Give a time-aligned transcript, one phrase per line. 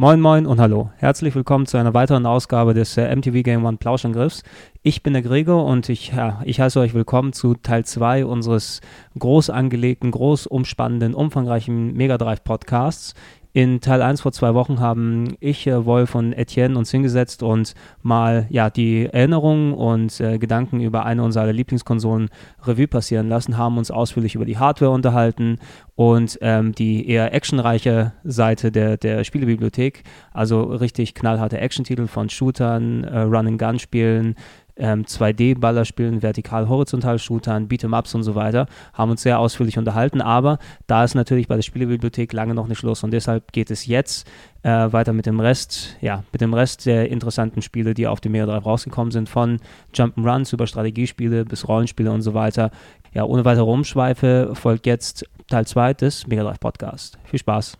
[0.00, 0.88] Moin Moin und Hallo.
[0.96, 4.44] Herzlich willkommen zu einer weiteren Ausgabe des äh, MTV Game One Plauschangriffs.
[4.82, 8.80] Ich bin der Gregor und ich, ja, ich heiße euch willkommen zu Teil 2 unseres
[9.18, 13.12] groß angelegten, groß umspannenden, umfangreichen Mega Drive Podcasts.
[13.52, 17.74] In Teil 1 vor zwei Wochen haben ich, äh, Wolf und Etienne uns hingesetzt und
[18.00, 22.28] mal ja, die Erinnerungen und äh, Gedanken über eine unserer Lieblingskonsolen
[22.64, 25.58] Revue passieren lassen, haben uns ausführlich über die Hardware unterhalten
[25.96, 33.02] und ähm, die eher actionreiche Seite der, der Spielebibliothek, also richtig knallharte Action-Titel von Shootern,
[33.02, 34.36] äh, Run-and-Gun-Spielen,
[34.80, 41.14] ähm, 2D-Ballerspielen, vertikal-horizontal-Shootern, Beat'em-Ups und so weiter, haben uns sehr ausführlich unterhalten, aber da ist
[41.14, 44.26] natürlich bei der Spielebibliothek lange noch nicht Schluss und deshalb geht es jetzt
[44.62, 48.32] äh, weiter mit dem Rest, ja, mit dem Rest der interessanten Spiele, die auf dem
[48.32, 49.60] Mega Drive rausgekommen sind, von
[49.94, 52.70] Jump'n'Runs über Strategiespiele bis Rollenspiele und so weiter.
[53.12, 57.18] Ja, ohne weitere Umschweife folgt jetzt Teil 2 des Mega Drive Podcast.
[57.24, 57.76] Viel Spaß.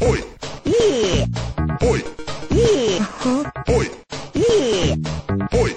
[0.00, 0.18] Oi.
[0.66, 1.24] Oi.
[1.80, 2.02] Oi.
[3.68, 3.86] Oi.
[4.34, 4.96] Oi.
[5.52, 5.70] Oi.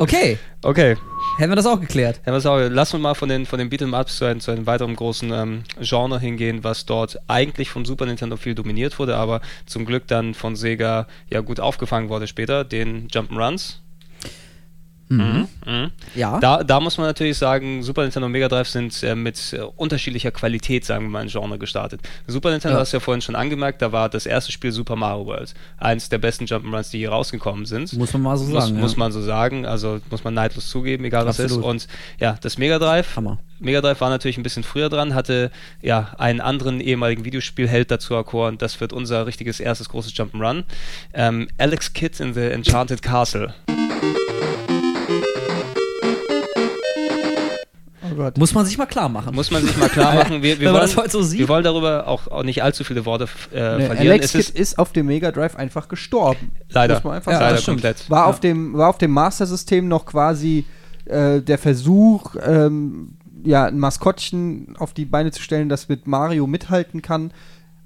[0.00, 0.38] Okay.
[0.64, 0.96] Okay.
[1.40, 2.20] Hätten wir das auch geklärt?
[2.26, 4.94] Ja, auch, lass uns mal von den, von den Beat'em-Ups zu, einem, zu einem weiteren
[4.94, 9.86] großen ähm, Genre hingehen, was dort eigentlich vom Super Nintendo viel dominiert wurde, aber zum
[9.86, 13.76] Glück dann von Sega ja gut aufgefangen wurde später, den Jump'n'Runs.
[15.10, 15.48] Mhm.
[15.66, 15.90] Mhm.
[16.14, 16.38] Ja.
[16.38, 19.58] Da, da muss man natürlich sagen, Super Nintendo und Mega Drive sind äh, mit äh,
[19.76, 22.00] unterschiedlicher Qualität, sagen wir mal, in Genre gestartet.
[22.28, 22.80] Super Nintendo ja.
[22.80, 25.54] hast du ja vorhin schon angemerkt, da war das erste Spiel Super Mario World.
[25.78, 27.92] Eins der besten Jump'n'Runs, die hier rausgekommen sind.
[27.94, 28.80] Muss man mal so muss, sagen.
[28.80, 28.98] Muss ja.
[28.98, 31.64] man so sagen, also muss man neidlos zugeben, egal was Absolut.
[31.64, 31.70] ist.
[31.70, 31.88] Und
[32.20, 33.16] ja, das Mega Drive.
[33.16, 33.38] Hammer.
[33.58, 35.50] Mega Drive war natürlich ein bisschen früher dran, hatte
[35.82, 38.58] ja einen anderen ehemaligen Videospielheld dazu erkoren.
[38.58, 40.64] Das wird unser richtiges erstes großes Jump'n'Run.
[41.14, 43.52] Ähm, Alex Kidd in the Enchanted Castle.
[48.20, 48.38] Gott.
[48.38, 49.34] Muss man sich mal klar machen.
[49.34, 50.42] Muss man sich mal klar machen.
[50.42, 51.38] Wir, wir wollen, das heute so sieht.
[51.38, 54.10] Wir wollen darüber auch, auch nicht allzu viele Worte äh, nee, verlieren.
[54.12, 56.52] Alex Kidd ist auf dem Mega Drive einfach gestorben.
[56.68, 56.94] Leider.
[56.94, 57.54] Muss man einfach ja, sagen.
[57.54, 58.10] leider komplett.
[58.10, 58.26] War, ja.
[58.26, 60.66] auf dem, war auf dem Master-System noch quasi
[61.06, 63.14] äh, der Versuch, ähm,
[63.44, 67.32] ja, ein Maskottchen auf die Beine zu stellen, das mit Mario mithalten kann.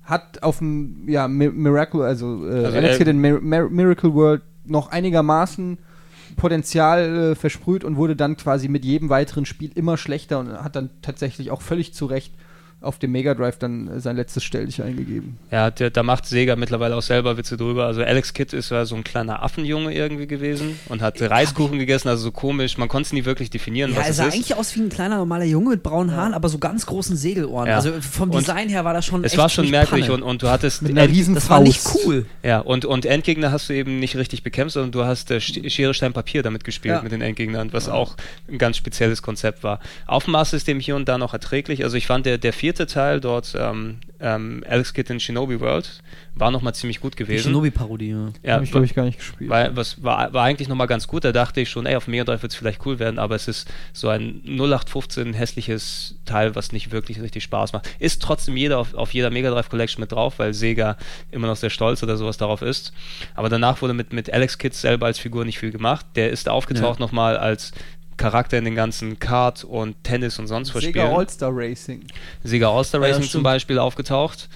[0.03, 4.91] Hat auf dem ja, Miracle, also, äh, also Alex Kidd in Mir Miracle World noch
[4.91, 5.79] einigermaßen
[6.37, 10.77] Potenzial äh, versprüht und wurde dann quasi mit jedem weiteren Spiel immer schlechter und hat
[10.77, 12.33] dann tatsächlich auch völlig zu Recht
[12.85, 15.39] auf dem Mega Drive dann sein letztes Stelldich eingegeben.
[15.51, 17.87] Ja, der, da macht Sega mittlerweile auch selber Witze drüber.
[17.87, 22.09] Also Alex Kidd ist ja so ein kleiner Affenjunge irgendwie gewesen und hat Reiskuchen gegessen,
[22.09, 22.79] also so komisch.
[22.79, 25.19] Man konnte es nie wirklich definieren, ja, was es sah eigentlich aus wie ein kleiner
[25.19, 27.69] normaler Junge mit braunen Haaren, aber so ganz großen Segelohren.
[27.69, 27.77] Ja.
[27.77, 30.49] Also vom Design und her war das schon Es war schon merkwürdig und, und, du
[30.49, 32.27] hattest mit einer riesen Das war nicht cool.
[32.43, 35.95] Ja, und, und Endgegner hast du eben nicht richtig bekämpft, sondern du hast äh, Schere,
[35.95, 37.03] Stein, Papier damit gespielt ja.
[37.03, 37.95] mit den Endgegnern, was ja.
[37.95, 38.17] auch
[38.49, 39.81] ein ganz spezielles Konzept war.
[40.07, 41.85] Auf dem Master-System hier und da noch erträglich.
[41.85, 46.03] Also ich fand der, der vierte Teil dort ähm, ähm, Alex Kidd in Shinobi World
[46.35, 47.51] war nochmal ziemlich gut gewesen.
[47.51, 48.29] Shinobi-Parodie, ja.
[48.43, 49.51] ja Habe ich, glaube ich, gar nicht gespielt.
[49.51, 51.25] War, was, war, war eigentlich nochmal ganz gut.
[51.25, 53.49] Da dachte ich schon, ey, auf Mega Drive wird es vielleicht cool werden, aber es
[53.49, 57.89] ist so ein 0815 hässliches Teil, was nicht wirklich richtig Spaß macht.
[57.99, 60.97] Ist trotzdem jeder auf, auf jeder Mega Drive Collection mit drauf, weil Sega
[61.31, 62.93] immer noch sehr stolz oder sowas darauf ist.
[63.35, 66.07] Aber danach wurde mit, mit Alex Kidd selber als Figur nicht viel gemacht.
[66.17, 67.07] Der ist aufgetaucht ja.
[67.07, 67.73] nochmal als
[68.17, 71.17] Charakter in den ganzen Kart und Tennis und sonst was Sega spielen.
[71.17, 72.05] All-Star Racing.
[72.43, 74.49] Sega All-Star Racing ja, zum Beispiel aufgetaucht.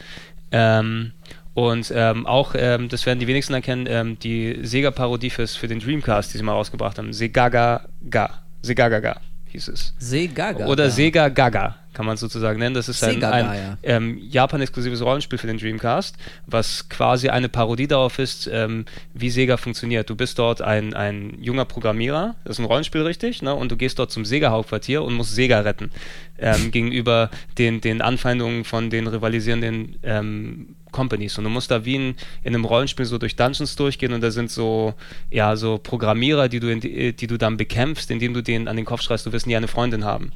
[0.50, 1.12] Ähm,
[1.54, 6.32] und ähm, auch, ähm, das werden die wenigsten erkennen, ähm, die Sega-Parodie für den Dreamcast,
[6.32, 7.12] die sie mal rausgebracht haben.
[7.12, 8.31] Segaga Ga.
[8.62, 9.94] Segaga Ga hieß es.
[9.99, 10.66] Segaga.
[10.66, 12.77] Oder Sega Gaga kann man sozusagen nennen.
[12.77, 16.17] Das ist ein, ein ähm, Japan-exklusives Rollenspiel für den Dreamcast,
[16.47, 18.85] was quasi eine Parodie darauf ist, ähm,
[19.15, 20.09] wie Sega funktioniert.
[20.09, 23.53] Du bist dort ein, ein junger Programmierer, das ist ein Rollenspiel richtig, ne?
[23.53, 25.91] und du gehst dort zum Sega-Hauptquartier und musst Sega retten
[26.39, 31.37] ähm, gegenüber den, den Anfeindungen von den rivalisierenden ähm, Companies.
[31.37, 32.15] Und du musst da wie in,
[32.45, 34.95] in einem Rollenspiel so durch Dungeons durchgehen und da sind so,
[35.33, 38.85] ja, so Programmierer, die du, in, die du dann bekämpfst, indem du denen an den
[38.85, 40.31] Kopf schreist, du wirst nie eine Freundin haben.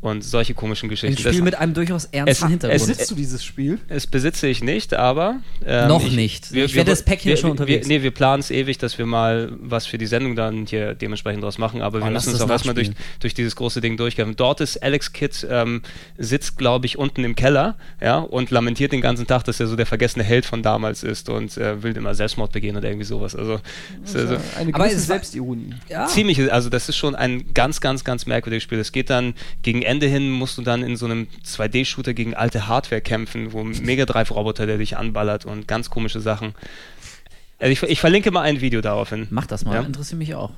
[0.00, 1.16] Und solche komischen Geschichten.
[1.16, 2.80] Ein Spiel das, mit einem durchaus ernsten es, Hintergrund.
[2.80, 3.78] Besitzt du dieses Spiel?
[3.88, 6.52] Es besitze ich nicht, aber ähm, noch ich, nicht.
[6.52, 7.88] Wir, ich werde das Päckchen wir, schon unterwegs.
[7.88, 10.94] Wir, nee, wir planen es ewig, dass wir mal was für die Sendung dann hier
[10.94, 13.96] dementsprechend draus machen, aber oh, wir müssen uns auch erstmal durch, durch dieses große Ding
[13.96, 14.36] durchgehen.
[14.36, 15.82] Dort ist Alex Kidd ähm,
[16.16, 19.74] sitzt, glaube ich, unten im Keller, ja, und lamentiert den ganzen Tag, dass er so
[19.74, 23.34] der vergessene Held von damals ist und äh, will immer Selbstmord begehen oder irgendwie sowas.
[23.34, 23.60] Also,
[24.14, 25.74] also eine gewisse Selbstironie.
[25.88, 26.06] Ja.
[26.06, 28.78] Ziemlich, also das ist schon ein ganz, ganz, ganz merkwürdiges Spiel.
[28.78, 32.68] Es geht dann gegen Ende hin musst du dann in so einem 2D-Shooter gegen alte
[32.68, 36.54] Hardware kämpfen, wo Mega Drive-Roboter, der dich anballert und ganz komische Sachen.
[37.58, 39.26] Also ich, ich verlinke mal ein Video daraufhin.
[39.30, 39.82] Mach das mal, ja?
[39.82, 40.52] interessiert mich auch.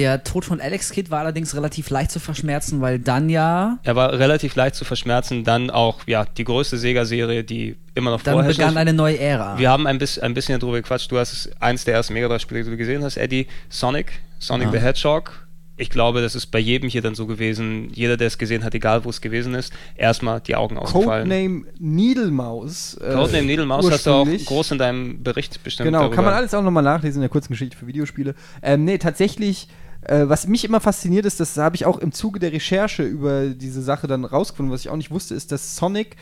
[0.00, 3.78] Der Tod von Alex Kidd war allerdings relativ leicht zu verschmerzen, weil dann ja.
[3.82, 8.22] Er war relativ leicht zu verschmerzen, dann auch ja die größte Sega-Serie, die immer noch
[8.22, 9.58] dann vorher begann eine neue Ära.
[9.58, 11.12] Wir haben ein, bisschen, ein bisschen darüber gequatscht.
[11.12, 13.46] Du hast eins der ersten Mega Drive-Spiele, die du gesehen hast, Eddie.
[13.68, 14.72] Sonic, Sonic ja.
[14.72, 15.46] the Hedgehog
[15.80, 17.88] ich glaube, das ist bei jedem hier dann so gewesen.
[17.94, 21.28] Jeder, der es gesehen hat, egal wo es gewesen ist, erstmal die Augen ausgefallen.
[21.28, 22.98] Codename Needlemaus.
[23.00, 25.86] Äh, Codename Needlemaus hast du auch groß in deinem Bericht bestimmt.
[25.86, 26.16] Genau, darüber.
[26.16, 28.34] kann man alles auch nochmal nachlesen in der kurzen Geschichte für Videospiele.
[28.62, 29.68] Ähm, nee, tatsächlich.
[30.02, 33.48] Äh, was mich immer fasziniert ist, das habe ich auch im Zuge der Recherche über
[33.48, 36.16] diese Sache dann rausgefunden, was ich auch nicht wusste, ist, dass Sonic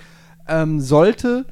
[0.48, 1.46] ähm, sollte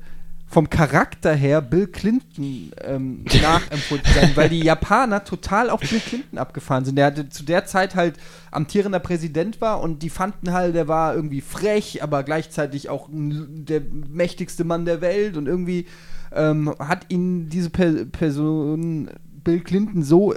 [0.48, 6.38] vom Charakter her Bill Clinton ähm, nachempfunden sein, weil die Japaner total auf Bill Clinton
[6.38, 6.96] abgefahren sind.
[6.96, 8.16] Der hatte zu der Zeit halt
[8.52, 13.82] amtierender Präsident war und die fanden halt, der war irgendwie frech, aber gleichzeitig auch der
[14.08, 15.86] mächtigste Mann der Welt und irgendwie
[16.32, 19.10] ähm, hat ihn diese per Person
[19.42, 20.34] Bill Clinton so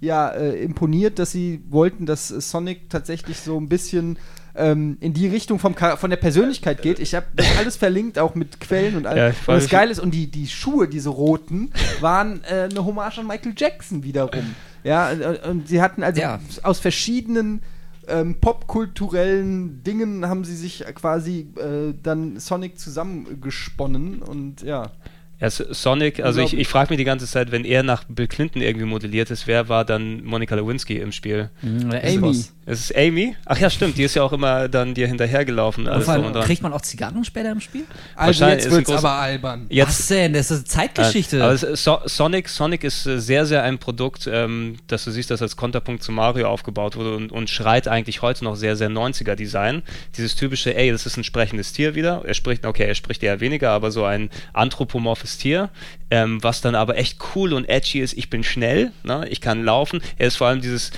[0.00, 4.18] ja, äh, imponiert, dass sie wollten, dass Sonic tatsächlich so ein bisschen
[4.54, 6.98] ähm, in die Richtung vom, von der Persönlichkeit geht.
[6.98, 9.36] Ich habe das alles verlinkt, auch mit Quellen und alles.
[9.46, 11.70] Ja, und das Geile ist, und die, die Schuhe, diese roten,
[12.00, 14.54] waren äh, eine Hommage an Michael Jackson wiederum.
[14.84, 16.40] Ja, und, und sie hatten also ja.
[16.62, 17.60] aus verschiedenen
[18.08, 24.92] ähm, popkulturellen Dingen haben sie sich quasi äh, dann Sonic zusammengesponnen und ja.
[25.38, 28.62] Ja, Sonic, also ich, ich frage mich die ganze Zeit, wenn er nach Bill Clinton
[28.62, 31.50] irgendwie modelliert ist, wer war dann Monica Lewinsky im Spiel?
[31.60, 32.44] Mhm, Amy.
[32.68, 33.36] Es ist Amy?
[33.44, 35.86] Ach ja, stimmt, die ist ja auch immer dann dir hinterhergelaufen.
[35.86, 36.06] Alles
[36.46, 37.84] kriegt man auch Zigarren später im Spiel?
[38.16, 39.66] Also jetzt wird es aber albern.
[39.68, 40.32] Jetzt, Was denn?
[40.32, 41.44] Das ist eine Zeitgeschichte.
[41.44, 45.42] aber so Sonic, Sonic ist äh, sehr, sehr ein Produkt, ähm, dass du siehst, das
[45.42, 49.82] als Konterpunkt zu Mario aufgebaut wurde und, und schreit eigentlich heute noch sehr, sehr 90er-Design.
[50.16, 52.22] Dieses typische, ey, das ist ein sprechendes Tier wieder.
[52.24, 55.70] Er spricht, okay, er spricht eher weniger, aber so ein anthropomorphes scharfes Tier,
[56.10, 58.16] ähm, was dann aber echt cool und edgy ist.
[58.16, 59.26] Ich bin schnell, ne?
[59.28, 60.00] ich kann laufen.
[60.18, 60.92] Er ist vor allem dieses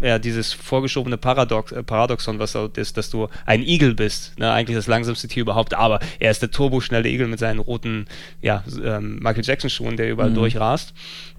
[0.00, 4.50] ja, dieses vorgeschobene Paradox, äh, Paradoxon, was da ist, dass du ein Igel bist, ne?
[4.50, 8.06] eigentlich das langsamste Tier überhaupt, aber er ist der turboschnelle Igel mit seinen roten
[8.42, 10.34] ja, ähm, Michael Jackson Schuhen, der überall mhm.
[10.34, 10.94] durchrast.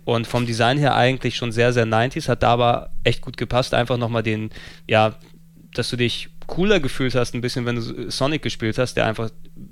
[0.05, 3.73] Und vom Design her eigentlich schon sehr, sehr 90s, hat da aber echt gut gepasst,
[3.73, 4.51] einfach nochmal den,
[4.87, 5.15] ja,
[5.73, 9.29] dass du dich cooler gefühlt hast, ein bisschen, wenn du Sonic gespielt hast, der einfach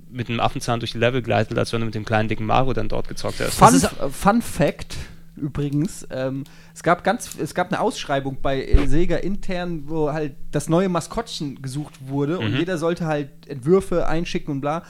[0.10, 2.74] mit einem Affenzahn durch die Level gleitet, als wenn du mit dem kleinen dicken Mario
[2.74, 3.56] dann dort gezockt hast.
[3.56, 4.96] Fun, Fun Fact
[5.36, 10.70] übrigens, ähm, es gab ganz, es gab eine Ausschreibung bei Sega intern, wo halt das
[10.70, 12.46] neue Maskottchen gesucht wurde mhm.
[12.46, 14.84] und jeder sollte halt Entwürfe einschicken und bla.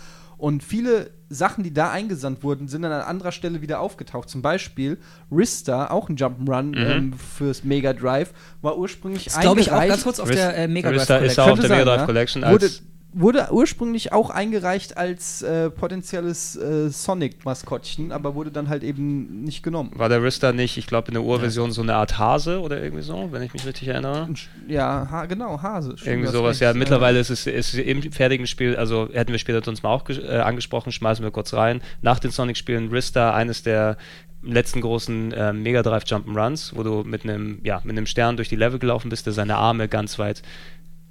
[0.44, 4.28] Und viele Sachen, die da eingesandt wurden, sind dann an anderer Stelle wieder aufgetaucht.
[4.28, 4.98] Zum Beispiel
[5.32, 6.76] Rista, auch ein Jump'n'Run mhm.
[6.76, 10.58] ähm, fürs Mega Drive, war ursprünglich das glaube ich auch ganz kurz auf Rist, der
[10.58, 11.32] äh, Mega Drive Rista Collection.
[11.32, 12.42] ist auch auf der Mega Drive Collection.
[12.44, 12.70] Wurde,
[13.13, 19.63] wurde ursprünglich auch eingereicht als äh, potenzielles äh, Sonic-Maskottchen, aber wurde dann halt eben nicht
[19.63, 19.91] genommen.
[19.96, 21.74] War der Rista nicht, ich glaube, in der Urversion ja.
[21.74, 24.29] so eine Art Hase oder irgendwie so, wenn ich mich richtig erinnere?
[24.67, 25.96] Ja, ha genau, Hase.
[26.03, 26.74] Irgendwie sowas, ja.
[26.74, 30.39] Mittlerweile ist es ist im fertigen Spiel, also hätten wir später uns mal auch äh,
[30.39, 31.82] angesprochen, schmeißen wir kurz rein.
[32.01, 33.98] Nach den Sonic-Spielen Rista, eines der
[34.43, 38.50] letzten großen äh, Mega Drive Jump'n'Runs, wo du mit einem ja, mit einem Stern durch
[38.50, 40.41] die Level gelaufen bist, der seine Arme ganz weit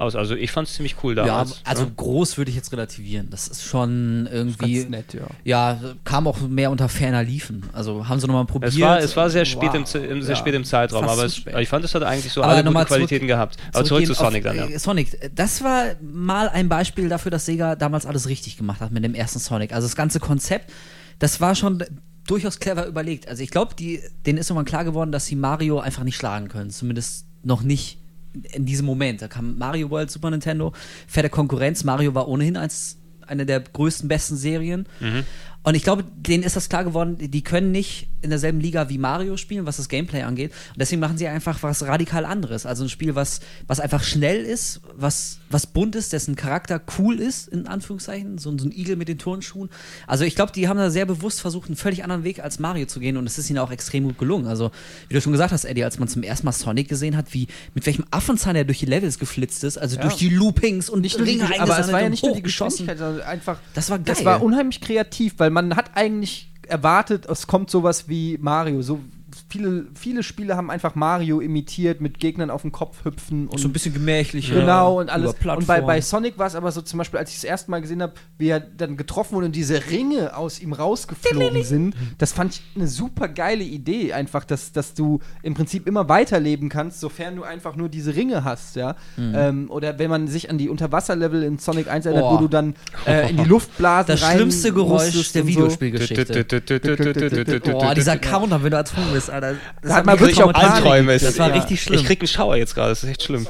[0.03, 0.17] aus.
[0.17, 1.27] Also ich fand es ziemlich cool da.
[1.27, 1.93] Ja, also ne?
[1.97, 3.29] groß würde ich jetzt relativieren.
[3.31, 4.81] Das ist schon irgendwie.
[4.81, 5.27] Ganz nett, ja.
[5.45, 7.65] Ja, kam auch mehr unter ferner Liefen.
[7.73, 8.73] Also haben sie nochmal probiert.
[8.73, 9.95] Es war, es war sehr spät, wow.
[9.95, 12.53] im, sehr ja, spät im Zeitraum, aber es, ich fand, es hat eigentlich so aber
[12.53, 13.57] alle gute Qualitäten zurück, gehabt.
[13.73, 14.77] Aber zurück zu Sonic auf, dann, ja.
[14.77, 18.93] Äh, Sonic, das war mal ein Beispiel dafür, dass Sega damals alles richtig gemacht hat
[18.93, 19.73] mit dem ersten Sonic.
[19.73, 20.73] Also das ganze Konzept,
[21.19, 21.83] das war schon
[22.27, 23.29] durchaus clever überlegt.
[23.29, 26.71] Also ich glaube, denen ist irgendwann klar geworden, dass sie Mario einfach nicht schlagen können.
[26.71, 27.99] Zumindest noch nicht
[28.53, 29.23] in diesem Moment.
[29.23, 30.73] Da kam Mario World, Super Nintendo,
[31.07, 31.85] fette Konkurrenz.
[31.85, 34.87] Mario war ohnehin als eine der größten, besten Serien.
[35.01, 35.25] Mhm.
[35.65, 38.99] Und ich glaube, denen ist das klar geworden, die können nicht in derselben Liga wie
[38.99, 40.53] Mario spielen, was das Gameplay angeht.
[40.71, 42.67] Und deswegen machen sie einfach was radikal anderes.
[42.67, 47.21] Also ein Spiel, was, was einfach schnell ist, was, was bunt ist, dessen Charakter cool
[47.21, 48.39] ist, in Anführungszeichen.
[48.39, 49.71] So, so ein Igel mit den Turnschuhen.
[50.07, 52.87] Also ich glaube, die haben da sehr bewusst versucht, einen völlig anderen Weg als Mario
[52.87, 53.17] zu gehen.
[53.17, 54.47] Und es ist ihnen auch extrem gut gelungen.
[54.47, 54.71] Also,
[55.09, 57.49] wie du schon gesagt hast, Eddie, als man zum ersten Mal Sonic gesehen hat, wie
[57.75, 60.03] mit welchem Affenzahn er durch die Levels geflitzt ist, also ja.
[60.03, 62.99] durch die Loopings und nicht Ringe die, Aber es war ja nicht nur die Geschwindigkeit,
[62.99, 63.59] sondern einfach.
[63.75, 64.07] Das war geil.
[64.07, 69.01] Das war unheimlich kreativ, weil man hat eigentlich erwartet, es kommt sowas wie Mario, so
[69.49, 73.69] viele, viele Spiele haben einfach Mario imitiert mit Gegnern auf den Kopf hüpfen und so
[73.69, 74.55] ein bisschen gemächlicher.
[74.55, 75.35] Genau und alles.
[75.35, 77.81] Und bei, bei Sonic war es aber so zum Beispiel, als ich das erste Mal
[77.81, 82.33] gesehen habe, wie er dann getroffen wurde und diese Ringe aus ihm rausgeflogen sind, das
[82.33, 87.01] fand ich eine super geile Idee, einfach, dass, dass du im Prinzip immer weiterleben kannst,
[87.01, 88.97] sofern du einfach nur diese Ringe hast, ja.
[89.17, 89.33] Mhm.
[89.35, 92.35] Ähm, oder wenn man sich an die Unterwasserlevel in Sonic 1 erinnert, oh.
[92.35, 92.75] wo du dann
[93.07, 96.47] äh, in die Luft blasen Das schlimmste Geräusch der Videospielgeschichte.
[97.75, 99.49] oh, dieser Counter, wenn du erzwungen bist, Alter.
[99.49, 99.61] Alter.
[99.83, 101.19] Das da hat man wirklich auch Albträume.
[101.19, 101.55] Das war ja.
[101.55, 102.01] richtig schlimm.
[102.01, 103.47] Ich krieg einen Schauer jetzt gerade, das ist echt schlimm.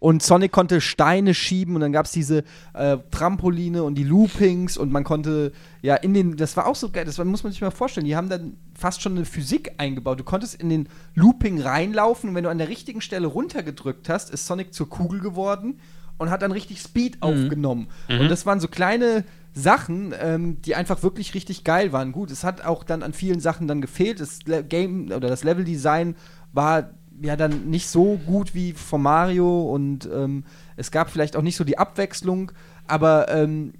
[0.00, 2.42] Und Sonic konnte Steine schieben und dann gab es diese
[2.72, 5.52] äh, Trampoline und die Loopings und man konnte
[5.82, 8.16] ja in den, das war auch so geil, das muss man sich mal vorstellen, die
[8.16, 10.18] haben dann fast schon eine Physik eingebaut.
[10.18, 14.30] Du konntest in den Looping reinlaufen und wenn du an der richtigen Stelle runtergedrückt hast,
[14.30, 15.78] ist Sonic zur Kugel geworden
[16.16, 17.22] und hat dann richtig Speed mhm.
[17.22, 17.88] aufgenommen.
[18.08, 18.20] Mhm.
[18.20, 22.12] Und das waren so kleine Sachen, ähm, die einfach wirklich richtig geil waren.
[22.12, 24.20] Gut, es hat auch dann an vielen Sachen dann gefehlt.
[24.20, 26.14] Das Le Game oder das Leveldesign
[26.52, 30.44] war ja dann nicht so gut wie von Mario und ähm,
[30.76, 32.52] es gab vielleicht auch nicht so die Abwechslung,
[32.86, 33.74] aber ähm,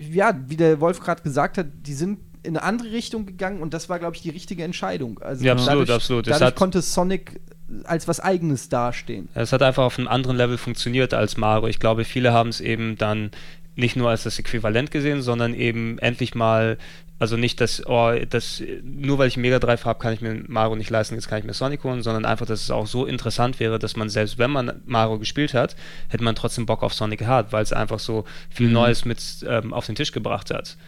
[0.00, 3.74] ja, wie der Wolf gerade gesagt hat, die sind in eine andere Richtung gegangen und
[3.74, 5.18] das war, glaube ich, die richtige Entscheidung.
[5.20, 6.26] Also ja, absolut, dadurch, absolut.
[6.26, 7.40] Dadurch konnte Sonic
[7.84, 9.28] als was Eigenes dastehen.
[9.34, 11.68] Es hat einfach auf einem anderen Level funktioniert als Mario.
[11.68, 13.30] Ich glaube, viele haben es eben dann
[13.76, 16.78] nicht nur als das Äquivalent gesehen, sondern eben endlich mal
[17.20, 20.74] also nicht, dass, oh, das, nur weil ich Mega Drive habe, kann ich mir Mario
[20.74, 23.60] nicht leisten, jetzt kann ich mir Sonic holen, sondern einfach, dass es auch so interessant
[23.60, 25.76] wäre, dass man selbst, wenn man Mario gespielt hat,
[26.08, 28.72] hätte man trotzdem Bock auf Sonic gehabt, weil es einfach so viel mhm.
[28.72, 30.78] Neues mit ähm, auf den Tisch gebracht hat.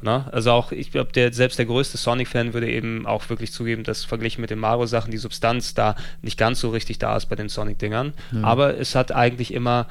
[0.00, 0.24] Ne?
[0.32, 4.02] Also auch, ich glaube, der, selbst der größte Sonic-Fan würde eben auch wirklich zugeben, dass
[4.02, 7.50] verglichen mit den Mario-Sachen die Substanz da nicht ganz so richtig da ist bei den
[7.50, 8.14] Sonic-Dingern.
[8.32, 8.44] Mhm.
[8.44, 9.86] Aber es hat eigentlich immer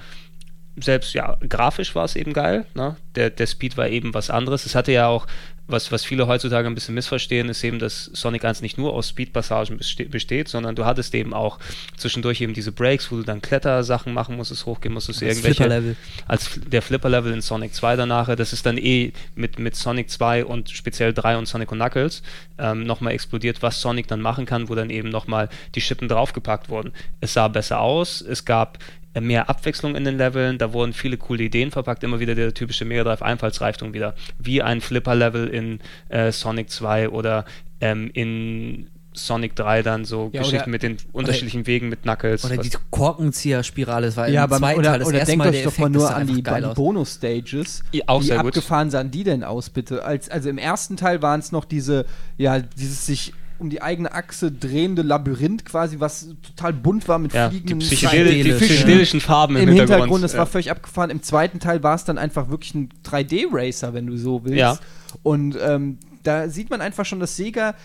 [0.78, 2.66] selbst ja, grafisch war es eben geil.
[2.76, 2.96] Ne?
[3.16, 4.66] Der, der Speed war eben was anderes.
[4.66, 5.28] Es hatte ja auch
[5.68, 9.10] was, was viele heutzutage ein bisschen missverstehen, ist eben, dass Sonic 1 nicht nur aus
[9.10, 11.60] Speed-Passagen besteht, sondern du hattest eben auch
[11.98, 15.64] zwischendurch eben diese Breaks, wo du dann Klettersachen machen musstest, hochgehen musstest, als irgendwelche.
[15.64, 15.96] Flipper-Level.
[16.28, 18.36] Als der Flipper-Level in Sonic 2 danach.
[18.36, 22.22] Das ist dann eh mit, mit Sonic 2 und speziell 3 und Sonic und Knuckles
[22.58, 26.70] ähm, nochmal explodiert, was Sonic dann machen kann, wo dann eben nochmal die Schippen draufgepackt
[26.70, 26.92] wurden.
[27.22, 28.78] Es sah besser aus, es gab
[29.20, 32.86] mehr Abwechslung in den Leveln, da wurden viele coole Ideen verpackt, immer wieder der typische
[32.86, 37.46] Mega Drive Einfallsreichtum wieder, wie ein Flipper-Level in äh, Sonic 2 oder
[37.82, 42.46] ähm, in Sonic 3 dann so ja, Geschichten mit den unterschiedlichen Wegen mit Knuckles.
[42.46, 45.54] Oder die Korkenzieher-Spirale, das war ja, im zweiten oder, Teil das oder erste denkt Mal
[45.54, 47.84] euch doch mal nur an die, die Bonus-Stages.
[47.92, 50.06] Ja, auch Wie sehr abgefahren sahen die denn aus, bitte?
[50.06, 52.06] Als, also im ersten Teil waren es noch diese,
[52.38, 57.34] ja, dieses sich um die eigene Achse drehende Labyrinth quasi, was total bunt war mit
[57.34, 59.92] ja, fliegenden die, psychedel die psychedelischen Farben im, im Hintergrund.
[59.94, 60.24] Hintergrund.
[60.24, 60.40] Das ja.
[60.40, 61.10] war völlig abgefahren.
[61.10, 64.58] Im zweiten Teil war es dann einfach wirklich ein 3D-Racer, wenn du so willst.
[64.58, 64.78] Ja.
[65.24, 67.76] Und ähm, da sieht man einfach schon, dass Sega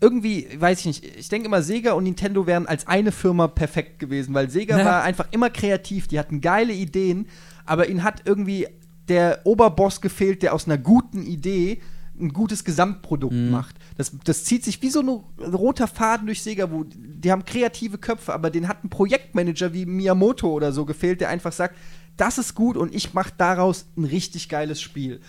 [0.00, 3.98] irgendwie, weiß ich nicht, ich denke immer, Sega und Nintendo wären als eine Firma perfekt
[3.98, 4.84] gewesen, weil Sega ja.
[4.84, 7.26] war einfach immer kreativ, die hatten geile Ideen,
[7.64, 8.68] aber ihnen hat irgendwie
[9.08, 11.80] der Oberboss gefehlt, der aus einer guten Idee
[12.20, 13.50] ein gutes Gesamtprodukt mhm.
[13.50, 13.76] macht.
[13.96, 15.08] Das, das zieht sich wie so ein
[15.54, 19.86] roter Faden durch Sega, wo die haben kreative Köpfe, aber den hat ein Projektmanager wie
[19.86, 21.76] Miyamoto oder so gefehlt, der einfach sagt,
[22.16, 25.20] das ist gut und ich mache daraus ein richtig geiles Spiel.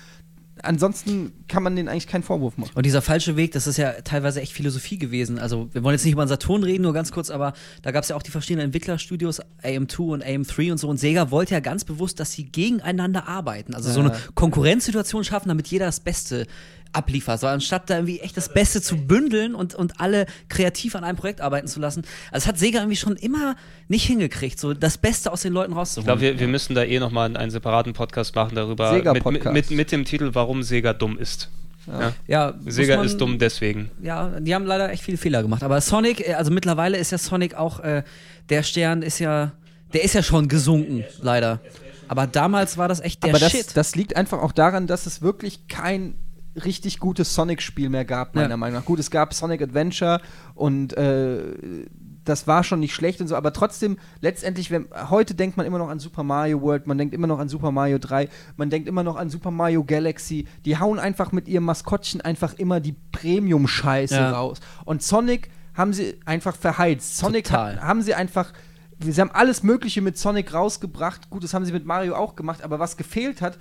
[0.63, 2.71] ansonsten kann man denen eigentlich keinen Vorwurf machen.
[2.73, 5.39] Und dieser falsche Weg, das ist ja teilweise echt Philosophie gewesen.
[5.39, 8.03] Also, wir wollen jetzt nicht über den Saturn reden, nur ganz kurz, aber da gab
[8.03, 10.87] es ja auch die verschiedenen Entwicklerstudios, AM2 und AM3 und so.
[10.87, 13.73] Und Sega wollte ja ganz bewusst, dass sie gegeneinander arbeiten.
[13.73, 16.47] Also so eine Konkurrenzsituation schaffen, damit jeder das Beste
[16.93, 17.39] abliefert.
[17.39, 21.17] So, anstatt da irgendwie echt das Beste zu bündeln und, und alle kreativ an einem
[21.17, 22.03] Projekt arbeiten zu lassen.
[22.31, 23.55] Also das hat Sega irgendwie schon immer
[23.87, 26.05] nicht hingekriegt, so das Beste aus den Leuten Ich rauszuholen.
[26.05, 28.91] glaube, wir, wir müssen da eh nochmal einen separaten Podcast machen darüber.
[28.93, 29.53] Mit, mit, Sega-Podcast.
[29.53, 31.49] mit, mit dem Titel Warum Sega dumm ist.
[31.87, 32.13] Ja.
[32.27, 33.89] ja, Sega man- ist dumm deswegen.
[34.01, 35.63] Ja, die haben leider echt viele Fehler gemacht.
[35.63, 38.03] Aber Sonic, äh, also mittlerweile ist ja Sonic auch, äh,
[38.49, 39.53] der Stern ist ja,
[39.93, 41.61] der ist ja schon gesunken, leider.
[42.09, 43.67] Aber damals war das echt der Aber das, Shit.
[43.75, 46.15] das liegt einfach auch daran, dass es wirklich kein
[46.63, 48.57] richtig gutes Sonic-Spiel mehr gab, meiner Ja.
[48.57, 48.85] Meinung nach.
[48.85, 50.19] Gut, es gab Sonic Adventure
[50.55, 51.85] und äh,
[52.25, 55.77] das war schon nicht schlecht und so, aber trotzdem, letztendlich, wenn, heute denkt man immer
[55.77, 58.89] noch an Super Mario World, man denkt immer noch an Super Mario 3, man denkt
[58.89, 60.45] immer noch an Super Mario Galaxy.
[60.65, 64.31] Die hauen einfach mit ihrem Maskottchen einfach immer die Premium-Scheiße Ja.
[64.31, 64.59] raus.
[64.83, 67.17] Und Sonic haben sie einfach verheizt.
[67.17, 67.75] Sonic Total.
[67.77, 68.51] hat, haben sie einfach.
[68.99, 71.29] Sie haben alles Mögliche mit Sonic rausgebracht.
[71.29, 73.59] Gut, das haben sie mit Mario auch gemacht, aber was gefehlt hat,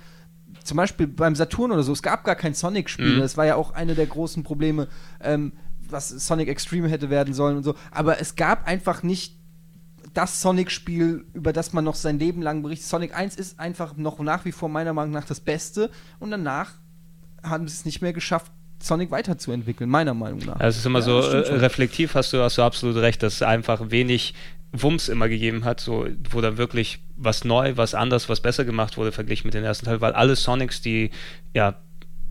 [0.67, 3.15] zum Beispiel beim Saturn oder so, es gab gar kein Sonic-Spiel.
[3.15, 3.19] Mhm.
[3.21, 4.87] Das war ja auch eine der großen Probleme,
[5.21, 5.53] ähm,
[5.89, 7.75] was Sonic Extreme hätte werden sollen und so.
[7.91, 9.37] Aber es gab einfach nicht
[10.13, 12.87] das Sonic-Spiel, über das man noch sein Leben lang berichtet.
[12.87, 16.71] Sonic 1 ist einfach noch nach wie vor meiner Meinung nach das Beste und danach
[17.43, 20.59] haben sie es nicht mehr geschafft, Sonic weiterzuentwickeln, meiner Meinung nach.
[20.59, 23.41] Also es ist immer Ja, so äh, reflektiv, hast du, hast du absolut recht, dass
[23.41, 24.35] einfach wenig
[24.71, 28.97] Wumms immer gegeben hat, so, wo da wirklich was neu, was anders, was besser gemacht
[28.97, 31.11] wurde, verglichen mit den ersten Teil, weil alle Sonics, die
[31.53, 31.75] ja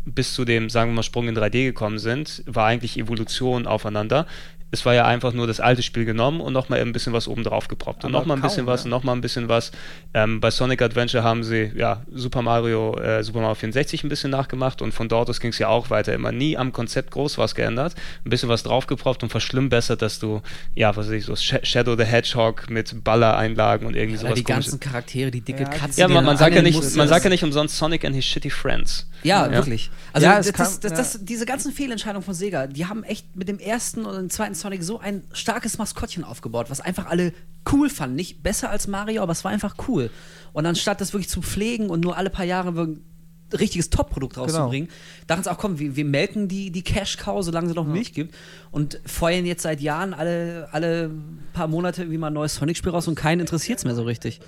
[0.05, 4.27] bis zu dem, sagen wir mal, Sprung in 3D gekommen sind, war eigentlich Evolution aufeinander.
[4.73, 7.45] Es war ja einfach nur das alte Spiel genommen und nochmal ein bisschen was oben
[7.45, 8.05] drauf geproppt.
[8.05, 8.85] Und Aber nochmal ein bisschen was, ja.
[8.87, 9.71] und nochmal ein bisschen was.
[10.13, 14.31] Ähm, bei Sonic Adventure haben sie ja Super Mario, äh, Super Mario 64 ein bisschen
[14.31, 16.13] nachgemacht und von dort aus ging es ja auch weiter.
[16.15, 17.95] Immer nie am Konzept groß was geändert.
[18.25, 20.43] Ein bisschen was draufgeproppt und verschlimmbessert, dass du,
[20.75, 24.35] ja, was weiß ich, so Sh Shadow the Hedgehog mit Ballereinlagen und irgendwie Oder sowas
[24.39, 24.73] die komisches.
[24.73, 26.01] ganzen Charaktere, die dicke Ja, Katze.
[26.01, 28.51] Ja, man, man, sagt ja nicht, man sagt ja nicht umsonst Sonic and his shitty
[28.51, 29.07] friends.
[29.23, 29.53] Ja, Ja.
[29.53, 29.91] wirklich.
[30.13, 30.97] Also Ja, das, kam- das, das, ja.
[30.99, 34.55] das, diese ganzen Fehlentscheidungen von Sega, die haben echt mit dem ersten und dem zweiten
[34.61, 37.33] Sonic so ein starkes Maskottchen aufgebaut, was einfach alle
[37.73, 38.17] cool fanden.
[38.17, 40.11] Nicht besser als Mario, aber es war einfach cool.
[40.53, 43.05] Und anstatt das wirklich zu pflegen und nur alle paar Jahre ein
[43.53, 44.89] richtiges Top-Produkt rauszubringen,
[45.27, 48.35] dachten sie auch, komm, wir, wir melken die, die Cash-Cow, solange sie noch Milch gibt
[48.71, 51.11] und feuern jetzt seit Jahren alle, alle
[51.53, 54.41] paar Monate wie mal ein neues Sonic-Spiel raus und keinen interessiert es mehr so richtig.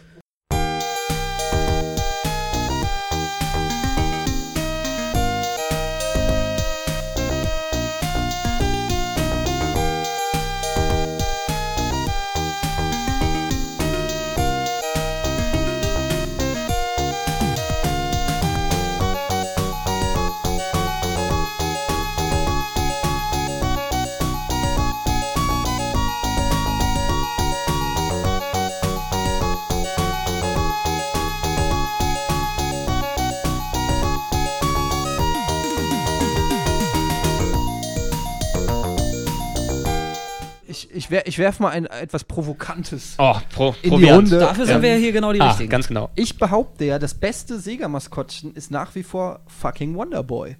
[41.08, 43.14] Ich, wer, ich werfe mal ein etwas Provokantes.
[43.18, 44.10] Oh, pro, In die.
[44.10, 44.38] Runde.
[44.38, 44.82] Dafür sind Ja.
[44.82, 45.70] wir hier genau die Ah, Richtigen.
[45.70, 46.10] ganz genau.
[46.14, 50.56] Ich behaupte ja, das beste Sega-Maskottchen ist nach wie vor fucking Wonderboy.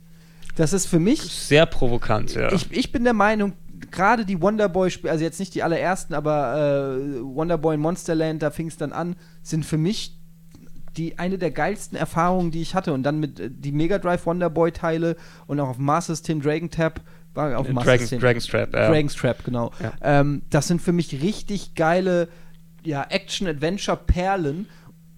[0.57, 2.51] Das ist für mich Sehr provokant, ja.
[2.53, 3.53] Ich, ich bin der Meinung,
[3.91, 8.69] gerade die Wonderboy-Spiele, also jetzt nicht die allerersten, aber äh, Wonderboy in Monsterland, da fing
[8.69, 10.15] es dann an, sind für mich
[10.97, 12.93] die eine der geilsten Erfahrungen, die ich hatte.
[12.93, 15.15] Und dann mit äh, die Mega Drive Wonderboy-Teile
[15.47, 17.03] und auch auf Master System Dragon Tap,
[17.39, 18.21] war auf dem Master Dragon, System.
[18.21, 18.75] Dragon's Trap.
[18.75, 18.89] Ja.
[18.91, 19.73] Dragon's Trap, genau.
[19.83, 19.93] Ja.
[20.03, 22.29] Ähm, das sind für mich richtig geile
[22.85, 24.69] ja, Action-Adventure-Perlen,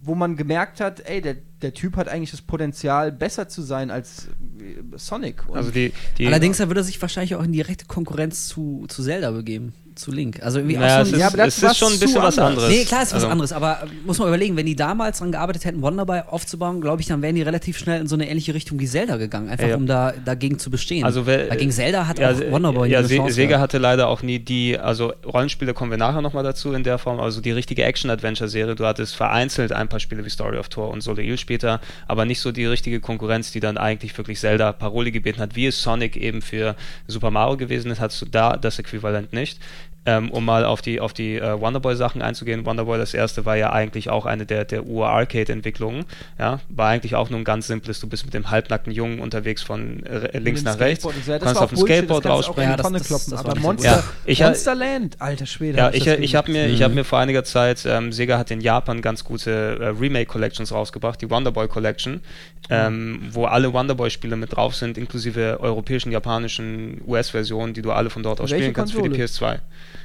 [0.02, 3.90] wo man gemerkt hat, ey, der, der Typ hat eigentlich das Potenzial, besser zu sein
[3.90, 4.28] als
[4.58, 5.48] äh, Sonic.
[5.48, 8.86] Und Also die, die Allerdings da würde er sich wahrscheinlich auch in direkte Konkurrenz zu,
[8.88, 10.42] zu Zelda begeben, zu Link.
[10.42, 12.00] Also irgendwie naja, auch es so ist, ein Ja, aber das es ist schon ein
[12.00, 12.68] bisschen was anderes.
[12.68, 15.32] Nee, klar, ist was Also, anderes, aber äh, muss man überlegen, wenn die damals dran
[15.32, 18.54] gearbeitet hätten, Wonderboy aufzubauen, glaube ich, dann wären die relativ schnell in so eine ähnliche
[18.54, 19.76] Richtung wie Zelda gegangen, einfach Ja, ja.
[19.76, 21.04] um da dagegen zu bestehen.
[21.04, 23.78] Also wer, Weil gegen Zelda hat ja, auch Wonderboy nie ja, Se Chance Sega hatte
[23.78, 27.40] leider auch nie die, also Rollenspiele kommen wir nachher nochmal dazu in der Form, also
[27.40, 28.74] die richtige Action-Adventure-Serie.
[28.74, 32.40] Du hattest vereinzelt ein paar Spiele wie Story of Thor und Soleil später, aber nicht
[32.40, 36.16] so die richtige Konkurrenz, die dann eigentlich wirklich Zelda Paroli gebeten hat, wie es Sonic
[36.16, 39.58] eben für Super Mario gewesen ist, hattest du da das Äquivalent nicht.
[40.06, 42.64] Ähm, um mal auf die, auf die äh, Wonderboy-Sachen einzugehen.
[42.64, 46.04] Wonderboy, das erste, war ja eigentlich auch eine der, der Ur-Arcade-Entwicklungen.
[46.38, 46.60] Ja?
[46.70, 50.04] War eigentlich auch nur ein ganz simples, du bist mit dem halbnackten Jungen unterwegs von
[50.06, 52.70] äh, links nach rechts, kannst auf dem Skateboard rausspringen.
[52.70, 55.76] Ja, das, das, das, das aber Monster, ja, ich, Monsterland, alter Schwede.
[55.76, 56.82] Ja, ich, ich habe mir, mhm.
[56.82, 61.20] hab mir vor einiger Zeit, ähm, Sega hat in Japan ganz gute äh, Remake-Collections rausgebracht,
[61.20, 62.22] die Wonderboy Collection,
[62.70, 68.22] ähm, wo alle Wonderboy-Spiele mit drauf sind, inklusive europäischen, japanischen, US-Versionen, die du alle von
[68.22, 69.14] dort aus spielen kannst Konsole?
[69.14, 69.58] für die PS2.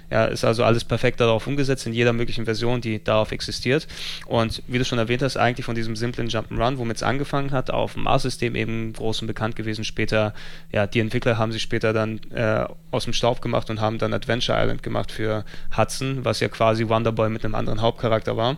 [0.10, 3.88] Ja, ist also alles perfekt darauf umgesetzt in jeder möglichen Version, die darauf existiert.
[4.28, 7.72] Und wie du schon erwähnt hast, eigentlich von diesem simplen Jump'n'Run, womit es angefangen hat,
[7.72, 9.84] auf dem Mars-System eben groß und bekannt gewesen.
[9.84, 10.34] Später,
[10.72, 14.14] ja, die Entwickler haben sich später dann äh, aus dem Staub gemacht und haben dann
[14.14, 15.44] Adventure Island gemacht für
[15.76, 18.58] Hudson, was ja quasi Wonderboy mit einem anderen Hauptcharakter war.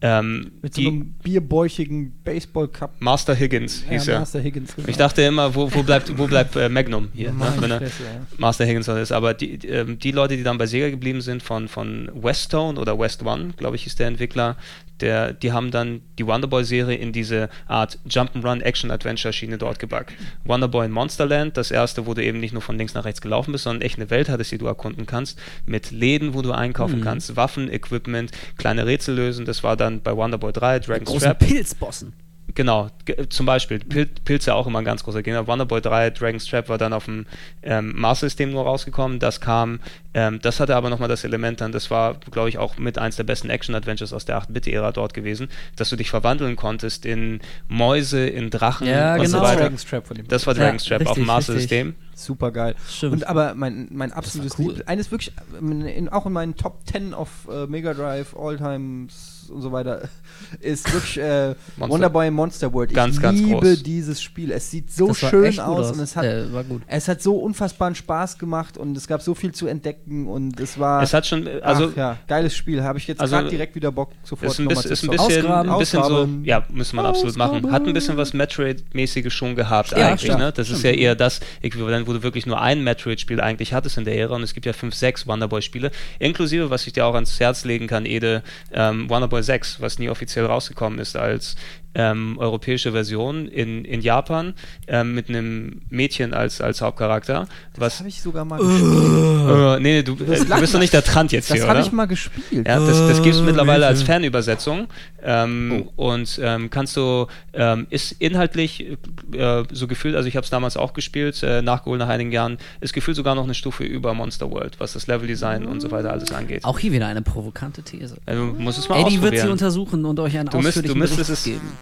[0.00, 3.00] Ähm, Mit so einem bierbäuchigen Baseball-Cup.
[3.00, 4.18] Master Higgins hieß ja, er.
[4.20, 4.88] Master Higgins, genau.
[4.88, 8.04] Ich dachte immer, wo, wo bleibt, wo bleibt äh, Magnum hier, ne, wenn er Fresse,
[8.04, 8.26] ja.
[8.36, 9.10] Master Higgins ist.
[9.10, 12.78] Aber die, die, ähm, die, Leute, die dann bei Sega geblieben sind, von, von Westone
[12.78, 14.56] oder West One, glaube ich, ist der Entwickler,
[15.00, 20.12] der, die haben dann die Wonderboy-Serie in diese Art Jump'n'Run Action-Adventure-Schiene dort gebackt.
[20.44, 23.52] Wonderboy in Monsterland, das erste, wo du eben nicht nur von links nach rechts gelaufen
[23.52, 27.00] bist, sondern echt eine Welt hattest, die du erkunden kannst, mit Läden, wo du einkaufen
[27.00, 27.04] mhm.
[27.04, 29.44] kannst, Waffen, Equipment, kleine Rätsel lösen.
[29.44, 31.38] Das war dann bei Wonderboy 3, Dragon's Trap.
[31.38, 32.12] Pilzbossen.
[32.58, 32.90] Genau,
[33.28, 35.46] zum Beispiel Pil Pilze auch immer ein ganz großer Gegner.
[35.46, 37.24] Wonderboy 3, Dragon's Trap war dann auf dem
[37.62, 39.20] ähm, Mars-System nur rausgekommen.
[39.20, 39.78] Das kam,
[40.12, 43.14] ähm, das hatte aber nochmal das Element dann, das war, glaube ich, auch mit eins
[43.14, 48.26] der besten Action-Adventures aus der 8-Bit-Ära dort gewesen, dass du dich verwandeln konntest in Mäuse,
[48.26, 49.38] in Drachen ja, und genau.
[49.38, 49.60] so weiter.
[49.60, 51.94] Dragon's Trap von dem das war Dragon's ja, Trap richtig, auf dem Mars-System.
[52.16, 52.74] Super geil.
[52.90, 53.12] Stimmt.
[53.12, 54.74] Und aber mein, mein absolutes cool.
[54.74, 59.62] Lieb, eines wirklich, in, auch in meinen Top 10 auf äh, Mega Drive, Alltimes und
[59.62, 60.08] so weiter,
[60.60, 61.94] ist wirklich äh, Monster.
[61.94, 62.90] Wonderboy Monster World.
[62.90, 63.82] Ich ganz, ganz liebe groß.
[63.82, 64.50] dieses Spiel.
[64.50, 66.46] Es sieht so schön aus, und es hat, äh,
[66.86, 70.78] es hat so unfassbaren Spaß gemacht und es gab so viel zu entdecken und es
[70.78, 71.02] war.
[71.02, 71.90] Es hat schon, also.
[71.92, 72.82] Ach, ja, geiles Spiel.
[72.82, 75.78] Habe ich jetzt also, direkt wieder Bock sofort ist ein, bisschen, ist ein bisschen, ein
[75.78, 77.70] bisschen so, ja, müsste man absolut machen.
[77.70, 80.52] Hat ein bisschen was Metroid-mäßiges schon gehabt ja, eigentlich, ne?
[80.52, 84.04] Das ist ja eher das Äquivalent, wo du wirklich nur ein Metroid-Spiel eigentlich hattest in
[84.04, 87.38] der Ära und es gibt ja fünf, sechs Wonderboy-Spiele, inklusive, was ich dir auch ans
[87.40, 91.54] Herz legen kann, Ede, ähm, Wonderboy Boy 6, was nie offiziell rausgekommen ist als
[91.98, 94.54] ähm, europäische Version in, in Japan
[94.86, 97.48] ähm, mit einem Mädchen als, als Hauptcharakter.
[97.76, 98.88] Das habe ich sogar mal gespielt.
[98.88, 101.74] Uh, nee, du, äh, du bist doch nicht der Trant jetzt das hier, oder?
[101.74, 102.68] Das habe ich mal gespielt.
[102.68, 104.86] Ja, das, das gibt es mittlerweile als Fernübersetzung
[105.24, 106.10] ähm, oh.
[106.10, 108.96] und ähm, kannst du, ähm, ist inhaltlich
[109.32, 112.58] äh, so gefühlt, also ich habe es damals auch gespielt, äh, nachgeholt nach einigen Jahren,
[112.80, 116.12] ist gefühlt sogar noch eine Stufe über Monster World, was das Leveldesign und so weiter
[116.12, 116.64] alles angeht.
[116.64, 118.18] Auch hier wieder eine provokante These.
[118.24, 121.18] Also, du musst es mal Eddie wird sie untersuchen und euch einen du ausführlichen müsst,
[121.18, 121.72] du Bericht geben.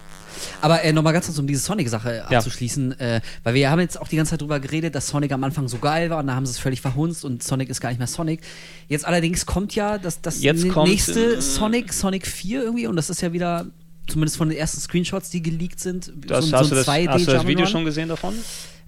[0.60, 2.38] Aber äh, nochmal ganz kurz, um diese Sonic-Sache ja.
[2.38, 5.44] abzuschließen, äh, weil wir haben jetzt auch die ganze Zeit drüber geredet, dass Sonic am
[5.44, 7.90] Anfang so geil war und da haben sie es völlig verhunzt und Sonic ist gar
[7.90, 8.40] nicht mehr Sonic.
[8.88, 13.32] Jetzt allerdings kommt ja das, das nächste Sonic, Sonic 4 irgendwie und das ist ja
[13.32, 13.66] wieder,
[14.08, 17.26] zumindest von den ersten Screenshots, die geleakt sind, das, so, hast, so du das, hast
[17.26, 18.34] du das Video schon gesehen davon?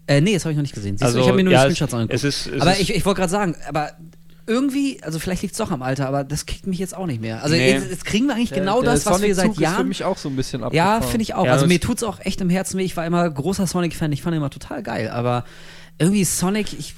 [0.07, 0.97] Äh, nee, das habe ich noch nicht gesehen.
[0.97, 2.63] Siehst also, du, ich habe mir nur ja, die Screenshots angeguckt.
[2.63, 3.93] Aber ich, ich wollte gerade sagen, aber
[4.49, 7.21] irgendwie, also vielleicht liegt es doch am Alter, aber das kickt mich jetzt auch nicht
[7.21, 7.43] mehr.
[7.43, 7.73] Also nee.
[7.73, 9.75] jetzt, jetzt, kriegen wir eigentlich der, genau der das, was wir seit Jahren.
[9.75, 11.03] ist für mich auch so ein bisschen abgefahren.
[11.03, 11.45] Ja, finde ich auch.
[11.45, 12.85] Ja, also mir tut es auch echt im Herzen weh.
[12.85, 15.45] Ich war immer großer Sonic-Fan, ich fand ihn immer total geil, aber
[15.99, 16.95] irgendwie Sonic, ich,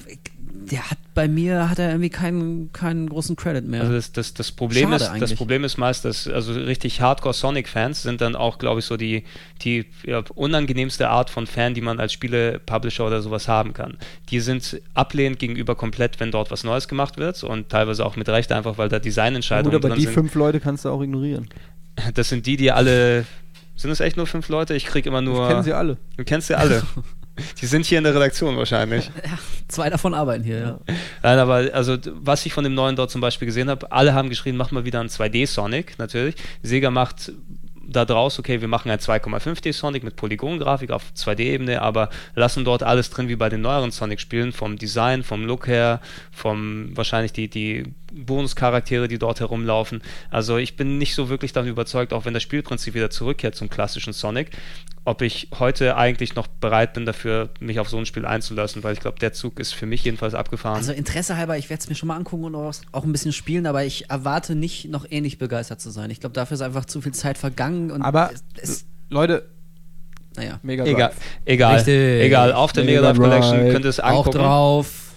[0.71, 3.81] der hat bei mir hat er irgendwie keinen, keinen großen Credit mehr.
[3.81, 8.03] Also das, das, das, Problem ist, das Problem ist meist, dass also richtig Hardcore Sonic-Fans
[8.03, 9.25] sind dann auch, glaube ich, so die,
[9.63, 13.99] die ja, unangenehmste Art von Fan, die man als Spiele-Publisher oder sowas haben kann.
[14.31, 18.29] Die sind ablehnend gegenüber komplett, wenn dort was Neues gemacht wird und teilweise auch mit
[18.29, 20.15] Recht einfach, weil da Designentscheidungen Gut, aber die sind.
[20.15, 21.49] fünf Leute kannst du auch ignorieren.
[22.15, 23.27] Das sind die, die alle
[23.75, 24.75] sind es echt nur fünf Leute?
[24.75, 25.43] Ich krieg immer nur.
[25.45, 25.97] Ich kenne sie alle.
[26.19, 26.83] Du kennst sie alle.
[27.61, 29.11] Die sind hier in der Redaktion wahrscheinlich.
[29.25, 29.39] Ja,
[29.69, 30.79] zwei davon arbeiten hier, ja.
[31.23, 34.29] Nein, aber also was ich von dem neuen dort zum Beispiel gesehen habe, alle haben
[34.29, 36.35] geschrieben, mach mal wieder einen 2D-Sonic, natürlich.
[36.63, 37.33] Sega macht
[37.91, 42.83] da draus, okay, wir machen ein 2,5D Sonic mit Polygongrafik auf 2D-Ebene, aber lassen dort
[42.83, 47.49] alles drin wie bei den neueren Sonic-Spielen, vom Design, vom Look her, vom wahrscheinlich die,
[47.49, 50.03] die Bonuscharaktere, die dort herumlaufen.
[50.31, 53.71] Also ich bin nicht so wirklich davon überzeugt, auch wenn das Spielprinzip wieder zurückkehrt zum
[53.71, 54.51] klassischen Sonic,
[55.05, 58.93] ob ich heute eigentlich noch bereit bin dafür, mich auf so ein Spiel einzulassen, weil
[58.93, 60.77] ich glaube, der Zug ist für mich jedenfalls abgefahren.
[60.77, 63.33] Also Interesse halber, ich werde es mir schon mal angucken und auch, auch, ein bisschen
[63.33, 66.11] spielen, aber ich erwarte nicht, noch ähnlich begeistert zu sein.
[66.11, 68.03] Ich glaube, dafür ist einfach zu viel Zeit vergangen.
[68.03, 69.49] aber es, es, Leute,
[70.37, 70.61] naja.
[70.63, 71.13] Mega Egal,
[71.45, 72.53] egal, egal.
[72.53, 74.39] Auf der Mega Drive Collection könnt ihr es angucken.
[74.39, 75.11] Auch drauf.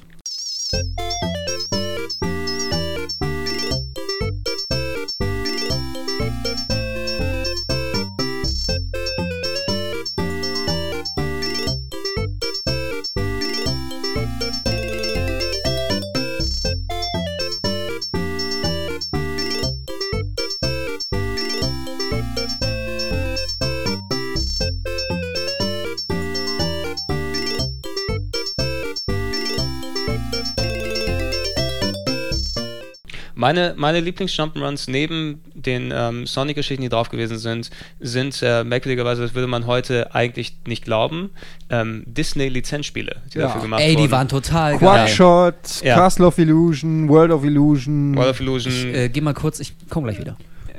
[33.54, 39.36] Meine, meine Lieblings-Jump'n'Runs neben den ähm, Sonic-Geschichten, die drauf gewesen sind, sind äh, merkwürdigerweise, das
[39.36, 41.30] würde man heute eigentlich nicht glauben,
[41.70, 43.44] ähm, Disney-Lizenzspiele, die Ja.
[43.46, 44.04] dafür gemacht Ey, wurden.
[44.06, 44.80] die waren total geil.
[44.80, 45.96] Quadshot, Ja.
[45.96, 48.16] Castle of Illusion, World of Illusion.
[48.16, 48.74] World of Illusion.
[48.74, 50.36] Ich, äh, geh mal kurz, ich komm gleich wieder.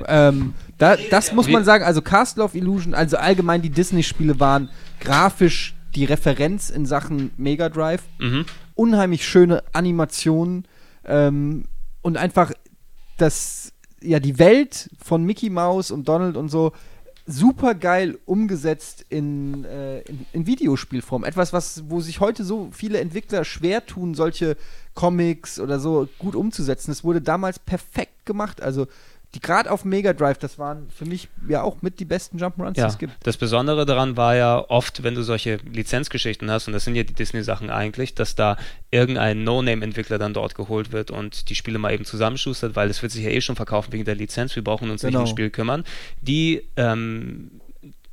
[0.07, 4.37] Ähm, da, das muss Wie- man sagen, also Castle of Illusion, also allgemein die Disney-Spiele
[4.41, 4.67] waren
[4.99, 8.01] grafisch die Referenz in Sachen Mega Drive.
[8.19, 8.43] mhm.
[8.77, 10.65] Unheimlich schöne Animationen
[11.05, 11.63] ähm,
[12.01, 12.51] und einfach
[13.17, 16.71] das, ja, die Welt von Mickey Mouse und Donald und so
[17.27, 21.23] super geil umgesetzt in, äh, in, in Videospielform.
[21.23, 24.57] Etwas, was, wo sich heute so viele Entwickler schwer tun, solche
[24.93, 26.91] Comics oder so gut umzusetzen.
[26.91, 28.61] Das wurde damals perfekt gemacht.
[28.61, 28.87] Also
[29.35, 32.73] die gerade auf Mega Drive, das waren für mich ja auch mit die besten Jump'n'Runs,
[32.73, 33.13] die Ja, es gibt.
[33.23, 37.03] das Besondere daran war ja oft, wenn du solche Lizenzgeschichten hast, und das sind ja
[37.03, 38.57] die Disney-Sachen eigentlich, dass da
[38.91, 43.11] irgendein No-Name-Entwickler dann dort geholt wird und die Spiele mal eben zusammenschustert, weil es wird
[43.11, 45.19] sich ja eh schon verkaufen wegen der Lizenz, wir brauchen uns nicht Genau.
[45.19, 45.83] ums Spiel kümmern.
[46.21, 47.64] Die ähm, äh,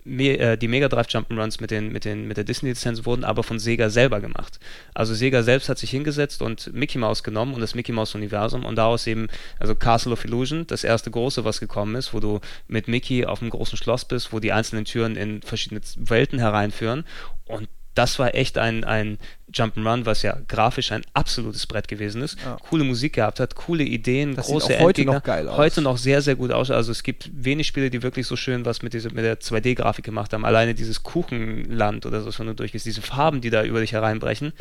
[0.04, 3.88] die Mega Drive Jump'n'Runs mit, den, mit, den, mit der Disney-Lizenz wurden aber von Sega
[3.88, 4.58] selber gemacht.
[4.94, 8.76] Also Sega selbst hat sich hingesetzt und Mickey Mouse genommen und das Mickey Mouse-Universum und
[8.76, 9.28] daraus eben,
[9.60, 13.42] also Castle of Illusion, das erste große, was gekommen ist, wo du mit Mickey auf
[13.42, 17.04] einem großen Schloss bist, wo die einzelnen Türen in verschiedene Welten hereinführen
[17.44, 19.18] und das war echt ein, ein
[19.52, 22.38] Jump'n'Run, was ja grafisch ein absolutes Brett gewesen ist.
[22.44, 22.56] Ja.
[22.68, 25.12] Coole Musik gehabt hat, coole Ideen, Das sieht große auch heute Endgegner.
[25.14, 25.56] noch geil aus.
[25.56, 26.70] Heute noch sehr, sehr gut aus.
[26.70, 30.04] Also es gibt wenig Spiele, die wirklich so schön was mit, dieser, mit der 2D-Grafik
[30.04, 30.44] gemacht haben.
[30.44, 34.52] Alleine dieses Kuchenland oder so, wenn du durchgehst, diese Farben, die da über dich hereinbrechen.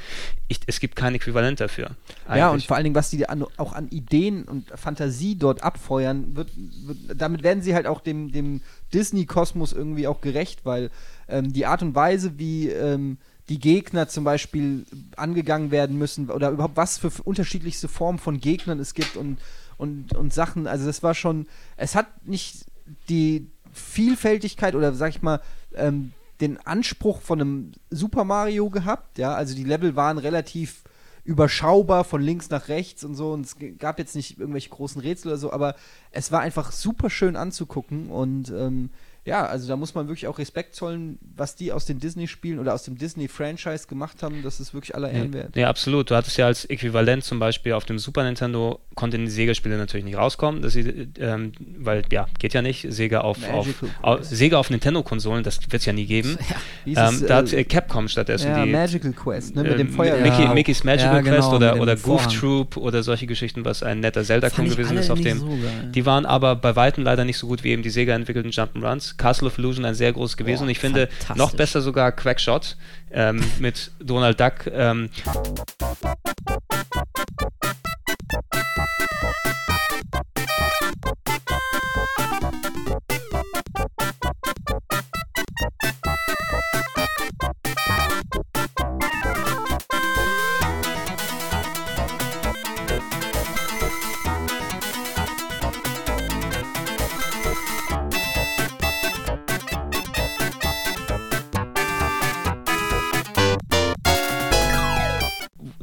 [0.47, 1.91] Ich, es gibt kein Äquivalent dafür.
[2.27, 2.67] Ja, und eigentlich.
[2.67, 6.97] vor allen Dingen, was die an, auch an Ideen und Fantasie dort abfeuern, wird, wird,
[7.15, 8.61] damit werden sie halt auch dem, dem
[8.93, 10.89] Disney-Kosmos irgendwie auch gerecht, weil
[11.27, 13.17] ähm, die Art und Weise, wie ähm,
[13.51, 14.85] die Gegner zum Beispiel
[15.17, 19.39] angegangen werden müssen oder überhaupt was für unterschiedlichste Formen von Gegnern es gibt und,
[19.77, 22.65] und, und Sachen, also das war schon, es hat nicht
[23.09, 25.41] die Vielfältigkeit oder sag ich mal,
[25.75, 30.83] ähm, den Anspruch von einem Super Mario gehabt, ja, also die Level waren relativ
[31.25, 35.27] überschaubar von links nach rechts und so und es gab jetzt nicht irgendwelche großen Rätsel
[35.27, 35.75] oder so, aber
[36.11, 38.91] es war einfach super schön anzugucken und ähm,
[39.23, 42.73] ja, also da muss man wirklich auch Respekt zollen, was die aus den Disney-Spielen oder
[42.73, 45.55] aus dem Disney-Franchise gemacht haben, das ist wirklich aller Ehren wert.
[45.55, 46.09] Ja, absolut.
[46.09, 50.05] Du hattest ja als Äquivalent zum Beispiel auf dem Super Nintendo konnten die Sega-Spiele natürlich
[50.05, 52.87] nicht rauskommen, dass sie, ähm, weil ja, geht ja nicht.
[52.91, 53.67] Sega auf, auf,
[54.01, 54.23] auf.
[54.23, 56.37] Sega auf Nintendo-Konsolen, das wird es ja nie geben.
[56.85, 59.77] Wie Ähm, es, da hat äh, Capcom stattdessen ja, die Magical Quest, ne, mit äh,
[59.77, 60.17] dem Feuer.
[60.17, 60.53] Mickey, Ja.
[60.53, 62.39] Mickey's Magical Ja, genau, Quest oder, oder Goof Vorhang.
[62.39, 65.39] Troop oder solche Geschichten, was ein netter ich gewesen ist auf dem.
[65.39, 65.59] so.
[65.93, 69.10] Die waren aber bei Weitem leider nicht so gut wie eben die Sega entwickelten Jump'n'Runs.
[69.17, 72.77] Castle of Illusion ein sehr groß gewesen Boah, und ich finde noch besser sogar Quackshot
[73.11, 74.67] ähm, mit Donald Duck.
[74.71, 75.09] Ähm,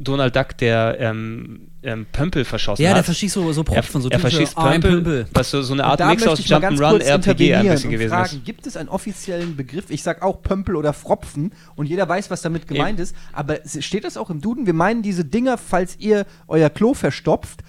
[0.09, 2.97] Donald Duck, der ähm, ähm, Pömpel verschossen Ja, hat.
[2.97, 5.85] der verschießt so, so Propfen, so er verschießt Ah, ein Pömpel, was so, so eine
[5.85, 8.45] Art da Mix möchte aus Jump'n'Run, RPG ein bisschen gewesen fragen, ist.
[8.45, 9.85] Gibt es einen offiziellen Begriff?
[9.89, 13.15] Ich sag auch Pömpel oder Fropfen und jeder weiß, was damit gemeint ist.
[13.33, 14.65] Aber steht das auch im Duden?
[14.65, 17.61] Wir meinen diese Dinger, falls ihr euer Klo verstopft,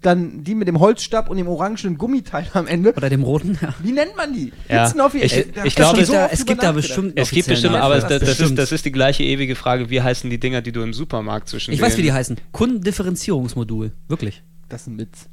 [0.00, 2.92] dann die mit dem Holzstab und dem orangenen Gummiteil am Ende.
[2.94, 3.58] Oder dem roten.
[3.60, 3.74] Ja.
[3.82, 4.52] Wie nennt man die?
[4.68, 7.12] Ja, offi- ich- ich hab glaube, es gibt, so da, es gibt da bestimmt.
[7.16, 8.58] Es gibt bestimmt, aber das das, das, ist, bestimmt.
[8.58, 11.72] das ist die gleiche ewige Frage, wie heißen die Dinger, die du im Supermarkt zwischen
[11.72, 12.36] Ich weiß, wie die heißen.
[12.52, 13.92] Kundendifferenzierungsmodul.
[14.08, 14.42] Wirklich.
[14.68, 15.28] Das ist ein Witz.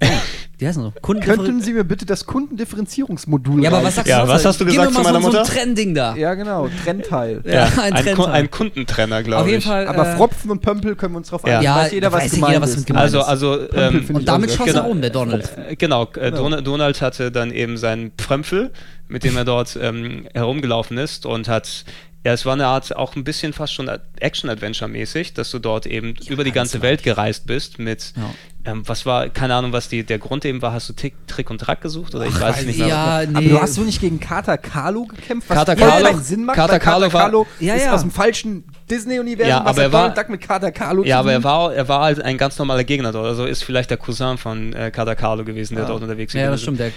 [0.59, 0.93] Die heißen so.
[1.01, 1.61] Könnten.
[1.61, 4.27] Sie mir bitte das Kundendifferenzierungsmodul Ja, aber was sagst Ja, du?
[4.27, 5.49] was hast du Gib gesagt mir zu mal meiner so, So Mutter?
[5.51, 6.15] ein Trennding da.
[6.15, 6.69] Ja, genau.
[6.83, 7.41] Trennteil.
[7.45, 8.27] Ja, ein ein, Ku- Trendteil.
[8.33, 9.51] ein Kundentrenner, glaube Auf ich.
[9.53, 9.87] jeden Fall.
[9.87, 11.53] Aber äh, Fropfen und Pömpel können wir uns drauf Ja.
[11.59, 11.63] einigen.
[11.63, 12.77] Ja, weiß jeder, was weiß gemeint jeder, was ist.
[12.77, 13.25] mit gemeint Also, ist.
[13.25, 15.49] also ähm, Und damit schoss sehr- er um, der Donald.
[15.69, 18.71] Äh, Genau, äh, Don Donald hatte dann eben seinen Pfrömpfel,
[19.07, 21.85] mit dem er dort ähm, herumgelaufen ist und hat,
[22.23, 23.89] ja, es war eine Art, auch ein bisschen fast schon
[24.19, 28.29] Action-Adventure-mäßig, dass du dort eben über die ganze Welt gereist bist mit, Ja.
[28.65, 31.49] Ähm, was war, keine Ahnung, was die, der Grund eben war, hast du Tick, Trick
[31.49, 32.87] und Track gesucht oder ich weiß es nicht mehr.
[32.87, 33.35] Ja, nee.
[33.37, 36.55] Aber du hast so nicht gegen Kater Carlo gekämpft, was Kater Carlo- keinen Sinn macht,
[36.55, 37.93] Kater weil Kater Carlo war- Carlo Ja, ist ja.
[37.93, 41.19] aus dem falschen Disney-Universum, Ja, was aber er war- Donald Duck mit Kater Carlo Ja,
[41.19, 43.25] aber er war, er war halt ein ganz normaler Gegner dort.
[43.25, 45.87] Also ist vielleicht der Cousin von äh, Kader Carlo gewesen, der Ah.
[45.87, 46.79] dort unterwegs Ja, das gewesen stimmt.
[46.79, 46.91] Der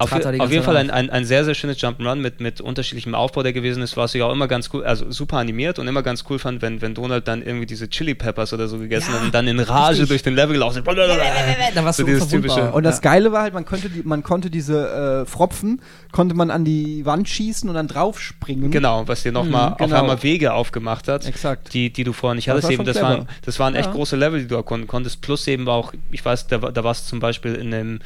[0.00, 3.42] Auf, auf jeden Fall ein, ein, ein sehr, sehr schönes Jump'n'Run mit, mit unterschiedlichem Aufbau,
[3.42, 6.22] der gewesen ist, was ich auch immer ganz cool, also super animiert und immer ganz
[6.30, 9.24] cool fand, wenn, wenn Donald dann irgendwie diese Chili Peppers oder so gegessen Ja, hat
[9.24, 10.08] und dann in Rage richtig.
[10.10, 10.84] durch den Level gelaufen ist.
[11.74, 13.00] Da warst So du typische- Und das Ja.
[13.02, 15.80] Geile war halt, man konnte, die, man konnte diese äh, Pfropfen,
[16.12, 18.70] konnte man an die Wand schießen und dann draufspringen.
[18.70, 20.00] Genau, was dir nochmal Mhm, auf genau.
[20.00, 21.72] einmal Wege aufgemacht hat, Exakt.
[21.74, 22.64] die, die du vorher nicht Das hattest.
[22.64, 23.92] war Eben, schon das, waren, das waren echt Ja.
[23.92, 25.20] große Level, die du erkunden konntest.
[25.20, 28.00] Plus eben auch, ich weiß, da, war- da warst du zum Beispiel in einem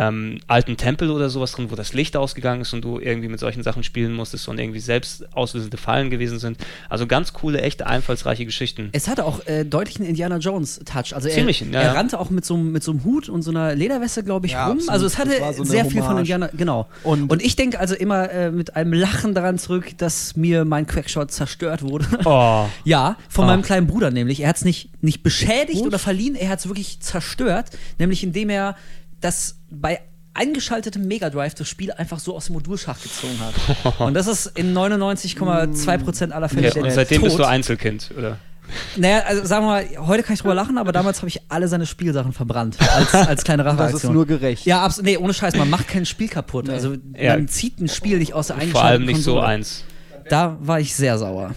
[0.00, 3.40] ähm, alten Tempel oder sowas drin, wo das Licht ausgegangen ist und du irgendwie mit
[3.40, 6.58] solchen Sachen spielen musstest und irgendwie selbst auslösende Fallen gewesen sind.
[6.88, 8.90] Also ganz coole, echt einfallsreiche Geschichten.
[8.92, 11.14] Es hatte auch äh, deutlich einen Indiana Jones Touch.
[11.14, 11.92] Also er, Ziemlich, ja, er ja.
[11.92, 14.52] rannte auch mit so, einem- mit so einem Hut und so einer Lederweste, glaube ich,
[14.52, 14.74] Ja, rum.
[14.78, 14.90] absolut.
[14.92, 16.20] Also es hatte so sehr viel von Hommage.
[16.20, 16.86] Indiana, genau.
[17.02, 20.86] Und, Und- ich denke also immer äh, mit einem Lachen daran zurück, dass mir mein
[20.86, 22.06] Quackshot zerstört wurde.
[22.24, 22.66] Oh.
[22.84, 23.48] Ja, von Ah.
[23.48, 24.40] meinem kleinen Bruder nämlich.
[24.40, 27.70] Er hat es nicht, nicht beschädigt oder verliehen, er hat es wirklich zerstört.
[27.98, 28.76] Nämlich indem er
[29.20, 30.00] das bei
[30.34, 34.00] eingeschaltetem Mega Drive das Spiel einfach so aus dem Modulschacht gezogen hat.
[34.00, 37.24] Und das ist in 99,2% aller Fälle der und seitdem Tod.
[37.24, 38.38] bist du Einzelkind, oder?
[38.96, 41.68] Naja, also sagen wir mal, heute kann ich drüber lachen, aber damals habe ich alle
[41.68, 42.76] seine Spielsachen verbrannt.
[42.94, 44.12] Als, als kleine Das ist Racheaktion.
[44.12, 44.66] nur gerecht.
[44.66, 45.06] Ja, absolut.
[45.06, 46.68] Nee, ohne Scheiß, man macht kein Spiel kaputt.
[46.68, 47.34] Also Ja.
[47.36, 49.46] man zieht ein Spiel nicht aus der Vor allem nicht so Konsole.
[49.46, 49.84] eins.
[50.28, 51.54] Da war ich sehr sauer.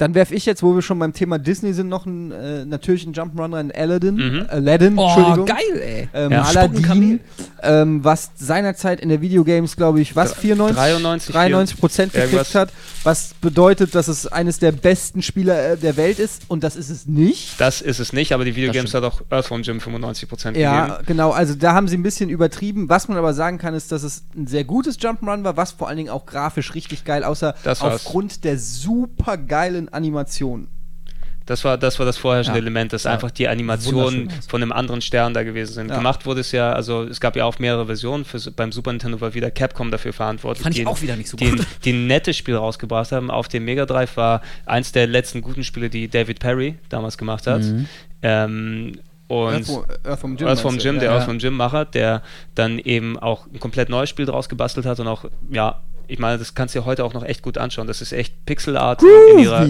[0.00, 3.04] Dann werfe ich jetzt, wo wir schon beim Thema Disney sind, noch einen, äh, natürlich
[3.04, 4.14] einen Jump'n'Run rein, Aladdin.
[4.14, 4.46] Mhm.
[4.48, 5.44] Aladdin, Oh, Entschuldigung.
[5.44, 6.08] geil, ey.
[6.14, 6.42] Ähm, Ja.
[6.42, 7.20] Aladdin,
[7.62, 10.76] ähm, was seinerzeit in der Videogames, glaube ich, was, 94?
[10.76, 12.54] 93, 93 Prozent gekriegt irgendwas.
[12.54, 12.72] hat,
[13.04, 16.90] was bedeutet, dass es eines der besten Spieler äh, der Welt ist und das ist
[16.90, 17.60] es nicht.
[17.60, 21.04] Das ist es nicht, aber die Videogames hat auch Earthworm Jim 95% Ja, gegeben.
[21.06, 22.88] genau, also da haben sie ein bisschen übertrieben.
[22.88, 25.88] Was man aber sagen kann, ist, dass es ein sehr gutes Jump'n'Run war, was vor
[25.88, 30.68] allen Dingen auch grafisch richtig geil aussah, aufgrund der super geilen Animation.
[31.50, 32.62] Das war, das war das vorherrschende Ja.
[32.62, 33.10] Element, dass Ja.
[33.10, 35.88] einfach die Animationen von einem anderen Stern da gewesen sind.
[35.88, 35.96] Ja.
[35.96, 38.24] Gemacht wurde es ja, also es gab ja auch mehrere Versionen.
[38.24, 40.62] Für, beim Super Nintendo war wieder Capcom dafür verantwortlich.
[40.62, 41.66] Fand ich die, auch wieder nicht so die, gut.
[41.84, 43.32] Die ein nettes Spiel rausgebracht haben.
[43.32, 47.48] Auf dem Mega Drive war eins der letzten guten Spiele, die David Perry damals gemacht
[47.48, 47.62] hat.
[47.62, 47.86] Mhm.
[48.22, 48.92] Ähm,
[49.26, 50.46] und Earthworm, Earthworm Jim.
[50.46, 50.88] Earthworm meinst du?
[50.88, 51.16] Jim, der ja.
[51.16, 52.22] Earthworm Jim-Macher, der
[52.54, 56.38] dann eben auch ein komplett neues Spiel draus gebastelt hat und auch, ja, ich meine,
[56.38, 57.86] das kannst du dir heute auch noch echt gut anschauen.
[57.86, 59.00] Das ist echt Pixelart
[59.32, 59.68] in ihrer,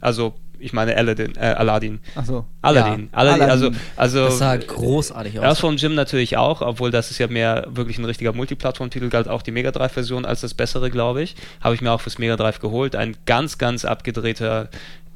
[0.00, 2.00] also ich meine Aladdin, äh, Aladdin.
[2.14, 2.46] Achso.
[2.62, 3.08] Aladdin.
[3.12, 3.50] Ja, Aladdin.
[3.50, 5.44] Also, also Das sah großartig aus.
[5.44, 9.42] Earthworm Jim natürlich auch, obwohl das ist ja mehr wirklich ein richtiger Multiplattform-Titel, galt auch
[9.42, 11.36] die Mega Drive-Version als das bessere, glaube ich.
[11.60, 12.96] Habe ich mir auch fürs Mega Drive geholt.
[12.96, 14.68] Ein ganz, ganz abgedrehter,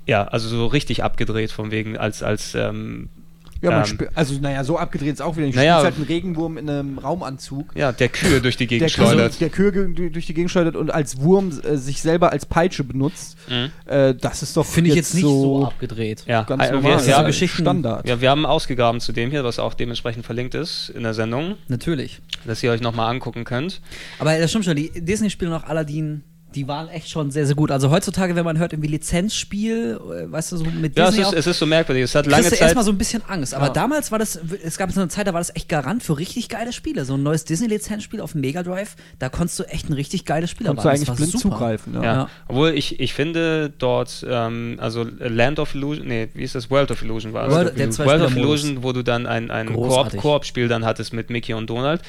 [0.06, 3.08] ja, also so richtig abgedreht von wegen als, als ähm,
[3.62, 5.46] Ja, man ähm, also, naja, so abgedreht ist auch wieder.
[5.46, 5.82] Ich Naja.
[5.82, 7.74] halt einen Regenwurm in einem Raumanzug.
[7.76, 9.40] ja, der Kühe durch die Der, Gegend schleudert.
[9.40, 13.36] der Kühe durch die Gegend schleudert und als Wurm äh, sich selber als Peitsche benutzt.
[13.48, 13.70] Mhm.
[13.90, 16.24] Äh, das ist doch Finde ich jetzt nicht so, abgedreht.
[16.26, 16.90] Ja, ganz äh, normal.
[16.90, 18.08] wir, Das ja, ist Geschichten- Standard.
[18.08, 21.56] ja, wir haben ausgegraben zu dem hier, was auch dementsprechend verlinkt ist in der Sendung,
[21.68, 22.20] Natürlich.
[22.46, 23.80] dass ihr euch nochmal angucken könnt.
[24.18, 26.22] Aber das stimmt schon, die Disney-Spiele noch Aladdin,
[26.54, 27.70] die waren echt schon sehr, sehr gut.
[27.70, 31.22] Also heutzutage, wenn man hört, irgendwie Lizenzspiel, äh, weißt du, so mit Ja, es Disney
[31.22, 32.04] ist, auch, es ist so merkwürdig.
[32.04, 32.60] Es hat lange Zeit.
[32.60, 33.54] erstmal so ein bisschen Angst.
[33.54, 33.72] Aber Ja.
[33.72, 36.48] damals war das, es gab so eine Zeit, da war das echt Garant für richtig
[36.48, 37.04] geile Spiele.
[37.04, 40.50] So ein neues Disney-Lizenzspiel auf dem Mega Drive, da konntest du echt ein richtig geiles
[40.50, 40.88] Spiel erwarten.
[40.88, 41.42] eigentlich Das blind super.
[41.56, 41.94] zugreifen.
[41.94, 42.02] Ja.
[42.02, 42.12] Ja.
[42.14, 42.28] Ja.
[42.48, 46.70] Obwohl ich, ich finde dort, ähm, also Land of Illusion, nee, wie ist das?
[46.70, 47.54] World of Illusion war es.
[47.54, 48.36] World- der World of.
[48.36, 49.68] Illusion, wo du dann ein, ein.
[49.72, 52.02] Koop-Spiel dann hattest mit Mickey und Donald.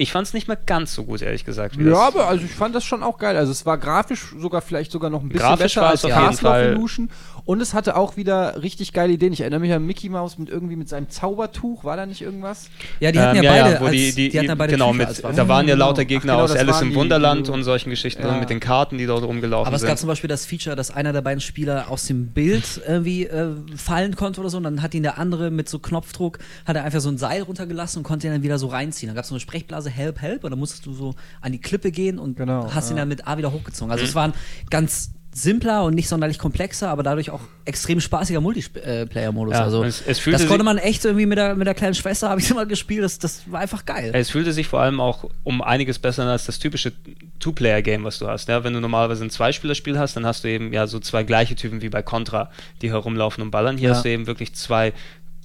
[0.00, 1.76] Ich fand es nicht mehr ganz so gut, ehrlich gesagt.
[1.76, 3.36] wie Ja, das- aber also ich fand das schon auch geil.
[3.36, 6.56] Also es war grafisch sogar vielleicht sogar noch ein bisschen Grafisch besser als Castle of
[6.76, 7.10] Illusion.
[7.44, 9.32] Und es hatte auch wieder richtig geile Ideen.
[9.32, 11.82] Ich erinnere mich an Mickey Mouse mit irgendwie mit seinem Zaubertuch.
[11.82, 12.68] War da nicht irgendwas?
[13.00, 14.92] Ja, die hatten Ähm, ja, beide, wo als, die, die, die hatten ja beide genau,
[14.92, 15.86] mit, als da waren ja Genau.
[15.86, 18.28] lauter Ach, Gegner genau, aus Alice im Wunderland und solchen Geschichten Ja.
[18.28, 19.88] drin, mit den Karten, die dort rumgelaufen Aber es sind.
[19.88, 23.48] gab zum Beispiel das Feature, dass einer der beiden Spieler aus dem Bild irgendwie äh,
[23.76, 24.58] fallen konnte oder so.
[24.58, 27.42] Und dann hat ihn der andere mit so Knopfdruck, hat er einfach so ein Seil
[27.42, 29.08] runtergelassen und konnte ihn dann wieder so reinziehen.
[29.08, 30.44] Dann gab es so eine Sprechblase, Help, Help.
[30.44, 33.02] Und dann musstest du so an die Klippe gehen und Genau, hast ihn ja.
[33.02, 33.90] dann mit A wieder hochgezogen.
[33.92, 34.34] Also es war ein
[34.70, 39.54] ganz simpler und nicht sonderlich komplexer, aber dadurch auch extrem spaßiger Multiplayer-Modus.
[39.54, 41.74] Ja, also es- es fühlte das sich- konnte man echt irgendwie mit der, mit der
[41.74, 43.04] kleinen Schwester, habe ich immer gespielt.
[43.04, 44.10] Das, das war einfach geil.
[44.14, 46.92] Es fühlte sich vor allem auch um einiges besser an als das typische
[47.38, 48.48] Two-Player-Game, was du hast.
[48.48, 51.54] Ja, wenn du normalerweise ein Zweispielerspiel hast, dann hast du eben ja so zwei gleiche
[51.54, 52.50] Typen wie bei Contra,
[52.82, 53.76] die herumlaufen und ballern.
[53.78, 53.94] Hier Ja.
[53.94, 54.92] hast du eben wirklich zwei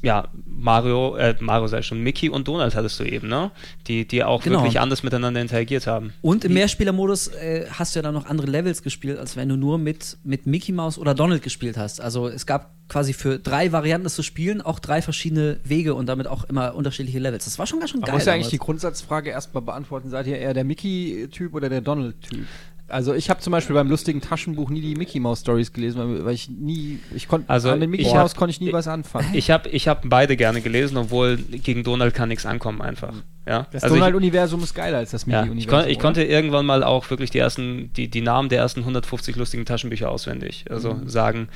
[0.03, 3.51] ja, Mario, äh, Mario sei schon, Mickey und Donald hattest du eben, ne?
[3.87, 4.59] Die, die auch Genau.
[4.59, 6.13] wirklich anders miteinander interagiert haben.
[6.21, 9.55] Und im Mehrspielermodus äh, hast du ja dann noch andere Levels gespielt, als wenn du
[9.55, 12.01] nur mit, mit Mickey Mouse oder Donald gespielt hast.
[12.01, 16.05] Also es gab quasi für drei Varianten das zu spielen auch drei verschiedene Wege und
[16.07, 17.45] damit auch immer unterschiedliche Levels.
[17.45, 18.13] Das war schon ganz schön geil.
[18.13, 18.57] muss ja eigentlich die.
[18.57, 20.09] Grundsatzfrage erstmal beantworten.
[20.09, 22.45] Seid ihr eher der Mickey-Typ oder der Donald-Typ?
[22.93, 26.33] Also ich habe zum Beispiel beim lustigen Taschenbuch nie die Mickey Mouse Stories gelesen, weil,
[26.33, 29.27] ich nie, ich konnte, Also an den Mickey ich Mouse konnte ich nie was anfangen.
[29.33, 33.13] Ich habe ich hab beide gerne gelesen, obwohl gegen Donald kann nichts ankommen einfach.
[33.47, 33.67] Ja?
[33.71, 35.79] Das Also ich- Donald-Universum ist geiler als das Ja, Mickey-Universum.
[35.79, 38.81] ich, kon ich konnte irgendwann mal auch wirklich die ersten, die, die Namen der ersten
[38.81, 40.65] 150 lustigen Taschenbücher auswendig.
[40.69, 41.09] Also Mhm.
[41.09, 41.47] sagen,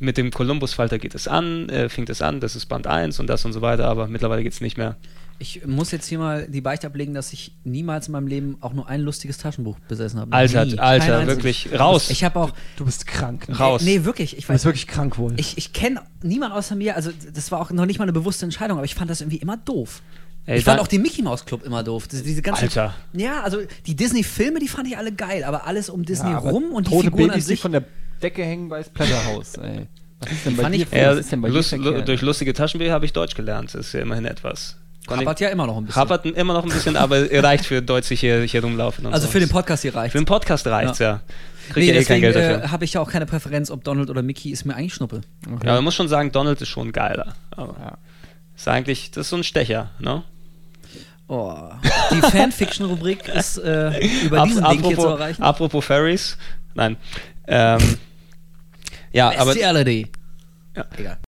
[0.00, 3.28] mit dem Columbus-Falter geht es an, äh, fängt es an, das ist Band 1 und
[3.28, 4.96] das und so weiter, aber mittlerweile geht es nicht mehr.
[5.42, 8.72] Ich muss jetzt hier mal die Beichte ablegen, dass ich niemals in meinem Leben auch
[8.74, 10.32] nur ein lustiges Taschenbuch besessen habe.
[10.32, 10.76] Alter, Nie.
[10.76, 11.36] Kein Alter, einziges.
[11.36, 12.10] wirklich, raus.
[12.10, 12.50] Ich habe auch.
[12.76, 13.48] Du bist krank.
[13.48, 13.56] Ne?
[13.58, 13.82] Raus.
[13.82, 14.36] Nee, wirklich.
[14.38, 15.34] Ich Du bist weiß, wirklich krank wohl.
[15.36, 16.94] ich, ich kenne niemanden außer mir.
[16.94, 19.38] Also, das war auch noch nicht mal eine bewusste Entscheidung, aber ich fand das irgendwie
[19.38, 20.00] immer doof.
[20.46, 22.06] Ey, ich fand dann- auch den Mickey Mouse Club immer doof.
[22.06, 22.94] Diese, diese ganzen, Alter.
[23.12, 26.50] Ja, also die Disney-Filme, die fand ich alle geil, aber alles um Disney Ja, aber
[26.50, 27.60] rum und die tote Figuren an Babys, die sich.
[27.60, 27.82] von der
[28.22, 29.86] Decke hängen bei Splatterhouse, ey.
[30.20, 30.82] Was ist denn bei fand dir?
[30.82, 32.06] ich- was ist denn bei dir Lust, verkehrt?
[32.06, 34.76] durch lustige Taschenbücher habe ich Deutsch gelernt, das ist ja immerhin etwas.
[35.06, 36.00] Konnte ja immer noch ein bisschen.
[36.00, 39.06] Rappert immer noch ein bisschen, aber reicht für Deutsch sich hier, hier rumlaufen.
[39.06, 39.32] Und also so.
[39.32, 40.12] für den Podcast hier reicht.
[40.12, 41.20] Für den Podcast reicht's ja.
[41.72, 42.64] Kriegt Nee, ja eh kein deswegen Geld dafür.
[42.64, 45.22] äh, habe ich ja auch keine Präferenz, ob Donald oder Mickey, ist mir eigentlich Schnuppe.
[45.52, 45.66] Okay.
[45.66, 47.34] Ja, man muss schon sagen, Donald ist schon geiler.
[47.52, 47.98] Aber Ja.
[48.56, 50.22] ist eigentlich, das ist so ein Stecher, ne?
[51.28, 51.70] Oh.
[52.10, 55.42] Die Fanfiction-Rubrik ist äh, über Ab- diesen Link hier zu apropos, erreichen.
[55.42, 56.36] apropos Fairies.
[56.74, 56.96] Nein.
[57.46, 57.78] Ähm,
[59.12, 60.08] ja, aber Bestiality.
[60.76, 60.84] Ja.
[60.96, 61.18] Egal.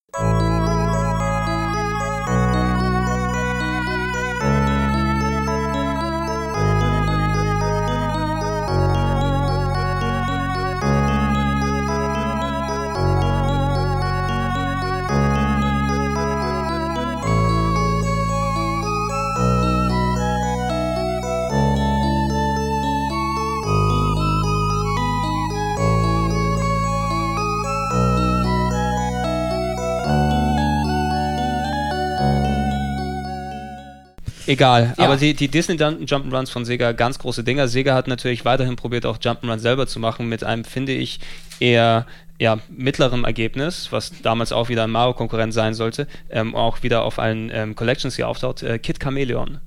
[34.46, 34.94] Egal.
[34.98, 35.04] Ja.
[35.04, 37.68] Aber die, die Disney Jump'n'Runs von Sega, ganz große Dinger.
[37.68, 41.20] Sega hat natürlich weiterhin probiert, auch Jump'n'Run selber zu machen, mit einem, finde ich,
[41.60, 42.06] eher
[42.40, 47.18] ja, mittlerem Ergebnis, was damals auch wieder ein Mario-Konkurrent sein sollte, ähm, auch wieder auf
[47.20, 49.60] allen ähm, Collections hier auftaucht, äh, Kid Chameleon.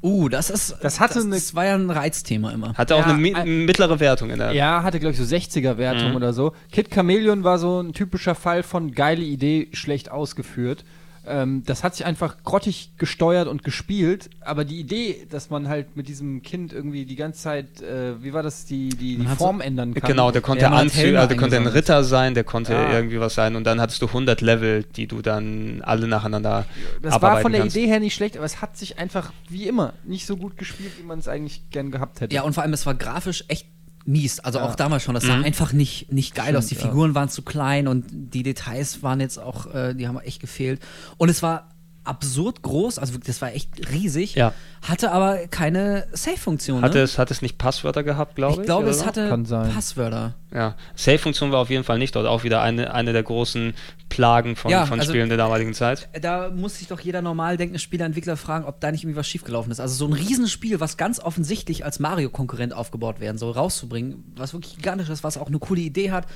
[0.00, 0.76] Uh, das ist.
[0.80, 2.72] Das hatte das, eine- das war ja ein Reizthema immer.
[2.74, 3.32] Hatte auch Ja, eine mi
[3.66, 4.52] mittlere Wertung in der.
[4.52, 6.16] Ja, hatte, glaube ich, so 60er-Wertung Mhm.
[6.16, 6.52] oder so.
[6.70, 10.84] Kid Chameleon war so ein typischer Fall von geile Idee, schlecht ausgeführt.
[11.28, 15.96] Ähm, das hat sich einfach grottig gesteuert und gespielt, aber die Idee, dass man halt
[15.96, 19.60] mit diesem Kind irgendwie die ganze Zeit, äh, wie war das, die, die, die Form
[19.60, 20.08] ändern kann.
[20.10, 21.66] Genau, der konnte Anzüge, also der konnte ein.
[21.66, 22.92] Ritter sein, der konnte Ja.
[22.92, 26.64] irgendwie was sein und dann hattest du 100 Level, die du dann alle nacheinander
[27.02, 27.76] Das war von der kannst.
[27.76, 30.92] Idee her nicht schlecht, aber es hat sich einfach, wie immer, nicht so gut gespielt,
[30.98, 32.34] wie man es eigentlich gern gehabt hätte.
[32.34, 33.66] Ja, und vor allem, es war grafisch echt
[34.08, 34.40] mies.
[34.40, 34.64] Also Ja.
[34.64, 35.14] auch damals schon.
[35.14, 35.44] Das sah Mhm.
[35.44, 36.66] einfach nicht, nicht geil aus.
[36.66, 36.90] Die Stimmt, ja.
[36.92, 40.80] Figuren waren zu klein und die Details waren jetzt auch, äh, die haben echt gefehlt.
[41.18, 41.68] Und es war
[42.08, 44.52] absurd groß, also das war echt riesig, Ja.
[44.82, 46.82] hatte aber keine Save-Funktion.
[46.82, 47.04] Hatte ne?
[47.04, 48.60] es, hat es nicht Passwörter gehabt, glaube ich?
[48.60, 49.06] ich glaube, es so?
[49.06, 49.72] hatte Kann sein.
[49.72, 50.34] Passwörter.
[50.52, 52.26] Ja, Save-Funktion war auf jeden Fall nicht dort.
[52.26, 53.74] Auch wieder eine, eine der großen
[54.08, 56.08] Plagen von, Ja, von also- Spielen der damaligen Zeit.
[56.22, 59.70] Da muss sich doch jeder normal denkende Spieleentwickler fragen, ob da nicht irgendwie was schiefgelaufen
[59.70, 59.80] ist.
[59.80, 64.76] Also so ein Riesenspiel, was ganz offensichtlich als Mario-Konkurrent aufgebaut werden soll, rauszubringen, was wirklich
[64.76, 66.26] gigantisch ist, was auch eine coole Idee hat.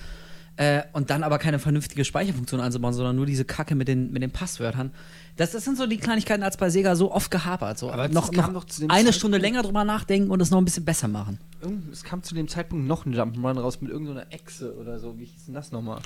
[0.56, 4.22] Äh, und dann aber keine vernünftige Speicherfunktion einzubauen, sondern nur diese Kacke mit den, mit
[4.22, 4.90] den Passwörtern.
[5.38, 7.78] Das, das sind so die Kleinigkeiten, als bei Sega so oft gehapert.
[7.78, 10.64] So Aber noch, noch dem eine Zeitpunkt- Stunde länger drüber nachdenken und es noch ein
[10.66, 11.38] bisschen besser machen.
[11.90, 15.18] Es kam zu dem Zeitpunkt noch ein Jump'n'Run raus mit irgendeiner Echse oder so.
[15.18, 16.00] Wie hieß denn das nochmal?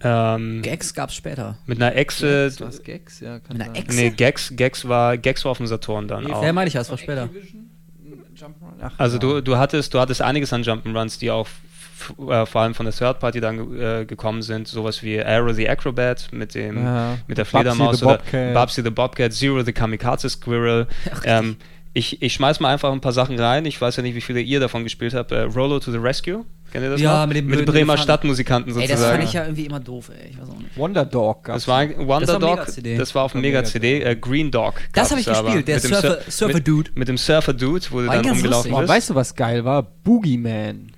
[0.00, 1.56] Ähm, Gags gab's später.
[1.64, 2.48] mit einer Echse.
[2.50, 3.20] Gags, was Gags?
[3.20, 3.76] Ja, kann Mit einer.
[3.78, 3.96] Echse?
[3.96, 6.42] Nee, Gags, Gags, war, Gags war auf dem Saturn dann auch.
[6.42, 7.30] Ja, meine ich ja, das war später.
[8.82, 9.20] Ach, Also ja.
[9.20, 11.48] du, du hattest du hattest einiges an Jump'n'Runs, die auch
[12.28, 15.68] äh, vor allem von der Third Party dann äh, gekommen sind, sowas wie Arrow the
[15.68, 17.18] Acrobat mit dem Ja.
[17.26, 18.54] mit der Fledermaus the oder Bobcat.
[18.54, 20.86] Babsy the Bobcat, Zero the Kamikaze Squirrel.
[21.24, 21.56] ähm,
[21.94, 23.64] ich, ich schmeiß mal einfach ein paar Sachen rein.
[23.64, 25.32] Ich weiß ja nicht, wie viele ihr davon gespielt habt.
[25.32, 26.44] Äh, Rollo to the Rescue.
[26.70, 27.26] Kennt ihr das Ja, noch?
[27.28, 28.02] mit dem mit Bremer Elefanten.
[28.02, 29.12] Stadtmusikanten Ey, das sozusagen.
[29.18, 30.30] fand ich ja irgendwie immer doof, ey.
[30.32, 30.76] Ich weiß auch nicht.
[30.76, 31.60] Wonder Dog gab's.
[31.62, 32.66] das war ein Wonder Das war Dog,
[32.98, 34.10] das war auf dem Mega-CD, Mega-CD.
[34.10, 34.74] äh, Green Dog.
[34.92, 35.42] Das gab's hab ich aber.
[35.44, 36.90] gespielt, der Mit dem Surfer- Sur- Surfer-Dude.
[36.90, 38.74] Mit, mit dem Surfer-Dude, wo du War dann rumgelaufen.
[38.74, 38.88] Oh, bist.
[38.90, 39.82] weißt du, was geil war?
[39.82, 40.92] Boogeyman.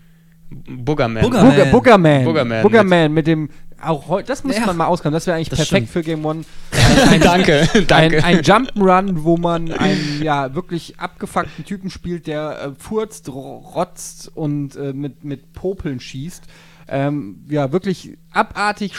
[0.50, 1.22] Boogerman.
[1.24, 2.24] Booger- Booger, Man.
[2.24, 2.24] Boogerman.
[2.24, 3.50] Boogerman Boogerman mit dem.
[3.80, 4.66] Auch das muss Ja.
[4.66, 5.12] man mal auskommen.
[5.14, 5.90] Das wäre eigentlich Das perfekt stimmt.
[5.90, 6.42] für Game One.
[7.22, 8.24] danke, Ein, danke.
[8.24, 14.34] ein Jump'n'Run, wo man einen ja wirklich abgefuckten Typen spielt, der äh, furzt, ro- rotzt
[14.36, 16.42] und äh, mit, mit Popeln schießt.
[16.88, 18.94] Ähm, ja, wirklich abartig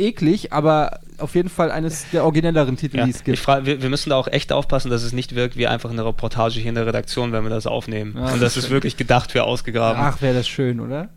[0.00, 3.38] eklig, aber auf jeden Fall eines der originelleren Titel, Ja, die es ich gibt.
[3.38, 6.04] frage, wir, wir müssen da auch echt aufpassen, dass es nicht wirkt wie einfach eine
[6.04, 8.14] Reportage hier in der Redaktion, wenn wir das aufnehmen.
[8.16, 10.00] Ja, Und das ist wirklich gedacht für ausgegraben.
[10.02, 11.08] Ach, wäre das schön, oder?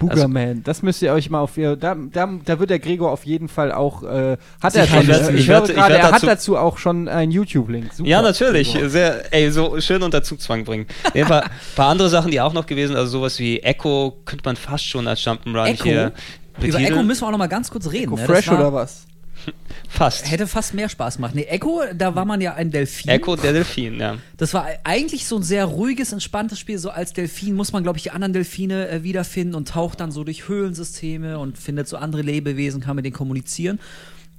[0.00, 1.76] Also Boogerman, das müsst ihr euch mal auf ihr.
[1.76, 4.02] Da, da, da wird der Gregor auf jeden Fall auch.
[4.02, 5.02] Äh, hat er schon.
[5.02, 7.90] ich werd- ich ich höre ich gerade, er hat dazu- auch schon einen YouTube-Link.
[8.02, 8.72] Ja, natürlich.
[8.72, 8.88] Gregor.
[8.88, 10.86] Sehr, ey, so schön unter Zugzwang bringen.
[11.14, 11.44] Ein paar,
[11.76, 15.06] paar andere Sachen, die auch noch gewesen also sowas wie Echo könnte man fast schon
[15.06, 16.12] als Jump'n'Run hier
[16.60, 16.78] Über.
[16.78, 18.12] Echo müssen wir auch noch mal ganz kurz reden.
[18.12, 18.26] Echo ne?
[18.26, 19.06] Fresh war- oder was?
[19.88, 20.30] Fast.
[20.30, 21.34] Hätte fast mehr Spaß gemacht.
[21.34, 23.10] Nee, Echo, da war man ja ein Delfin.
[23.10, 24.16] Echo, der Delfin, ja.
[24.36, 26.78] Das war eigentlich so ein sehr ruhiges, entspanntes Spiel.
[26.78, 30.10] So als Delfin muss man, glaube ich, die anderen Delfine äh, wiederfinden und taucht dann
[30.10, 33.78] so durch Höhlensysteme und findet so andere Lebewesen, kann mit denen kommunizieren.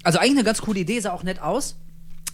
[0.04, 1.78] Also eigentlich eine ganz coole Idee, sah auch nett aus.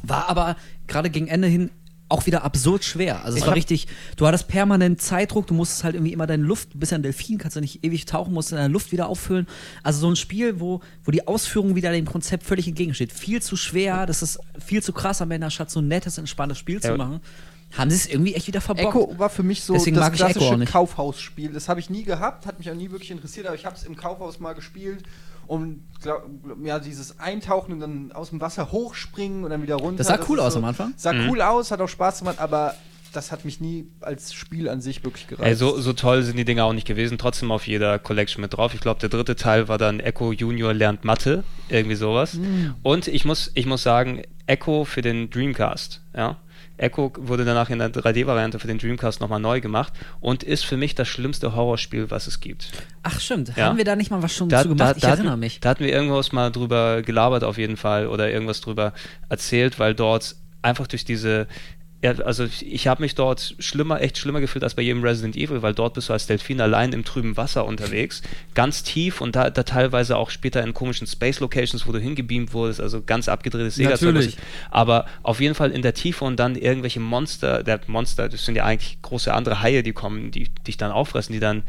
[0.01, 0.57] War aber
[0.87, 1.69] gerade gegen Ende hin
[2.09, 3.23] auch wieder absurd schwer.
[3.23, 3.87] Also es Ich war richtig,
[4.17, 7.03] du hattest permanent Zeitdruck, du musstest halt irgendwie immer deine Luft, du bist ja ein
[7.03, 9.47] Delfin, kannst ja nicht ewig tauchen, musst deine Luft wieder auffüllen.
[9.81, 13.11] Also so ein Spiel, wo, wo die Ausführung wieder dem Konzept völlig entgegensteht.
[13.11, 16.57] Viel zu schwer, das ist viel zu krass am Ende, statt so ein nettes, entspanntes
[16.59, 16.97] Spiel zu Ja.
[16.97, 17.19] machen.
[17.75, 18.87] Haben sie es irgendwie echt wieder verbockt.
[18.89, 20.63] Echo war für mich so Deswegen das klassische.
[20.65, 21.51] Kaufhausspiel.
[21.53, 23.81] Das habe ich nie gehabt, hat mich auch nie wirklich interessiert, aber ich habe es
[23.83, 25.03] im Kaufhaus mal gespielt.
[25.47, 26.23] Und glaub,
[26.63, 29.97] ja, dieses Eintauchen und dann aus dem Wasser hochspringen und dann wieder runter.
[29.97, 30.93] Das sah cool ist aus am Anfang.
[30.97, 31.29] Sah Mhm.
[31.29, 32.75] cool aus, hat auch Spaß gemacht, aber
[33.13, 35.45] das hat mich nie als Spiel an sich wirklich gereizt.
[35.47, 38.53] Ey, so, so toll sind die Dinge auch nicht gewesen, trotzdem auf jeder Collection mit
[38.57, 38.73] drauf.
[38.73, 42.39] Ich glaube, der dritte Teil war dann Echo Junior lernt Mathe, irgendwie sowas.
[42.81, 46.37] Und ich muss, ich muss sagen, Echo für den Dreamcast, ja.
[46.77, 50.75] Echo wurde danach in der 3D-Variante für den Dreamcast nochmal neu gemacht und ist für
[50.75, 52.69] mich das schlimmste Horrorspiel, was es gibt.
[53.03, 53.65] Ach stimmt, Ja.
[53.65, 54.91] haben wir da nicht mal was schon Da, zu gemacht?
[54.93, 55.59] da, ich da erinnere hatten, mich.
[55.59, 58.93] Da hatten wir irgendwas mal drüber gelabert auf jeden Fall oder irgendwas drüber
[59.29, 61.47] erzählt, weil dort einfach durch diese
[62.03, 65.37] ja, also ich, ich habe mich dort schlimmer, echt schlimmer gefühlt als bei jedem Resident
[65.37, 68.21] Evil, weil dort bist du als Delfin allein im trüben Wasser unterwegs,
[68.55, 72.51] ganz tief und da, da teilweise auch später in komischen Space Locations, wo du hingebeamt
[72.51, 74.35] wurdest, also ganz abgedrehtes sega Natürlich.
[74.69, 78.55] aber auf jeden Fall in der Tiefe und dann irgendwelche Monster, der Monster, das sind
[78.55, 81.63] ja eigentlich große andere Haie, die kommen, die dich dann auffressen, die dann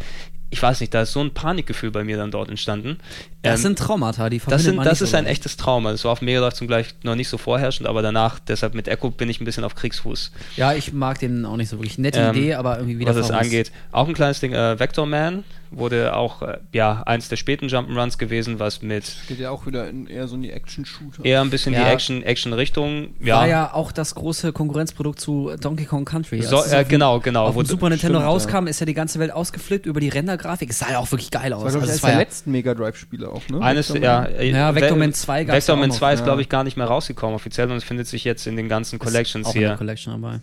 [0.50, 2.98] ich weiß nicht, da ist so ein Panikgefühl bei mir dann dort entstanden.
[3.44, 5.38] Das Ähm, sind Traumata, die das, sind, man das nicht ist so ein leicht.
[5.38, 5.92] echtes Trauma.
[5.92, 8.88] Das war auf Mega Drive zum Gleich noch nicht so vorherrschend, aber danach, deshalb mit
[8.88, 11.98] Echo bin ich ein bisschen auf Kriegsfuß, Ja, ich mag den auch nicht so wirklich.
[11.98, 13.70] Nette Ähm, Idee, aber irgendwie wieder was es angeht.
[13.92, 18.16] Auch ein kleines Ding, äh, Vector Man wurde auch äh, ja eins der späten Jump'n'Runs
[18.16, 21.24] gewesen, was mit Geht ja auch wieder in, eher so in die Action-Shooter.
[21.24, 21.84] eher ein bisschen Ja.
[21.84, 23.08] die Action Action Richtung.
[23.18, 26.42] War Ja, ja auch das große Konkurrenzprodukt zu Donkey Kong Country.
[26.42, 27.46] so, äh, genau, genau.
[27.46, 28.26] Auf Wo- Super Nintendo stimmt, ja.
[28.30, 30.70] rauskam, ist ja die ganze Welt ausgeflippt über die Rendergrafik.
[30.70, 31.64] Es sah ja auch wirklich geil aus.
[31.64, 33.60] Das war, Also es war der ja, letzten Mega Drive-Spiele auch, ne?
[33.60, 34.34] Eines, Vector ja, Man.
[34.34, 36.24] äh, Ja, Vector Ve- Man 2 gab's Vector auch Man noch, 2 ist, ja.
[36.24, 38.98] glaube ich, gar nicht mehr rausgekommen offiziell und es findet sich jetzt in den ganzen
[38.98, 39.76] Collections auch in der hier.
[39.76, 40.40] Collection dabei.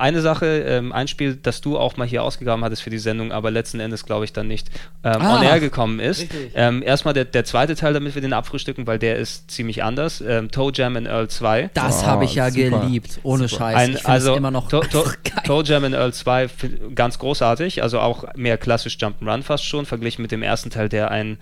[0.00, 3.30] Eine Sache, ähm, ein Spiel, das du auch mal hier ausgegraben hattest für die Sendung,
[3.32, 4.68] aber letzten Endes, glaube ich, dann nicht
[5.04, 6.26] ähm, Ah, on air gekommen ist.
[6.54, 10.20] Ähm, erstmal der, der zweite Teil, damit wir den abfrühstücken, weil der ist ziemlich anders.
[10.26, 11.70] Ähm, Toe Jam in Earl 2.
[11.74, 12.80] Das Oh, habe ich ja super.
[12.80, 13.20] geliebt.
[13.22, 13.76] Ohne Scheiß.
[13.76, 15.04] Ein, ich also es immer noch To To.
[15.44, 19.86] Toe Jam in Earl 2 fi- ganz großartig, also auch mehr klassisch Jump'n'Run fast schon,
[19.86, 21.38] verglichen mit dem ersten Teil, der ein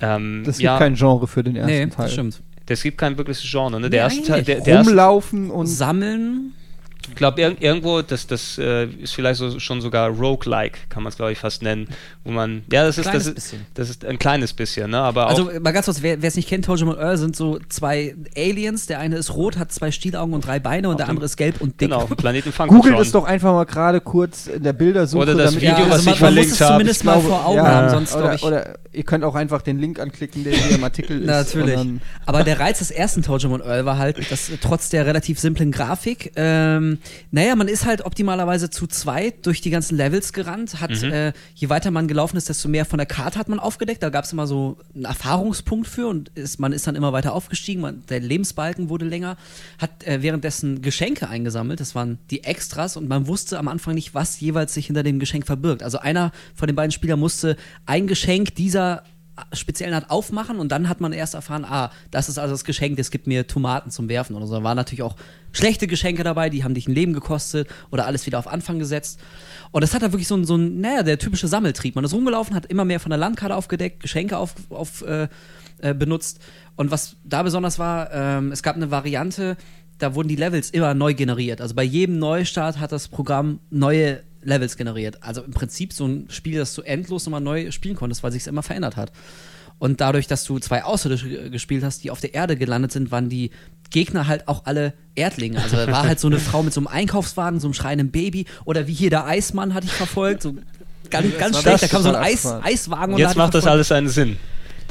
[0.00, 2.04] ähm, Das gibt ja, kein Genre für den ersten Nee, Teil.
[2.06, 2.42] das stimmt.
[2.66, 3.80] das gibt kein wirkliches Genre.
[3.80, 3.88] Ne?
[3.88, 6.54] Der Nee, erste Teil, der, der erste, Rumlaufen und Sammeln.
[7.08, 11.10] Ich glaube, ir irgendwo, das, das äh, ist vielleicht so, schon sogar Roguelike, kann man
[11.10, 11.88] es, glaube ich, fast nennen,
[12.24, 13.66] wo man, ja, das ist, das Kleines ist, bisschen.
[13.74, 16.48] das ist ein kleines bisschen, ne, aber Also auch, mal ganz kurz, wer es nicht
[16.48, 18.86] kennt, Tojo und Earl sind so zwei Aliens.
[18.86, 21.60] Der eine ist rot, hat zwei Stielaugen und drei Beine und der andere ist gelb
[21.60, 21.88] und dick.
[21.88, 22.52] genau, auf dem Planeten.
[22.68, 25.22] Googelt es doch einfach mal gerade kurz in der Bildersuche.
[25.22, 26.72] Oder das damit Video, was also man, ich man muss verlinkt habe.
[26.72, 28.42] zumindest Ich mal glaube, vor Augen ja, haben, sonst oder, ich.
[28.42, 31.26] oder ihr könnt auch einfach den Link anklicken, der hier im Artikel ist.
[31.26, 31.78] Natürlich.
[32.26, 35.72] Aber der Reiz des ersten Tojo und Earl war halt, dass trotz der relativ simplen
[35.72, 36.91] Grafik, ähm,
[37.30, 41.12] naja, man ist halt optimalerweise zu zweit durch die ganzen Levels gerannt, hat, Mhm.
[41.12, 44.02] äh, je weiter man gelaufen ist, desto mehr von der Karte hat man aufgedeckt.
[44.02, 47.32] Da gab es immer so einen Erfahrungspunkt für und ist, man ist dann immer weiter
[47.34, 49.36] aufgestiegen, man, der Lebensbalken wurde länger,
[49.78, 54.14] hat äh, währenddessen Geschenke eingesammelt, das waren die Extras und man wusste am Anfang nicht,
[54.14, 55.82] was jeweils sich hinter dem Geschenk verbirgt.
[55.82, 59.02] Also einer von den beiden Spielern musste ein Geschenk dieser
[59.52, 62.96] speziellen Art aufmachen und dann hat man erst erfahren, ah, das ist also das Geschenk,
[62.96, 64.54] das gibt mir Tomaten zum Werfen oder so.
[64.54, 65.16] Da waren natürlich auch
[65.52, 69.20] schlechte Geschenke dabei, die haben dich ein Leben gekostet oder alles wieder auf Anfang gesetzt.
[69.70, 71.94] Und das hat da wirklich so ein, so ein, naja, der typische Sammeltrieb.
[71.94, 75.28] Man ist rumgelaufen, hat immer mehr von der Landkarte aufgedeckt, Geschenke auf, auf äh,
[75.78, 76.40] äh, benutzt.
[76.76, 79.56] Und was da besonders war, ähm, es gab eine Variante,
[79.98, 81.60] da wurden die Levels immer neu generiert.
[81.60, 85.22] Also bei jedem Neustart hat das Programm neue Levels generiert.
[85.22, 88.42] Also im Prinzip so ein Spiel, das du endlos nochmal neu spielen konntest, weil sich
[88.42, 89.12] es immer verändert hat.
[89.78, 93.28] Und dadurch, dass du zwei Außerirdische gespielt hast, die auf der Erde gelandet sind, waren
[93.28, 93.50] die
[93.90, 95.60] Gegner halt auch alle Erdlinge.
[95.60, 98.46] Also da war halt so eine Frau mit so einem Einkaufswagen, so einem schreienden Baby
[98.64, 100.42] oder wie hier der Eismann hatte ich verfolgt.
[100.42, 100.54] So
[101.10, 101.82] ganz, ganz schlecht.
[101.82, 104.36] Da kam so ein Eis, Eiswagen und Jetzt macht das alles einen Sinn.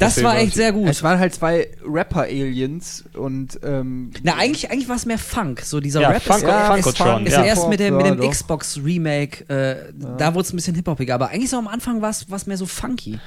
[0.02, 0.90] Das war echt sehr gut.
[0.90, 5.62] Es waren halt zwei Rapper-Aliens und ähm, Na, eigentlich, eigentlich war es mehr Funk.
[5.62, 7.44] So dieser Ja, Rap Funk- ist, ja, ist, Funk schon, ist ja.
[7.46, 8.30] erst mit dem, mit Ja, dem.
[8.30, 11.16] Xbox-Remake, äh, da wurde es ein bisschen hip-hopiger.
[11.16, 13.20] Aber eigentlich so am Anfang war es mehr so funky.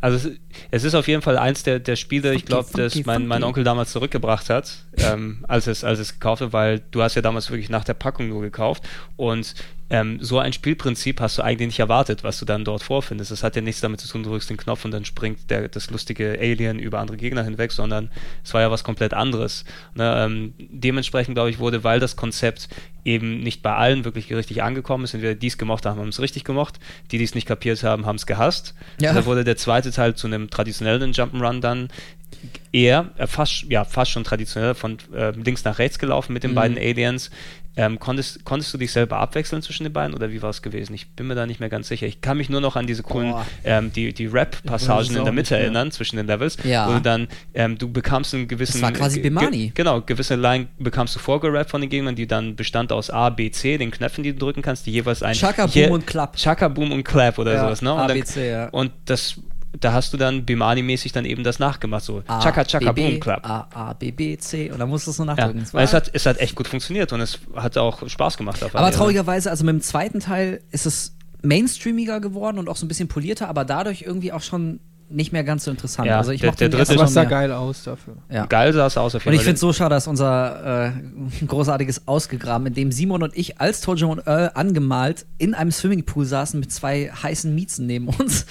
[0.00, 0.36] Also es,
[0.72, 3.44] es ist auf jeden Fall eins der, der Spiele, ich Funky, glaube, das mein, mein.
[3.44, 7.22] Onkel damals zurückgebracht hat, ähm, als, es, als es gekauft hat, weil du hast ja
[7.22, 8.82] damals wirklich nach der Packung nur gekauft
[9.16, 9.54] und
[9.92, 13.30] ähm, so ein Spielprinzip hast du eigentlich nicht erwartet, was du dann dort vorfindest.
[13.30, 15.68] Es hat ja nichts damit zu tun, du drückst den Knopf und dann springt der,
[15.68, 18.10] das lustige Alien über andere Gegner hinweg, sondern
[18.42, 19.66] es war ja was komplett anderes.
[19.94, 22.70] Ne, ähm, dementsprechend, glaube ich, wurde, weil das Konzept
[23.04, 26.20] eben nicht bei allen wirklich richtig angekommen ist, entweder die es gemocht haben, haben es
[26.20, 26.80] richtig gemocht,
[27.10, 28.74] die, die es nicht kapiert haben, haben es gehasst.
[28.98, 29.12] Ja.
[29.12, 31.88] Da wurde der zweite Teil zu einem traditionellen Jump'n'Run dann
[32.72, 36.52] eher, äh, fast, ja, fast schon traditionell von äh, links nach rechts gelaufen mit den
[36.52, 36.56] Mhm.
[36.56, 37.30] beiden Aliens.
[37.74, 40.92] Ähm, konntest, konntest du dich selber abwechseln zwischen den beiden oder wie war es gewesen?
[40.92, 42.06] Ich bin mir da nicht mehr ganz sicher.
[42.06, 45.56] Ich kann mich nur noch an diese coolen, ähm, die, die Rap-Passagen in der Mitte
[45.56, 46.86] erinnern, zwischen den Levels, Ja.
[46.88, 48.82] wo du dann, ähm, du bekamst einen gewissen...
[48.82, 49.72] Das war quasi ge- ge- Bimani.
[49.74, 53.50] Genau, gewisse Line bekamst du vorgerappt von den Gegnern, die dann bestand aus A, B,
[53.50, 55.32] C, den Knöpfen, die du drücken kannst, die jeweils ein...
[55.34, 56.36] Chaka, Boom und Clap.
[56.36, 57.94] Chaka, Boom und Clap oder Ja, sowas, ne?
[57.94, 58.68] Und, A, B, C, ja.
[58.68, 59.36] und das...
[59.80, 63.10] Da hast du dann Bimani-mäßig dann eben das nachgemacht, so A, Chaka, Chaka, B, B,
[63.12, 63.46] Boom, Clap.
[63.48, 64.70] A, A, B, B, C.
[64.70, 65.62] Und dann musst du es nur Ja, nachdrücken.
[65.62, 68.62] Es war- es hat, es hat echt gut funktioniert und es hat auch Spaß gemacht.
[68.62, 72.84] auf aber traurigerweise, also mit dem zweiten Teil ist es mainstreamiger geworden und auch so
[72.84, 76.06] ein bisschen polierter, aber dadurch irgendwie auch schon nicht mehr ganz so interessant.
[76.08, 77.26] Ja, also ich der- der den dritte- es sah schon mehr.
[77.26, 78.14] geil aus dafür.
[78.30, 78.46] Ja.
[78.46, 80.92] Geil sah es aus auf Und ich finde es so schade, dass unser äh,
[81.46, 86.24] großartiges Ausgegraben, in dem Simon und ich als Tojo und Earl angemalt in einem Swimmingpool
[86.24, 88.46] saßen mit zwei heißen Miezen neben uns,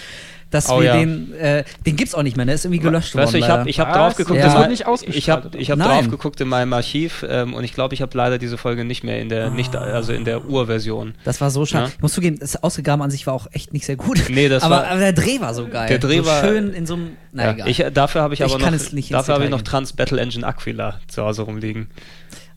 [0.51, 0.97] dass Oh wir ja.
[0.97, 3.43] den, äh, den gibt's auch nicht mehr, der ist irgendwie gelöscht Weißt du, worden.
[3.43, 3.69] ich habe leider.
[3.69, 4.45] ich hab drauf geguckt, Ja.
[4.45, 7.53] in Das wird nicht ich ausgestrahlt, habe ich hab drauf geguckt in meinem Archiv ähm,
[7.55, 10.25] und ich glaube, ich habe leider diese Folge nicht mehr in der nicht also in
[10.25, 11.15] der Urversion.
[11.23, 11.85] das war so schade.
[11.85, 11.91] Ja.
[11.95, 14.21] Ich muss zugeben, das Ausgegraben an sich war auch echt nicht sehr gut.
[14.29, 15.87] Nee, das aber, war- aber der Dreh war so geil.
[15.89, 17.11] Der Dreh so war- schön in so einem.
[17.31, 17.69] Na Ja, egal.
[17.69, 19.61] ich, dafür habe ich Ich aber kann noch es nicht ins dafür habe ich noch.
[19.61, 21.89] Trans Battle Engine Aquila zu Hause rumliegen.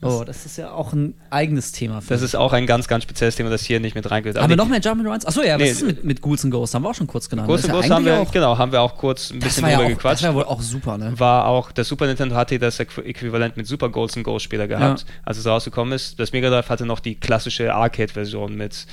[0.05, 2.01] Oh, das ist ja auch ein eigenes Thema.
[2.01, 4.41] für Das ist auch ein ganz ganz spezielles Thema, das hier nicht mit reingehört.
[4.41, 5.27] haben wir noch mehr Jump'n'Runs?
[5.27, 6.75] Achso, ja, was Nee, ist mit, mit Ghouls and Ghosts?
[6.75, 7.49] Haben wir auch schon kurz genannt.
[7.49, 9.41] Ghost Das and ist Ghost ja haben wir auch- genau, haben wir auch kurz ein
[9.41, 10.23] Das bisschen war ja drüber auch, das gequatscht.
[10.25, 11.13] war wohl auch super, ne?
[11.19, 14.69] war auch, der Super Nintendo hatte das Äqu- Äquivalent mit Super Ghosts and Ghosts Spieler
[14.69, 15.07] gehabt, Ja.
[15.25, 16.19] als es rausgekommen ist.
[16.21, 18.87] Das Mega Drive hatte noch die klassische Arcade-Version mit,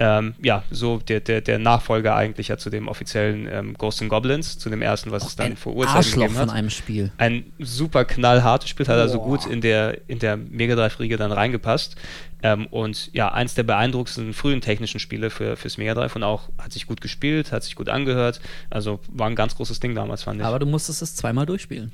[0.00, 4.10] ähm, ja, so der, der, der Nachfolger eigentlich ja zu dem offiziellen ähm, Ghosts and
[4.10, 6.54] Goblins, zu dem ersten, was es dann vor Urzeiten gegeben von hat.
[6.54, 7.10] einem Spiel.
[7.18, 9.26] Ein super knallhartes Spiel, hat also Boah.
[9.26, 11.96] gut in der, in der Mega Drive-Riege dann reingepasst.
[12.40, 16.48] Ähm, und ja, eins der beeindruckendsten frühen technischen Spiele für, fürs Mega Drive und auch
[16.58, 18.40] hat sich gut gespielt, hat sich gut angehört.
[18.70, 20.46] Also war ein ganz großes Ding damals, fand ich.
[20.46, 21.90] Aber du musstest es zweimal durchspielen.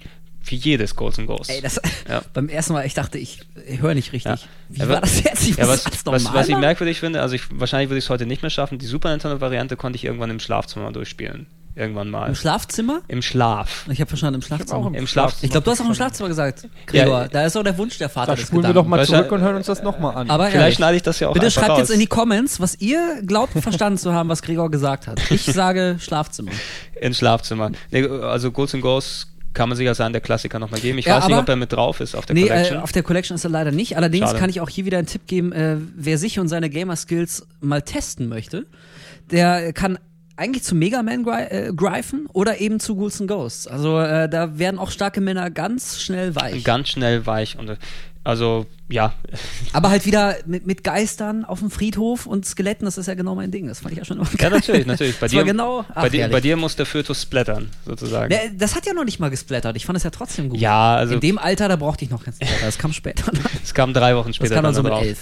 [0.46, 1.48] Wie jedes Ghosts and Ghosts.
[1.48, 2.22] Ey, das, Ja.
[2.34, 3.40] beim ersten Mal, ich dachte, ich
[3.80, 4.32] höre nicht richtig.
[4.32, 4.38] Ja.
[4.68, 5.42] Wie Ja, war wa- das jetzt?
[5.48, 8.10] Ich Ja, was, das was, was ich merkwürdig finde, also ich, wahrscheinlich würde ich es
[8.10, 11.46] heute nicht mehr schaffen, die Super Nintendo-Variante konnte ich irgendwann im Schlafzimmer durchspielen.
[11.76, 12.28] Irgendwann mal.
[12.28, 13.00] Im Schlafzimmer?
[13.08, 13.86] Im Schlaf.
[13.90, 14.92] Ich habe verstanden, im Schlafzimmer.
[14.94, 15.34] Im Schlaf.
[15.42, 17.22] Ich glaube, du hast auch im Schlafzimmer gesagt, Gregor.
[17.22, 19.40] Ja, da ist auch der Wunsch der Vater Da spulen wir doch mal zurück und
[19.40, 20.30] hören uns das nochmal an.
[20.30, 21.78] Aber Vielleicht schneide ich das ja auch bitte schreibt raus.
[21.80, 25.20] jetzt in die Comments, was ihr glaubt, verstanden zu haben, was Gregor gesagt hat.
[25.32, 26.52] Ich sage Schlafzimmer.
[27.00, 27.72] Ins Schlafzimmer.
[27.90, 30.98] Nee, also Ghosts and Ghosts kann man sich als einen der Klassiker nochmal geben.
[30.98, 32.78] Ich Ja, weiß nicht, ob er mit drauf ist auf der Nee, Collection.
[32.78, 33.96] äh, auf der Collection ist er leider nicht.
[33.96, 34.38] Allerdings Schade.
[34.38, 37.82] kann ich auch hier wieder einen Tipp geben, äh, wer sich und seine Gamer-Skills mal
[37.82, 38.66] testen möchte,
[39.30, 39.98] der kann
[40.36, 43.66] eigentlich zu Mega Man äh, greifen oder eben zu Ghouls and Ghosts.
[43.68, 46.64] Also äh, da werden auch starke Männer ganz schnell weich.
[46.64, 47.56] Ganz schnell weich.
[47.58, 47.76] Und, äh,
[48.24, 49.12] also, ja.
[49.72, 53.34] Aber halt wieder mit, mit Geistern auf dem Friedhof und Skeletten, das ist ja genau
[53.34, 53.68] mein Ding.
[53.68, 54.50] Das fand ich ja schon immer Ja, geil.
[54.50, 55.16] natürlich, natürlich.
[55.18, 58.32] Bei Das dir, genau- ach, bei, dir, bei dir muss der Fötus splattern, sozusagen.
[58.34, 59.76] Ne, das hat ja noch nicht mal gesplattert.
[59.76, 60.58] Ich fand es ja trotzdem gut.
[60.58, 62.52] Ja, also In dem Alter, da brauchte ich noch kein Splatter.
[62.64, 63.30] Das kam später.
[63.62, 65.02] es kam drei Wochen Das später kam dann dann so mit drauf.
[65.02, 65.18] elf.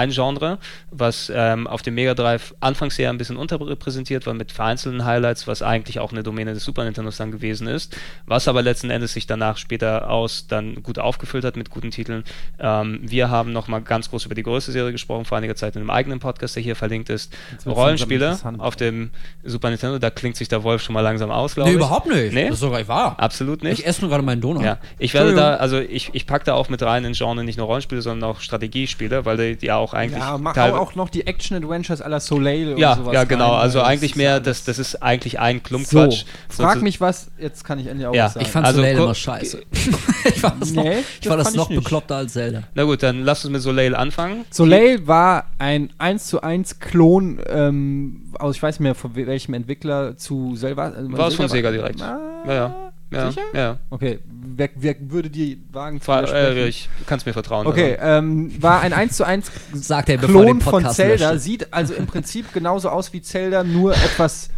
[0.00, 0.58] Ein Genre,
[1.00, 5.46] was ähm, auf dem Mega Drive anfangs eher ein bisschen unterrepräsentiert war mit vereinzelten Highlights,
[5.46, 7.96] was eigentlich auch eine Domäne des Super Nintendos dann gewesen ist,
[8.26, 12.24] was aber letzten Endes sich danach später aus dann gut aufgefüllt hat mit guten Titeln.
[12.58, 15.80] Ähm, wir haben nochmal ganz groß über die größte Serie gesprochen, vor einiger Zeit in
[15.80, 17.32] einem eigenen Podcast, der hier verlinkt ist.
[17.66, 19.10] Rollenspiele auf dem
[19.44, 21.80] Super Nintendo, da klingt sich der Wolf schon mal langsam aus, glaube Nee, ich.
[21.80, 22.32] überhaupt nicht.
[22.34, 22.44] Nee?
[22.46, 23.14] Das ist sogar wahr.
[23.18, 23.78] Absolut nicht.
[23.80, 24.62] Ich esse nur gerade meinen Donut.
[24.62, 27.56] Ja, ich werde da, also ich, ich packe da auch mit rein in Genre nicht
[27.56, 31.26] nur Rollenspiele, sondern auch Strategiespiele, weil die, ja auch eigentlich Ja, teilwe- auch noch die
[31.26, 33.14] Action-Adventures à la Soleil ja, sowas.
[33.14, 33.52] ja, genau.
[33.52, 36.24] rein, Also eigentlich mehr, das, das ist eigentlich ein So, Klumpquatsch.
[36.48, 38.46] frag Sozu- mich was, jetzt kann ich endlich auch Ja, was sagen.
[38.46, 39.62] Ich fand Also, Soleil immer scheiße.
[40.24, 42.62] ich fand das noch, Nee, ich das fand das noch bekloppter als Zelda.
[42.74, 44.44] Na gut, dann lass uns mit Soleil anfangen.
[44.50, 49.26] Soleil war ein 1 zu 1 Klon ähm, aus, ich weiß nicht mehr von we-
[49.26, 50.88] welchem Entwickler zu selber.
[50.96, 52.02] Äh, War es von Sega direkt.
[52.02, 52.89] Ah, Ja, ja.
[53.10, 53.42] Ja, Sicher?
[53.54, 53.78] ja.
[53.90, 57.66] Okay, wer, wer würde die wagen zu äh, ich kannst mir vertrauen.
[57.66, 61.32] Okay, ähm, war ein 1 zu 1 Sagt er, bevor Klon den von Podcast Zelda.
[61.32, 61.42] löscht.
[61.44, 64.50] Sieht also im Prinzip genauso aus wie Zelda, nur etwas,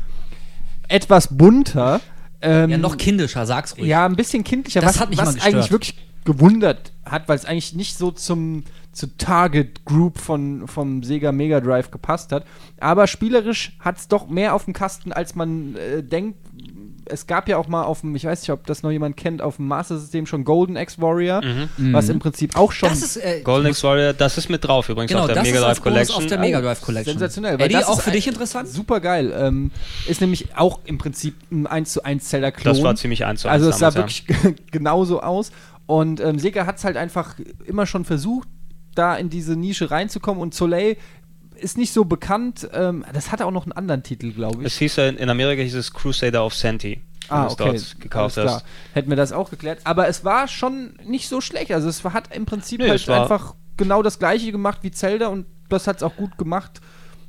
[0.89, 2.01] etwas bunter.
[2.43, 3.87] Ähm, Ja, noch kindischer, sag's ruhig.
[3.87, 7.45] Ja, ein bisschen kindlicher, Das was, hat mich was eigentlich wirklich gewundert hat, weil es
[7.45, 12.45] eigentlich nicht so zum, zur Target Group von, vom Sega Mega Drive gepasst hat.
[12.81, 16.39] Aber spielerisch hat es doch mehr auf dem Kasten, als man äh, denkt.
[17.13, 19.43] Es gab ja auch mal auf dem, ich weiß nicht, ob das noch jemand kennt,
[19.43, 21.43] auf dem Master System schon Golden X Warrior,
[21.77, 24.89] was im Prinzip auch schon Das ist, äh, Golden X Warrior, das ist mit drauf
[24.89, 26.17] übrigens genau, auf der das Mega ist Drive Collection.
[26.17, 27.13] auf der Mega Drive Collection.
[27.13, 27.59] sensationell.
[27.59, 28.69] weil Eddie, das auch für dich interessant?
[28.69, 29.33] Super geil.
[29.37, 29.71] Ähm,
[30.09, 32.75] ist nämlich auch im Prinzip ein 1 zu 1 Zelda-Klon.
[32.75, 35.53] Das war ziemlich eins zu eins Also es sah damals, wirklich genauso aus.
[35.87, 37.35] Und ähm, Sega hat es halt einfach
[37.67, 38.49] immer schon versucht,
[38.95, 40.41] da in diese Nische reinzukommen.
[40.41, 40.97] Und Soleil
[41.63, 42.69] ist nicht so bekannt.
[42.73, 44.79] Ähm, das hatte auch noch einen anderen Titel, glaube Es ich.
[44.81, 47.01] hieß ja, in Amerika hieß es Crusader of Senti.
[47.29, 47.81] wenn Ah, es okay.
[48.01, 48.65] gekauft Alles hast.
[48.93, 49.81] Hätten wir das auch geklärt.
[49.85, 51.73] Aber es war schon nicht so schlecht.
[51.73, 55.29] Also es hat im Prinzip Nee, halt es einfach genau das gleiche gemacht wie Zelda
[55.29, 56.81] und das hat es auch gut gemacht.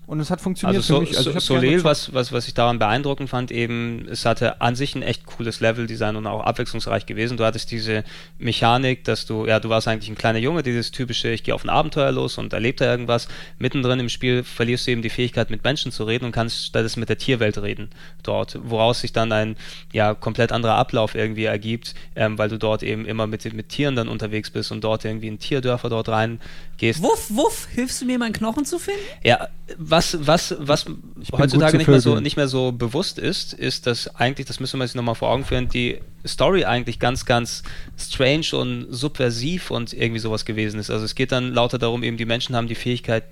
[0.06, 1.18] Und es hat funktioniert Also, so, für mich.
[1.18, 1.84] Also so, gezockt.
[1.84, 5.62] was, was, was ich daran beeindruckend fand, eben, es hatte an sich ein echt cooles
[5.62, 7.38] Leveldesign und auch abwechslungsreich gewesen.
[7.38, 8.04] Du hattest diese
[8.38, 11.64] Mechanik, dass du, ja, du warst eigentlich ein kleiner Junge, dieses typische, ich gehe auf
[11.64, 13.30] ein Abenteuer los und erlebe da irgendwas.
[13.60, 17.00] Mittendrin im Spiel verlierst du eben die Fähigkeit, mit Menschen zu reden und kannst stattdessen
[17.00, 17.90] mit der Tierwelt reden
[18.24, 19.56] dort, woraus sich dann ein,
[19.94, 23.96] ja, komplett anderer Ablauf irgendwie ergibt, ähm, weil du dort eben immer mit, mit Tieren
[23.96, 27.02] dann unterwegs bist und dort irgendwie in Tierdörfer dort reingehst.
[27.02, 29.00] Wuff, wuff, hilfst du mir, meinen Knochen zu finden?
[29.24, 29.48] Ja,
[29.94, 30.86] was, was, was
[31.32, 34.88] heutzutage nicht mehr, so, nicht mehr so bewusst ist, ist, dass eigentlich, das müssen wir
[34.88, 37.62] sich nochmal vor Augen führen, die Story eigentlich ganz, ganz
[37.98, 40.90] strange und subversiv und irgendwie sowas gewesen ist.
[40.90, 43.24] Also es geht dann lauter darum, eben die Menschen haben die Fähigkeit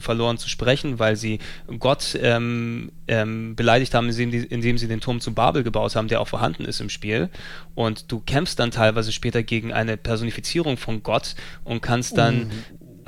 [0.00, 1.38] verloren zu sprechen, weil sie
[1.78, 6.26] Gott ähm, ähm, beleidigt haben, indem, sie den Turm zu Babel gebaut haben, der auch
[6.26, 7.28] vorhanden ist im Spiel.
[7.76, 12.50] Und du kämpfst dann teilweise später gegen eine Personifizierung von Gott und kannst dann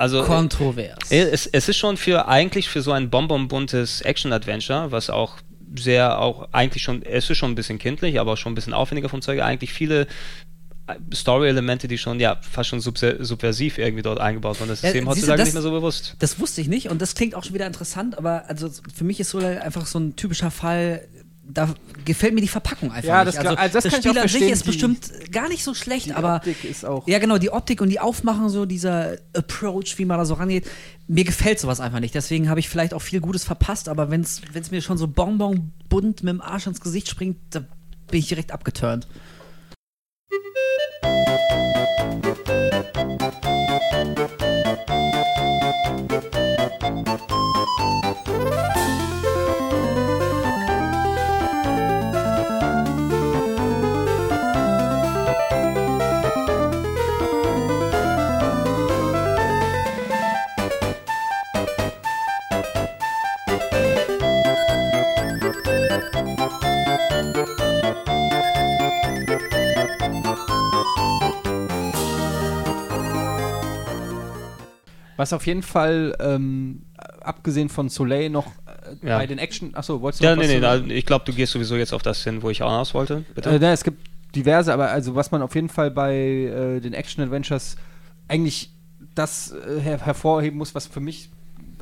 [0.01, 0.97] also Kontrovers.
[1.11, 5.37] äh, Es, es ist schon für eigentlich für so ein bonbonbuntes Action-Adventure, was auch
[5.77, 8.73] sehr auch eigentlich schon, es ist schon ein bisschen kindlich, aber auch schon ein bisschen
[8.73, 10.07] aufwendiger vom Zeug, eigentlich viele
[10.87, 14.69] äh, Story-Elemente, die schon ja fast schon subversiv irgendwie dort eingebaut wurden.
[14.69, 16.15] Das ist Ja, eben heutzutage das- nicht mehr so bewusst.
[16.19, 19.19] Das wusste ich nicht und das klingt auch schon wieder interessant, aber also für mich
[19.19, 21.07] ist Soleil einfach so ein typischer Fall.
[21.43, 21.73] Da
[22.05, 23.35] gefällt mir die Verpackung einfach Ja, nicht.
[23.35, 25.73] das klar- also das kann ich auch Spiel an sich ist bestimmt gar nicht so
[25.73, 27.07] schlecht, Die aber Optik ist auch.
[27.07, 30.65] ja genau die Optik und die Aufmachung so dieser Approach, wie man da so rangeht,
[31.07, 32.13] mir gefällt sowas einfach nicht.
[32.15, 35.71] Deswegen habe ich vielleicht auch viel Gutes verpasst, aber wenn es mir schon so bonbon
[35.89, 37.59] bunt mit dem Arsch ins Gesicht springt, da
[38.09, 39.07] bin ich direkt abgeturnt.
[75.21, 76.81] Was auf jeden Fall, ähm,
[77.21, 78.47] abgesehen von Soleil, noch
[79.03, 79.19] äh, Ja.
[79.19, 79.75] bei den Action.
[79.75, 82.01] Achso, wolltest du Ja, noch nee, was nee, ich glaube, du gehst sowieso jetzt auf
[82.01, 83.23] das hin, wo ich auch hinaus wollte.
[83.35, 83.51] Bitte.
[83.51, 86.93] Äh, ne, es gibt diverse, aber also was man auf jeden Fall bei äh, den
[86.95, 87.75] Action-Adventures
[88.27, 88.71] eigentlich
[89.13, 91.29] das äh, her hervorheben muss, was für mich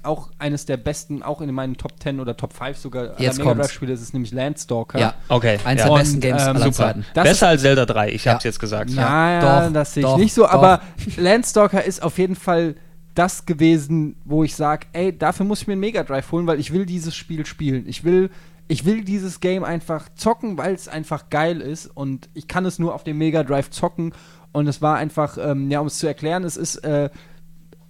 [0.04, 3.50] auch eines der besten, auch in meinen Top 10 oder Top 5 sogar Jetzt Mega
[3.52, 3.68] kommt's.
[3.68, 5.00] Drive-Spiele ist, ist nämlich Landstalker.
[5.00, 5.60] Ja, okay.
[5.64, 5.88] eins ja.
[5.88, 6.72] der besten Games ähm, aller.
[6.74, 7.06] Zeiten.
[7.14, 8.34] Das Besser als Zelda 3, ich Ja.
[8.34, 8.90] hab's jetzt gesagt.
[8.92, 10.52] Naja, Doch, das sehe ich doch, nicht so, doch.
[10.52, 10.82] aber
[11.16, 12.76] Landstalker ist auf jeden Fall
[13.20, 16.58] das gewesen, wo ich sage, ey, dafür muss ich mir einen Mega Drive holen, weil
[16.58, 17.84] ich will dieses Spiel spielen.
[17.86, 18.30] Ich will,
[18.70, 22.80] ich will dieses Game einfach zocken, weil es einfach geil ist und ich kann es
[22.80, 24.14] nur auf dem Mega Drive zocken
[24.54, 27.10] und es war einfach, ähm, ja, um es zu erklären, es ist äh,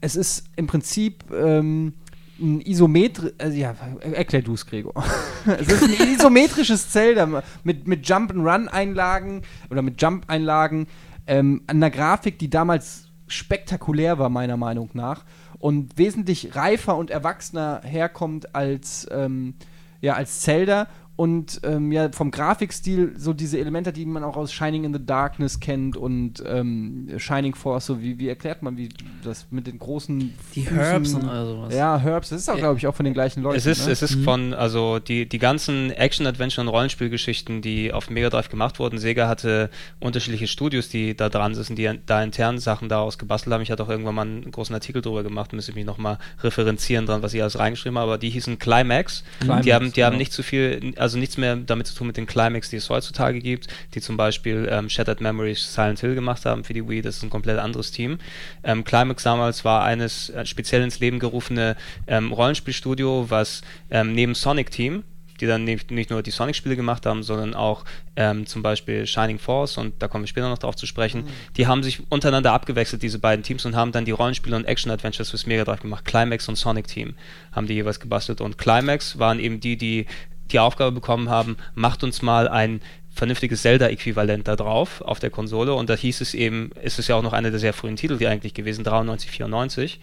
[0.01, 1.93] es ist im Prinzip ähm,
[2.39, 4.93] ein isometri äh, ja, erklär du es, Gregor.
[5.45, 10.87] es ist ein isometrisches Zelda mit, mit Jump-and-Run-Einlagen oder mit Jump-Einlagen
[11.27, 15.23] ähm, an einer Grafik, die damals spektakulär war, meiner Meinung nach,
[15.57, 19.55] und wesentlich reifer und erwachsener herkommt als, ähm,
[20.01, 20.87] ja, als Zelda
[21.19, 25.05] und ähm, ja vom Grafikstil so diese Elemente, die man auch aus Shining in the
[25.05, 28.87] Darkness kennt und ähm, Shining Force, so wie, wie erklärt man, wie
[29.21, 31.75] das mit den großen Die Herbs und all sowas.
[31.75, 33.57] Ja, Herbs, das ist auch, glaube ich, auch von den gleichen Leuten.
[33.57, 33.91] Es ist, ne?
[33.91, 38.79] es ist von, also die, die ganzen Action-Adventure- und Rollenspielgeschichten, die auf Mega Drive gemacht
[38.79, 38.97] wurden.
[38.97, 43.61] Sega hatte unterschiedliche Studios, die da dran sitzen, die da intern Sachen daraus gebastelt haben.
[43.61, 47.05] Ich hatte auch irgendwann mal einen großen Artikel drüber gemacht, müsste ich mich nochmal referenzieren
[47.05, 49.25] dran, was ich alles reingeschrieben habe, aber die hießen Climax.
[49.41, 50.07] Climax, die haben, die genau.
[50.07, 52.89] haben nicht so viel, also nichts mehr damit zu tun mit den Climax, die es
[52.89, 57.01] heutzutage gibt, die zum Beispiel ähm, Shattered Memories Silent Hill gemacht haben für die Wii.
[57.01, 58.19] Das ist ein komplett anderes Team.
[58.63, 61.75] Ähm, Climax damals war eines äh, speziell ins Leben gerufene
[62.07, 65.03] ähm, Rollenspielstudio, was ähm, neben Sonic Team,
[65.39, 67.85] die dann nicht, nur die Sonic-Spiele gemacht haben, sondern auch
[68.15, 71.23] ähm, zum Beispiel Shining Force und da kommen wir später noch drauf zu sprechen,
[71.57, 75.29] die haben sich untereinander abgewechselt, diese beiden Teams, und haben dann die Rollenspiele und Action-Adventures
[75.29, 76.05] fürs Mega Drive gemacht.
[76.05, 77.15] Climax und Sonic Team
[77.51, 80.05] haben die jeweils gebastelt und Climax waren eben die, die
[80.51, 85.73] die Aufgabe bekommen haben, macht uns mal ein vernünftiges Zelda-Äquivalent da drauf auf der Konsole
[85.73, 88.17] und da hieß es eben, ist es ja auch noch einer der sehr frühen Titel,
[88.17, 89.99] die eigentlich gewesen, 93, 94.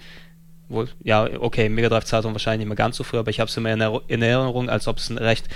[0.68, 3.49] Wohl, ja, okay, Mega Drive Zeitung wahrscheinlich nicht mehr ganz so früh, aber ich habe
[3.49, 5.49] es immer in Erinnerung, als ob es ein recht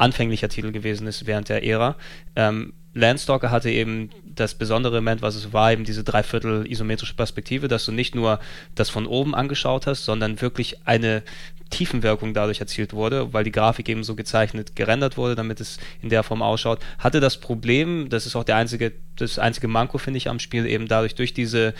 [0.00, 1.96] anfänglicher Titel gewesen ist während der Ära.
[2.36, 7.68] Ähm, Landstalker hatte eben das besondere Element, was es war, eben diese Dreiviertel isometrische Perspektive,
[7.68, 8.40] dass du nicht nur
[8.74, 11.22] das von oben angeschaut hast, sondern wirklich eine
[11.70, 16.08] Tiefenwirkung dadurch erzielt wurde, weil die Grafik eben so gezeichnet gerendert wurde, damit es in
[16.08, 16.80] der Form ausschaut.
[16.98, 20.66] Hatte das Problem, das ist auch der einzige, das einzige Manko, finde ich, am Spiel,
[20.66, 21.74] eben dadurch durch diese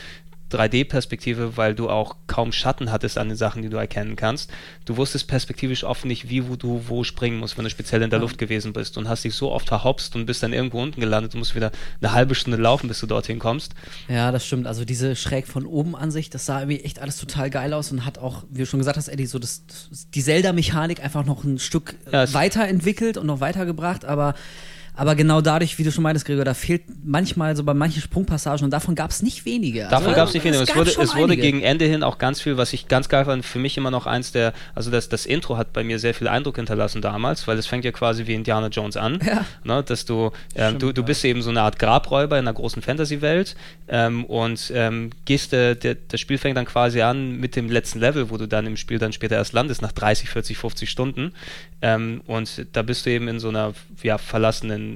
[0.53, 4.51] 3D-Perspektive, weil du auch kaum Schatten hattest an den Sachen, die du erkennen kannst.
[4.84, 8.11] Du wusstest perspektivisch oft nicht, wie wo du wo springen musst, wenn du speziell in
[8.11, 11.01] der Luft gewesen bist und hast dich so oft verhopst und bist dann irgendwo unten
[11.01, 11.34] gelandet.
[11.34, 11.70] Du musst wieder
[12.01, 13.74] eine halbe Stunde laufen, bis du dorthin kommst.
[14.09, 14.66] Ja, das stimmt.
[14.66, 18.05] Also diese schräg von oben Ansicht, das sah irgendwie echt alles total geil aus und
[18.05, 19.62] hat auch, wie du schon gesagt hast, Eddie, so das,
[20.14, 24.34] die Zelda-Mechanik einfach noch ein Stück Ja, weiterentwickelt und noch weitergebracht, aber
[25.01, 28.62] aber genau dadurch, wie du schon meintest, Gregor, da fehlt manchmal so bei manchen Sprungpassagen
[28.66, 29.84] und davon gab es nicht wenige.
[29.84, 30.53] Davon Also, gab es nicht viel.
[30.53, 33.24] Es gab wurde, es wurde gegen Ende hin auch ganz viel, was ich ganz geil
[33.24, 36.12] fand, für mich immer noch eins der, also das, das Intro hat bei mir sehr
[36.12, 39.46] viel Eindruck hinterlassen damals, weil es fängt ja quasi wie Indiana Jones an, Ja.
[39.64, 42.82] ne, dass du, ähm, du, du bist eben so eine Art Grabräuber in einer großen
[42.82, 43.57] Fantasy-Welt
[43.88, 48.01] ähm, und ähm, gehst, äh, der, das Spiel fängt dann quasi an mit dem letzten
[48.01, 51.32] Level, wo du dann im Spiel dann später erst landest, nach 30, 40, 50 Stunden
[51.80, 53.72] ähm, und da bist du eben in so einer
[54.03, 54.89] ja, verlassenen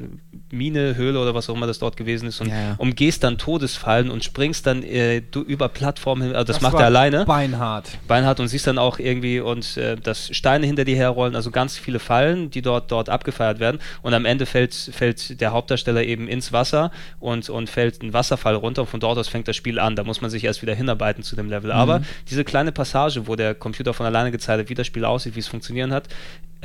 [0.51, 2.75] Mine, Höhle oder was auch immer das dort gewesen ist und Ja, ja.
[2.79, 6.35] umgehst dann Todesfallen und springst dann äh, du über Plattformen hin.
[6.35, 7.25] Also das, macht war er alleine.
[7.25, 7.91] Beinhart.
[8.07, 11.77] Beinhard und siehst dann auch irgendwie und äh, dass Steine hinter dir herrollen, also ganz
[11.77, 16.29] viele Fallen, die dort dort abgefeiert werden und am Ende fällt fällt der Hauptdarsteller eben
[16.29, 16.91] ins Wasser
[17.21, 19.97] und und fällt ein Wasserfall runter und von dort aus fängt das Spiel an.
[19.97, 21.73] Da muss man sich erst wieder hinarbeiten zu dem Level.
[21.73, 25.35] Aber diese kleine Passage, wo der Computer von alleine gezeigt hat, wie das Spiel aussieht,
[25.35, 26.09] wie es funktionieren hat,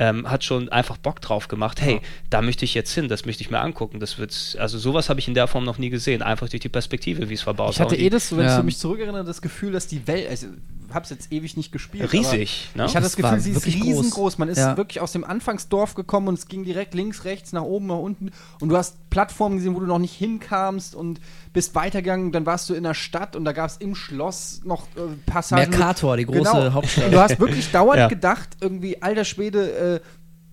[0.00, 1.80] ähm, hat schon einfach Bock drauf gemacht.
[1.80, 4.00] Hey, da möchte ich jetzt hin, das möchte ich mir angucken.
[4.00, 6.22] Das wird, also sowas habe ich in der Form noch nie gesehen.
[6.22, 8.58] Einfach durch die Perspektive, wie es verbaut Ich hatte eh das, wenn Ja.
[8.58, 10.46] ich mich zurückerinnere, das Gefühl, dass die Welt, also,
[10.90, 12.12] ich hab's jetzt ewig nicht gespielt.
[12.12, 12.84] Riesig, ne?
[12.86, 13.98] Ich hatte das Es war Gefühl, sie ist wirklich groß.
[14.04, 14.38] riesengroß.
[14.38, 14.76] Man ist Ja.
[14.76, 18.30] wirklich aus dem Anfangsdorf gekommen und es ging direkt links, rechts, nach oben, nach unten.
[18.60, 21.20] Und du hast Plattformen gesehen, wo du noch nicht hinkamst und
[21.52, 22.32] bist weitergegangen.
[22.32, 25.70] Dann warst du in der Stadt und da gab es im Schloss noch äh, Passagen.
[25.70, 26.72] Mercator, die große genau.
[26.72, 27.06] Hauptstadt.
[27.06, 28.08] Und du hast wirklich dauernd Ja.
[28.08, 30.00] gedacht, irgendwie, alter Schwede, äh,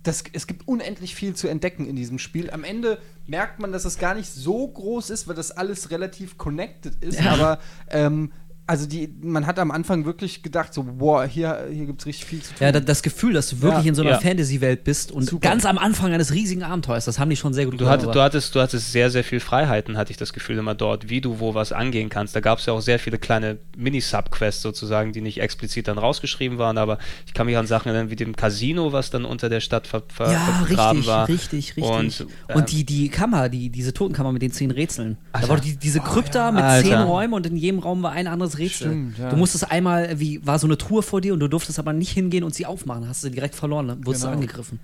[0.04, 2.50] das, es gibt unendlich viel zu entdecken in diesem Spiel.
[2.52, 6.38] Am Ende merkt man, dass es gar nicht so groß ist, weil das alles relativ
[6.38, 7.20] connected ist.
[7.20, 7.34] Ja.
[7.34, 7.60] Aber
[7.90, 8.32] ähm,
[8.68, 12.26] also die, man hat am Anfang wirklich gedacht, so, boah, hier, hier gibt es richtig
[12.26, 12.58] viel zu tun.
[12.60, 13.90] Ja, da- das Gefühl, dass du wirklich Ja.
[13.90, 14.20] in so einer Ja.
[14.20, 15.50] Fantasy-Welt bist und Super.
[15.50, 18.12] ganz am Anfang eines riesigen Abenteuers, das haben die schon sehr gut Du, gemacht, aber-
[18.12, 21.22] du, hattest, du hattest sehr, sehr viel Freiheiten, hatte ich das Gefühl immer dort, wie
[21.22, 22.36] du wo was angehen kannst.
[22.36, 26.58] Da gab es ja auch sehr viele kleine Mini-Sub-Quests sozusagen, die nicht explizit dann rausgeschrieben
[26.58, 29.62] waren, aber ich kann mich an Sachen erinnern wie dem Casino, was dann unter der
[29.62, 31.28] Stadt ver ver ja, vergraben richtig, war.
[31.28, 31.84] richtig, richtig.
[31.84, 35.18] Und, Und, ähm, die, die Kammer, die, diese Totenkammer mit den zehn Rätseln.
[35.32, 35.50] Da Alter.
[35.50, 36.88] war doch die, diese Krypta mit Alter.
[36.88, 38.88] zehn Räumen und in jedem Raum war ein anderes Rätsel.
[38.90, 39.30] Stimmt, ja.
[39.30, 42.12] Du musstest einmal, wie war so eine Truhe vor dir und du durftest aber nicht
[42.12, 43.08] hingehen und sie aufmachen.
[43.08, 44.38] Hast du direkt verloren, dann wurdest du Genau.
[44.42, 44.80] angegriffen.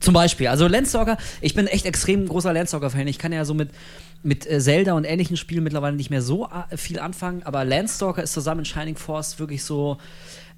[0.00, 3.08] Zum Beispiel, also Landstalker, ich bin echt extrem großer Landstalker-Fan.
[3.08, 3.70] Ich kann ja so mit,
[4.22, 8.22] mit äh, Zelda und ähnlichen Spielen mittlerweile nicht mehr so äh, viel anfangen, aber Landstalker
[8.22, 9.98] ist zusammen mit Shining Force wirklich so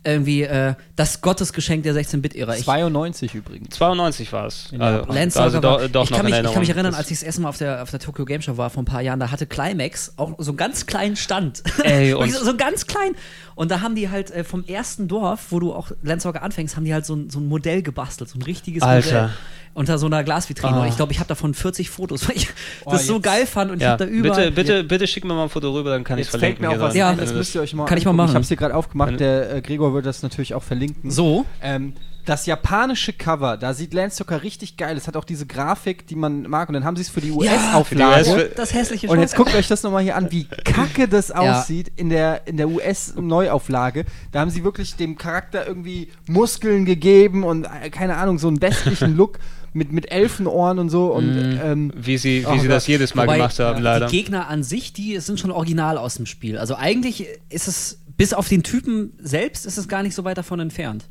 [0.02, 2.56] irgendwie äh, das Gottesgeschenk der 16-Bit-Ära.
[2.56, 3.76] Ich- 92 übrigens.
[3.76, 4.70] 92 war es.
[4.78, 5.12] Also.
[5.12, 7.22] Landstalker also war, doch, ich, noch kann mich, ich kann mich erinnern, als ich das
[7.22, 9.30] erste Mal auf der, auf der Tokyo Game Show war vor ein paar Jahren, da
[9.30, 11.62] hatte Climax auch so einen ganz kleinen Stand.
[11.84, 13.12] Ey, und- so, so ganz klein.
[13.54, 16.84] Und da haben die halt äh, vom ersten Dorf, wo du auch Landstalker anfängst, haben
[16.86, 19.22] die halt so ein, so ein Modell gebastelt, so ein richtiges Alter.
[19.22, 19.30] Modell.
[19.72, 20.74] Unter so einer Glasvitrine.
[20.78, 20.80] Ah.
[20.82, 22.48] Und ich glaube, ich habe davon 40 Fotos, weil ich
[22.84, 24.50] Oh, das so jetzt- geil fand und ich ja, habe da überall.
[24.50, 26.66] bitte, bitte, bitte schick mir mal ein Foto rüber, dann kann ich es verlinken.
[26.66, 26.94] mir auch was.
[26.96, 28.30] Ja, das müsst ihr euch mal Kann ich mal machen.
[28.30, 31.10] Ich habe es hier gerade aufgemacht, der äh, Gregor wird das natürlich auch verlinken.
[31.10, 31.46] So.
[31.62, 34.96] Ähm, das japanische Cover, da sieht Landstalker richtig geil.
[34.96, 36.68] Es hat auch diese Grafik, die man mag.
[36.68, 38.30] Und dann haben sie es für die US-Auflage.
[38.30, 41.90] US Das hässliche und jetzt guckt euch das nochmal hier an, wie kacke das aussieht
[41.96, 44.04] in der, in der US-Neuauflage.
[44.32, 48.60] Da haben sie wirklich dem Charakter irgendwie Muskeln gegeben und äh, keine Ahnung, so einen
[48.60, 49.38] westlichen Look
[49.72, 51.12] mit, mit Elfenohren und so.
[51.12, 54.06] Und ähm, Wie sie, wie Oh sie das jedes Mal Wobei, gemacht haben, leider.
[54.06, 56.58] Die Gegner an sich, die sind schon original aus dem Spiel.
[56.58, 60.36] Also eigentlich ist es, bis auf den Typen selbst, ist es gar nicht so weit
[60.38, 61.06] davon entfernt.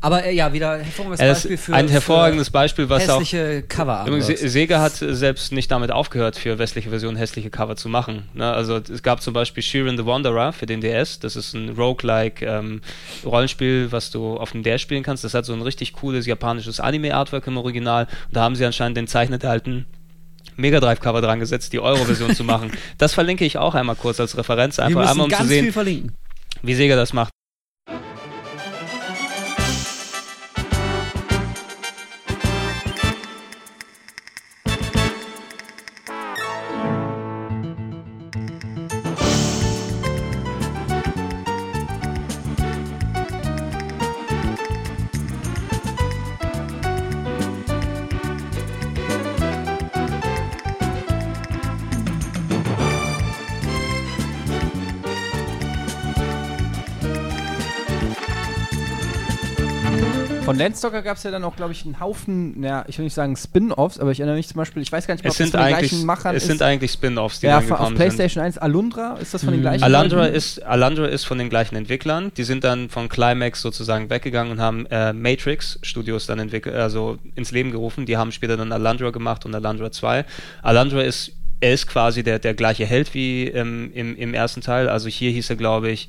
[0.00, 3.62] Aber äh, ja, wieder hervorragendes Ja, Beispiel für ein hervorragendes Beispiel, für was auch hässliche
[3.62, 7.88] cover Übrigens, Se- Sega hat selbst nicht damit aufgehört, für westliche Versionen hässliche Cover zu
[7.88, 8.28] machen.
[8.34, 8.50] Ne?
[8.52, 11.18] Also es gab zum Beispiel Shiren the Wanderer für den DS.
[11.20, 12.82] Das ist ein Roguelike ähm,
[13.24, 15.24] Rollenspiel, was du auf dem DS spielen kannst.
[15.24, 18.04] Das hat so ein richtig cooles japanisches Anime-Artwork im Original.
[18.28, 19.86] Und da haben sie anscheinend den Zeichnet alten
[20.56, 22.70] Mega Drive Cover dran gesetzt, die Euro-Version zu machen.
[22.98, 25.72] Das verlinke ich auch einmal kurz als Referenz, einfach einmal um ganz zu viel sehen,
[25.72, 26.12] verlinken.
[26.66, 27.35] Wie Sega das macht.
[60.56, 63.14] Von Landstalker gab es ja dann auch, glaube ich, einen Haufen, ja, ich will nicht
[63.14, 65.38] sagen Spin-Offs, aber ich erinnere mich zum Beispiel, ich weiß gar nicht mehr, Es ob
[65.38, 66.48] das sind von den gleichen Machern es ist.
[66.48, 68.06] sind eigentlich Spin-Offs, die ja, dann von- auf gekommen sind.
[68.06, 69.82] PlayStation 1 Alundra, ist das von den gleichen?
[69.84, 70.34] Alandra Leuten?
[70.34, 72.32] ist, Alandra ist von den gleichen Entwicklern.
[72.36, 77.18] Die sind dann von Climax sozusagen weggegangen und haben äh, Matrix Studios dann entwickelt, also
[77.34, 78.06] ins Leben gerufen.
[78.06, 80.24] Die haben später dann Alandra gemacht und Alandra 2.
[80.62, 84.88] Alandra ist, er ist quasi der, der gleiche Held wie ähm, im, im ersten Teil.
[84.88, 86.08] Also hier hieß er, glaube ich,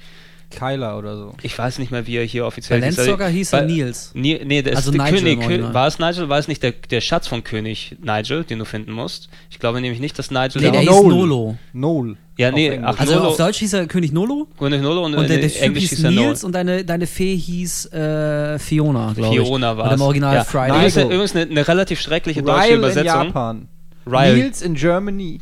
[0.49, 1.33] Kyler oder so.
[1.41, 2.95] ich weiß nicht mehr, wie er hier offiziell Bei hieß.
[2.97, 4.11] Landstalker hieß er Nils.
[4.13, 5.33] Nee, nee, der Also ist der Nigel König.
[5.33, 5.73] im Kö Original.
[5.73, 6.29] war es Nigel?
[6.29, 9.27] War es nicht der, der Schatz von König Nigel, den du finden musst?
[9.49, 11.57] Ich glaube nämlich nicht, dass Nigel Nee, der der hieß Nolo.
[11.73, 12.15] Noel.
[12.37, 12.89] Ja, auf nee, Englisch.
[12.95, 15.49] ach, Also Nolo, auf Deutsch hieß er König Nolo König Nolo und, und der, in
[15.49, 16.11] der Englisch hieß hieß er.
[16.11, 19.41] Nils und deine, deine Fee hieß äh, Fiona, glaube ich.
[19.41, 20.43] Fiona war Und im Original ja.
[20.45, 20.69] Friday.
[20.69, 21.11] Übrigens, Nigel.
[21.11, 23.05] übrigens eine, eine relativ schreckliche deutsche Ryle in Übersetzung.
[23.25, 23.67] Japan.
[24.05, 24.35] Ryle.
[24.35, 25.39] Nils in Germany.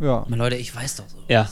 [0.00, 1.18] Ja, Aber Leute, ich weiß doch so.
[1.28, 1.48] Ja.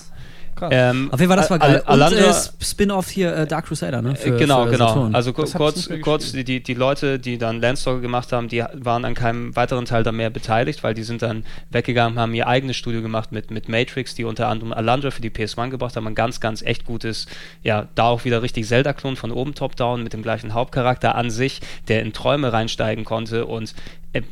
[0.60, 0.70] Krass.
[0.72, 1.82] Ähm, Auf jeden Fall, das war geil.
[1.84, 4.14] Al- Und äh, Sp- Spin-off hier äh, Dark Crusader, ne?
[4.22, 4.88] äh, genau, genau.
[4.88, 5.14] Saturn.
[5.14, 9.04] Also ku- Das kurz, kurz die, die Leute, die dann Landstalker gemacht haben, die waren
[9.04, 12.76] an keinem weiteren Teil da mehr beteiligt, weil die sind dann weggegangen, haben ihr eigenes
[12.76, 16.06] Studio gemacht mit, mit Matrix, die unter anderem Alandra für die PS1 gebracht haben.
[16.06, 17.26] Ein ganz, ganz echt gutes,
[17.62, 21.60] ja, da auch wieder richtig Zelda-Klon von oben top-down mit dem gleichen Hauptcharakter an sich,
[21.88, 23.74] der in Träume reinsteigen konnte und
[24.12, 24.22] äh,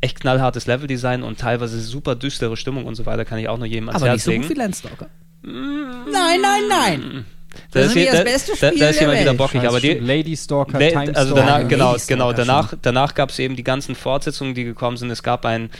[0.00, 3.66] echt knallhartes Leveldesign und teilweise super düstere Stimmung und so weiter, kann ich auch nur
[3.66, 5.06] jedem ans Aber Herz nicht so gut wie Landstalker.
[5.42, 7.24] Nein, nein, nein.
[7.72, 9.34] Da Das ist, ist hier- das da, beste da, Spiel da ist der jemand wieder
[9.34, 11.34] bockig, aber die, Lady Stalker, Le- Time also Stalker.
[11.34, 14.64] danach, Ja, genau, Lady genau, Stalker danach, danach gab es eben die ganzen Fortsetzungen, die
[14.64, 15.10] gekommen sind.
[15.10, 15.70] Es gab ein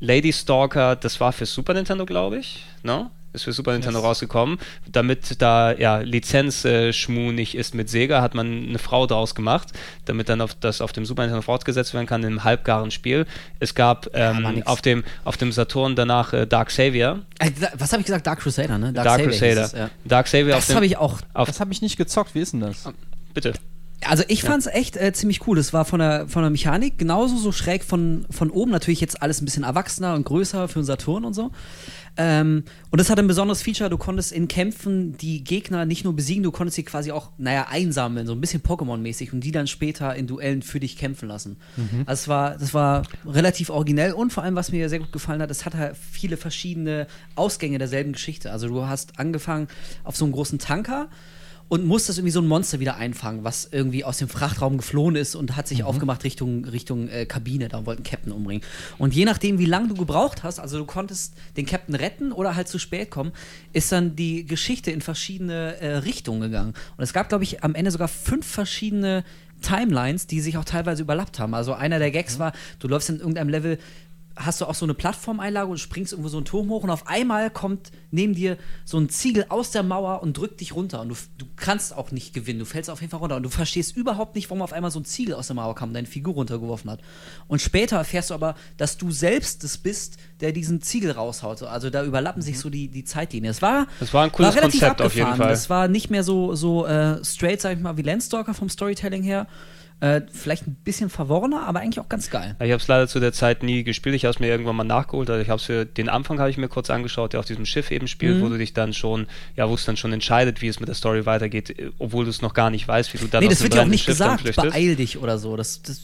[0.00, 3.10] Lady Stalker, das war für Super Nintendo, glaube ich, ne?
[3.34, 4.58] Ist für Super Nintendo rausgekommen.
[4.90, 9.68] Damit da ja Lizenzschmuh nicht ist mit Sega, hat man eine Frau draus gemacht,
[10.04, 13.26] damit dann auf, das auf dem Super Nintendo fortgesetzt werden kann in einem halbgaren Spiel.
[13.58, 14.66] Es gab ähm, nix.
[14.66, 17.20] auf, dem, auf dem Saturn danach äh, Dark Savior.
[17.40, 18.26] Äh, Was habe ich gesagt?
[18.26, 18.92] Dark Crusader, ne?
[18.92, 19.64] Dark, Savior hieß Crusader.
[19.64, 19.90] es, ja.
[20.04, 20.76] Dark Savior auf Das dem.
[20.76, 21.18] habe ich auch.
[21.34, 22.84] auf, Das habe ich nicht gezockt, wie ist denn das?
[23.34, 23.52] bitte.
[24.06, 25.56] Also ich fand's echt äh, ziemlich cool.
[25.56, 28.70] Das war von der, von der Mechanik genauso so schräg von, von oben.
[28.70, 31.50] Natürlich jetzt alles ein bisschen erwachsener und größer für einen Saturn und so.
[32.16, 33.90] Ähm, und das hatte ein besonderes Feature.
[33.90, 37.66] Du konntest in Kämpfen die Gegner nicht nur besiegen, du konntest sie quasi auch, naja,
[37.68, 41.56] einsammeln, so ein bisschen Pokémon-mäßig und die dann später in Duellen für dich kämpfen lassen.
[42.06, 45.42] Also es war, das war relativ originell und vor allem, was mir sehr gut gefallen
[45.42, 48.52] hat, es hat halt viele verschiedene Ausgänge derselben Geschichte.
[48.52, 49.66] Also du hast angefangen
[50.04, 51.08] auf so einem großen Tanker
[51.68, 55.34] und musstest irgendwie so ein Monster wieder einfangen, was irgendwie aus dem Frachtraum geflohen ist
[55.34, 57.68] und hat sich aufgemacht Richtung, Richtung äh, Kabine.
[57.68, 58.62] Da wollten Captain umbringen.
[58.98, 62.54] Und je nachdem, wie lange du gebraucht hast, also du konntest den Captain retten oder
[62.54, 63.32] halt zu spät kommen,
[63.72, 66.74] ist dann die Geschichte in verschiedene äh, Richtungen gegangen.
[66.96, 69.24] Und es gab, glaube ich, am Ende sogar fünf verschiedene
[69.62, 71.54] Timelines, die sich auch teilweise überlappt haben.
[71.54, 73.78] Also einer der Gags war, du läufst in irgendeinem Level
[74.36, 77.06] hast du auch so eine Plattformeinlage und springst irgendwo so einen Turm hoch und auf
[77.06, 81.08] einmal kommt neben dir so ein Ziegel aus der Mauer und drückt dich runter und
[81.10, 83.96] du, du kannst auch nicht gewinnen, du fällst auf jeden Fall runter und du verstehst
[83.96, 86.34] überhaupt nicht, warum auf einmal so ein Ziegel aus der Mauer kam und deine Figur
[86.34, 87.00] runtergeworfen hat.
[87.46, 91.62] Und später erfährst du aber, dass du selbst es bist, der diesen Ziegel raushaut.
[91.62, 93.50] Also da überlappen sich so die, die Zeitlinien.
[93.50, 95.46] Es war, Das war ein cooles relativ Konzept auf jeden abgefahren.
[95.46, 95.50] Fall.
[95.50, 99.22] Das war nicht mehr so, so äh, straight, sag ich mal, wie Landstalker vom Storytelling
[99.22, 99.46] her.
[100.04, 102.56] Äh, vielleicht ein bisschen verworrener, aber eigentlich auch ganz geil.
[102.60, 104.14] Ich habe es leider zu der Zeit nie gespielt.
[104.14, 105.30] Ich habe es mir irgendwann mal nachgeholt.
[105.30, 107.90] Also ich habe für den Anfang habe ich mir kurz angeschaut, der auf diesem Schiff
[107.90, 108.42] eben spielt, Mhm.
[108.42, 109.26] wo du dich dann schon,
[109.56, 112.42] ja, wo es dann schon entscheidet, wie es mit der Story weitergeht, obwohl du es
[112.42, 114.44] noch gar nicht weißt, wie du dann nee, das wird ja auch nicht Schiff gesagt,
[114.56, 115.56] beeil dich oder so.
[115.56, 116.02] Das, das,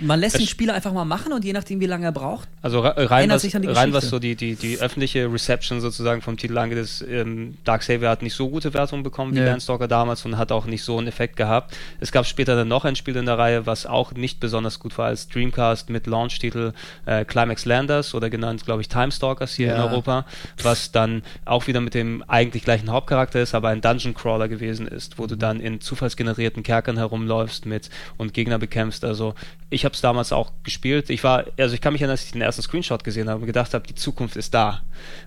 [0.00, 2.48] man lässt den Spieler einfach mal machen und je nachdem, wie lange er braucht.
[2.62, 5.80] Also re- rein was, sich dann die rein was so die, die, die öffentliche Reception
[5.80, 9.40] sozusagen vom Titel angeht, ist, ähm, Dark Savior hat nicht so gute Wertungen bekommen wie
[9.40, 9.46] Nö.
[9.46, 11.76] Landstalker damals und hat auch nicht so einen Effekt gehabt.
[12.00, 14.96] Es gab später dann noch ein Spiel in der Reihe, was auch nicht besonders gut
[14.98, 16.72] war als Dreamcast mit Launch-Titel
[17.06, 19.86] äh, Climax Landers oder genannt, glaube ich, Time Stalkers hier in Ja.
[19.86, 20.26] Europa,
[20.62, 24.86] was dann auch wieder mit dem eigentlich gleichen Hauptcharakter ist, aber ein Dungeon Crawler gewesen
[24.86, 29.04] ist, wo du dann in zufallsgenerierten Kerkern herumläufst mit und Gegner bekämpfst.
[29.04, 29.34] Also
[29.70, 31.10] ich habe es damals auch gespielt.
[31.10, 33.46] Ich war, also ich kann mich erinnern, als ich den ersten Screenshot gesehen habe und
[33.46, 34.82] gedacht habe, die Zukunft ist da.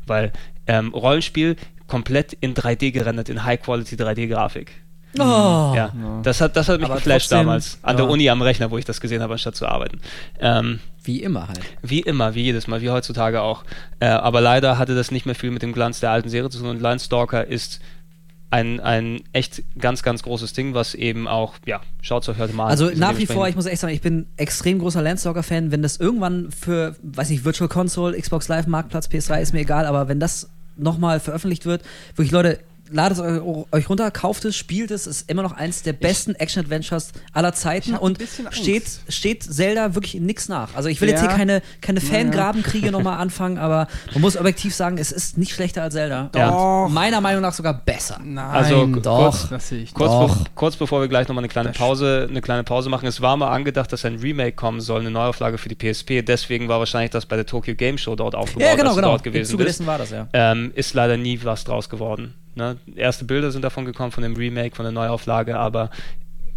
[0.05, 0.31] Weil
[0.67, 1.55] ähm, Rollenspiel
[1.87, 4.71] komplett in 3D gerendert, in High-Quality 3D-Grafik.
[5.19, 5.73] Oh.
[5.75, 5.91] Ja,
[6.23, 7.79] das hat, das hat mich Aber geflasht trotzdem, damals.
[7.81, 8.11] An der ja.
[8.11, 9.99] Uni am Rechner, wo ich das gesehen habe, anstatt zu arbeiten.
[10.39, 11.59] Ähm, Wie immer halt.
[11.81, 13.65] wie immer, wie jedes Mal, wie heutzutage auch.
[13.99, 16.59] Äh, aber leider hatte das nicht mehr viel mit dem Glanz der alten Serie zu
[16.59, 16.69] tun.
[16.69, 17.81] Und Landstalker ist
[18.51, 22.53] ein, ein echt ganz, ganz großes Ding, was eben auch, ja, schaut es euch heute
[22.53, 22.71] mal an.
[22.71, 25.71] Also nach wie vor, ich muss echt sagen, ich bin extrem großer Landstalker-Fan.
[25.71, 29.85] Wenn das irgendwann für, weiß nicht, Virtual Console, Xbox Live, Marktplatz, PS3, ist mir egal,
[29.85, 31.83] aber wenn das nochmal veröffentlicht wird,
[32.15, 32.59] wirklich Leute,
[32.91, 37.53] ladet euch runter, kauft es, spielt es, ist immer noch eins der besten Action-Adventures aller
[37.53, 38.19] Zeiten und
[38.51, 40.75] steht, steht Zelda wirklich in nix nach.
[40.75, 41.29] Also ich will jetzt Ja.
[41.29, 42.13] hier keine, keine Ja, ja.
[42.19, 46.29] Fangrabenkriege nochmal anfangen, aber man muss objektiv sagen, es ist nicht schlechter als Zelda.
[46.31, 46.89] Doch.
[46.89, 48.19] Meiner Meinung nach sogar besser.
[48.23, 49.31] Nein, Also, doch.
[49.31, 50.37] kurz- Das sehe ich Kurz, Doch.
[50.37, 53.37] be kurz bevor wir gleich nochmal eine kleine Pause, eine kleine Pause machen, es war
[53.37, 56.21] mal angedacht, dass ein Remake kommen soll, eine Neuauflage für die PSP.
[56.21, 59.07] Deswegen war wahrscheinlich das bei der Tokyo Game Show dort aufgebaut, Ja, genau, dass genau.
[59.09, 59.79] dort Im gewesen Zuge bist.
[59.79, 60.27] dessen war das, ja.
[60.33, 62.33] Ähm, ist leider nie was draus geworden.
[62.55, 62.77] Ne?
[62.95, 65.89] Erste Bilder sind davon gekommen, von dem Remake, von der Neuauflage, aber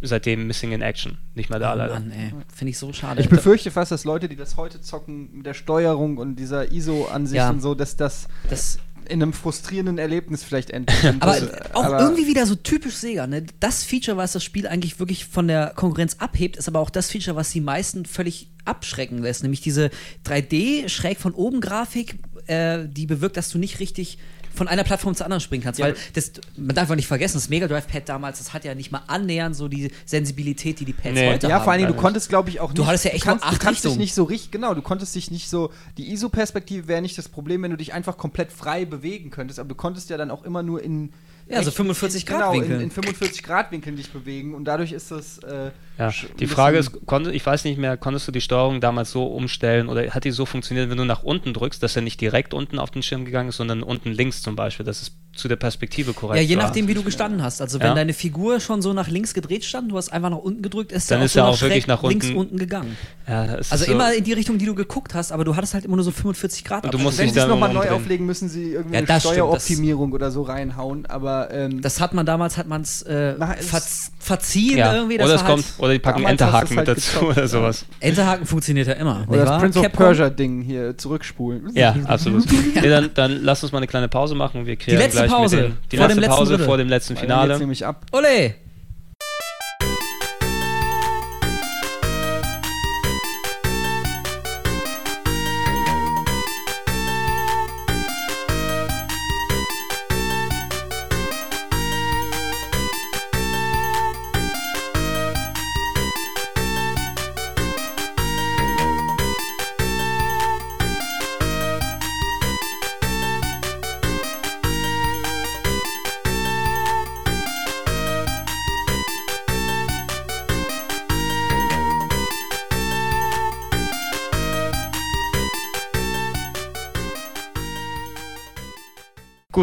[0.03, 1.19] seitdem Missing in Action.
[1.35, 1.95] Nicht mehr da Oh leider.
[1.95, 2.33] Mann, ey.
[2.55, 3.21] Finde ich so schade.
[3.23, 7.37] Ich befürchte fast, dass Leute, die das heute zocken, mit der Steuerung und dieser ISO-Ansicht
[7.37, 7.51] Ja.
[7.51, 10.95] und so, dass das das in einem frustrierenden Erlebnis vielleicht endet.
[11.21, 13.45] Aber Das- auch aber- irgendwie wieder so typisch Sega, ne?
[13.61, 17.11] Das Feature, was das Spiel eigentlich wirklich von der Konkurrenz abhebt, ist aber auch das
[17.11, 19.43] Feature, was die meisten völlig abschrecken lässt.
[19.43, 19.91] Nämlich diese
[20.25, 22.17] 3D schräg von oben Grafik,
[22.47, 24.19] äh, die bewirkt, dass du nicht richtig
[24.55, 25.81] von einer Plattform zur anderen springen kannst.
[25.81, 28.65] Ja, weil das, man darf auch nicht vergessen, das Mega Drive Pad damals, das hat
[28.65, 31.33] ja nicht mal annähernd so die Sensibilität, die die Pads Nee.
[31.33, 31.65] heute Ja, haben.
[31.65, 32.79] vor allen Dingen, du konntest, glaube ich, auch nicht.
[32.79, 34.75] Du hattest ja echt du kannst, nur acht du kannst dich nicht so richtig, genau,
[34.75, 35.71] du konntest dich nicht so.
[35.99, 39.69] Die ISO-Perspektive wäre nicht das Problem, wenn du dich einfach komplett frei bewegen könntest, aber
[39.69, 41.13] du konntest ja dann auch immer nur in.
[41.47, 42.81] Ja, so echt- 45 Grad genau, in, Winkeln.
[42.83, 45.39] in 45 Grad Winkeln dich bewegen und dadurch ist das.
[45.39, 46.11] Äh, Ja.
[46.41, 49.89] Die Frage ist, konnte, ich weiß nicht mehr, konntest du die Steuerung damals so umstellen
[49.89, 52.79] oder hat die so funktioniert, wenn du nach unten drückst, dass er nicht direkt unten
[52.79, 56.13] auf den Schirm gegangen ist, sondern unten links zum Beispiel, dass es zu der Perspektive
[56.13, 56.65] korrekt Ja, je war.
[56.65, 57.61] nachdem, wie du gestanden hast.
[57.61, 57.95] Also, wenn Ja.
[57.95, 61.11] deine Figur schon so nach links gedreht stand, du hast einfach nach unten gedrückt, ist
[61.11, 62.97] Dann der ist er auch schräg wirklich nach links unten- unten gegangen.
[63.29, 65.85] Ja, Also so, immer in die Richtung, die du geguckt hast, aber du hattest halt
[65.85, 66.85] immer nur so 45 Grad.
[66.85, 67.95] Und du musst Wenn sie es nochmal neu umdrehen.
[68.01, 71.51] auflegen, müssen sie irgendwie Ja, eine Steueroptimierung oder so reinhauen, aber.
[71.53, 74.95] Ähm, das hat man damals, hat man es äh, es- verz verziehen ja.
[74.95, 75.19] irgendwie.
[75.19, 77.49] Das oder es kommt, halt, oder die packen Enterhaken halt mit dazu gezockt, oder ja.
[77.49, 77.85] sowas.
[78.01, 79.25] Enterhaken funktioniert ja immer.
[79.29, 79.61] oder nicht das wahr?
[79.61, 80.07] Prince of Capcom?
[80.07, 81.71] Persia-Ding hier zurückspulen.
[81.75, 82.45] Ja, absolut.
[82.75, 84.67] nee, dann, dann lass uns mal eine kleine Pause machen.
[84.67, 85.57] Wir klären letzte gleich Pause.
[85.57, 87.59] Mit den, die Vor letzte letzten Pause vor dem letzten Finale.
[87.59, 88.07] nehme ich ab.
[88.13, 88.55] Ole!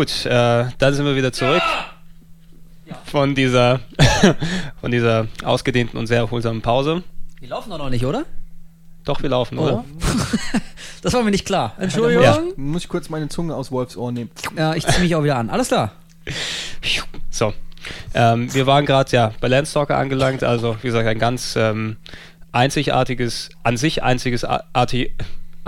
[0.01, 1.61] Gut, äh, dann sind wir wieder zurück
[3.05, 3.81] von dieser
[4.81, 7.03] von dieser ausgedehnten und sehr erholsamen Pause.
[7.39, 8.25] Wir laufen doch noch nicht, oder?
[9.05, 9.85] Doch, wir laufen, oder?
[11.03, 11.75] Das war mir nicht klar.
[11.77, 12.23] Entschuldigung.
[12.23, 12.41] Ja.
[12.55, 14.31] Muss ich kurz meine Zunge aus Wolfs Ohr nehmen.
[14.57, 15.51] Ja, ich ziehe mich auch wieder an.
[15.51, 15.91] Alles klar.
[17.29, 17.53] So.
[18.15, 21.97] Ähm, wir waren gerade ja bei Landstalker angelangt, also wie gesagt, ein ganz ähm,
[22.51, 25.13] einzigartiges, an sich einziges artig,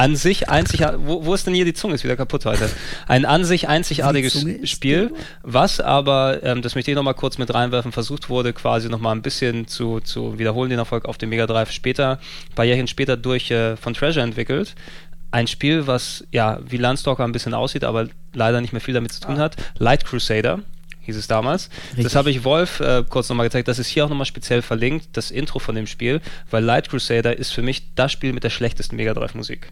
[0.04, 1.00] an sich einzigartig.
[1.06, 1.96] Wo, wo ist denn hier die Zunge?
[1.96, 2.70] Ist wieder kaputt heute.
[3.08, 5.14] Ein an sich einzigartiges Spiel,
[5.44, 9.22] was aber, ähm, das möchte ich nochmal kurz mit reinwerfen, versucht wurde, quasi nochmal ein
[9.22, 12.20] bisschen zu, zu wiederholen, den Erfolg auf dem Mega Drive später,
[12.50, 14.76] ein paar Jährchen später durch äh, von Treasure entwickelt.
[15.32, 19.14] Ein Spiel, was ja wie Landstalker ein bisschen aussieht, aber leider nicht mehr viel damit
[19.14, 19.56] zu tun hat.
[19.80, 20.60] Light Crusader
[21.02, 21.70] hieß es damals.
[21.88, 22.04] Richtig.
[22.04, 23.68] Das habe ich Wolf äh, kurz nochmal gezeigt.
[23.68, 26.22] Das ist hier auch nochmal speziell verlinkt, das Intro von dem Spiel,
[26.52, 29.72] weil Light Crusader ist für mich das Spiel mit der schlechtesten Mega Drive Musik.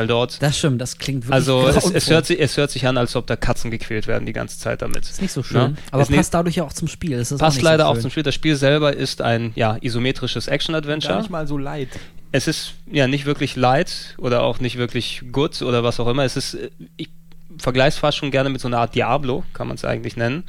[0.00, 0.42] Weil dort.
[0.42, 3.14] Das stimmt, das klingt wirklich Also es, es, hört sich, es hört sich an, als
[3.16, 5.02] ob da Katzen gequält werden die ganze Zeit damit.
[5.02, 5.56] Ist nicht so schön.
[5.56, 5.72] Ja?
[5.90, 7.18] Aber ist passt dadurch ja auch zum Spiel.
[7.18, 8.22] passt auch leider so auch zum Spiel.
[8.22, 11.14] Das Spiel selber ist ein ja, isometrisches Action-Adventure.
[11.14, 11.88] Gar nicht mal so light.
[12.32, 16.24] Es ist ja nicht wirklich light oder auch nicht wirklich good oder was auch immer.
[16.24, 16.56] Es ist,
[16.96, 17.10] ich
[17.58, 20.44] vergleiche es fast schon gerne mit so einer Art Diablo, kann man es eigentlich nennen.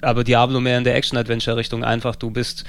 [0.00, 1.84] Aber Diablo mehr in der Action-Adventure-Richtung.
[1.84, 2.64] Einfach, du bist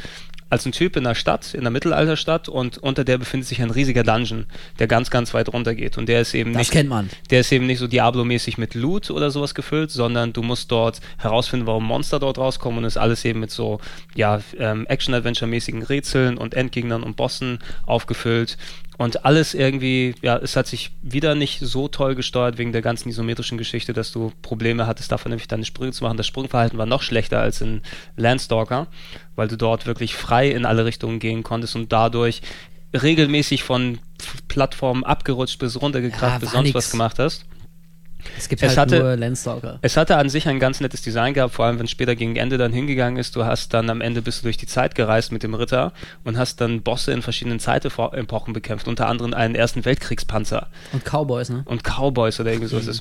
[0.50, 3.70] als ein Typ in einer Stadt, in einer Mittelalterstadt und unter der befindet sich ein
[3.70, 4.46] riesiger Dungeon,
[4.80, 5.98] der ganz, ganz weit runter geht.
[5.98, 6.72] Und der ist eben das nicht.
[6.72, 7.10] kennt man.
[7.30, 11.02] Der ist eben nicht so Diablo-mäßig mit Loot oder sowas gefüllt, sondern du musst dort
[11.18, 13.80] herausfinden, warum Monster dort rauskommen und ist alles eben mit so,
[14.16, 18.58] ja, ähm, Action-Adventure-mäßigen Rätseln und Endgegnern und Bossen aufgefüllt.
[19.00, 23.08] Und alles irgendwie, ja, es hat sich wieder nicht so toll gesteuert wegen der ganzen
[23.08, 26.18] isometrischen Geschichte, dass du Probleme hattest, davon nämlich deine Sprünge zu machen.
[26.18, 27.82] Das Sprungverhalten war noch schlechter als in
[28.18, 28.88] Landstalker,
[29.38, 32.42] weil du dort wirklich frei in alle Richtungen gehen konntest und dadurch
[32.92, 34.00] regelmäßig von
[34.50, 36.76] Plattformen abgerutscht bis runtergekracht ja, bis sonst nix.
[36.76, 37.46] was gemacht hast.
[38.38, 39.80] Es gibt es halt hatte, nur Landstalker.
[39.82, 42.58] Es hatte an sich ein ganz nettes Design gehabt, vor allem wenn später gegen Ende
[42.58, 43.36] dann hingegangen ist.
[43.36, 45.94] Du hast dann am Ende bist du durch die Zeit gereist mit dem Ritter
[46.24, 50.68] und hast dann Bosse in verschiedenen Zeitepochen bekämpft, unter anderem einen ersten Weltkriegspanzer.
[50.92, 51.64] Und Cowboys, ne?
[51.66, 52.78] Und Cowboys oder irgendwie so.
[52.78, 53.00] Mhm.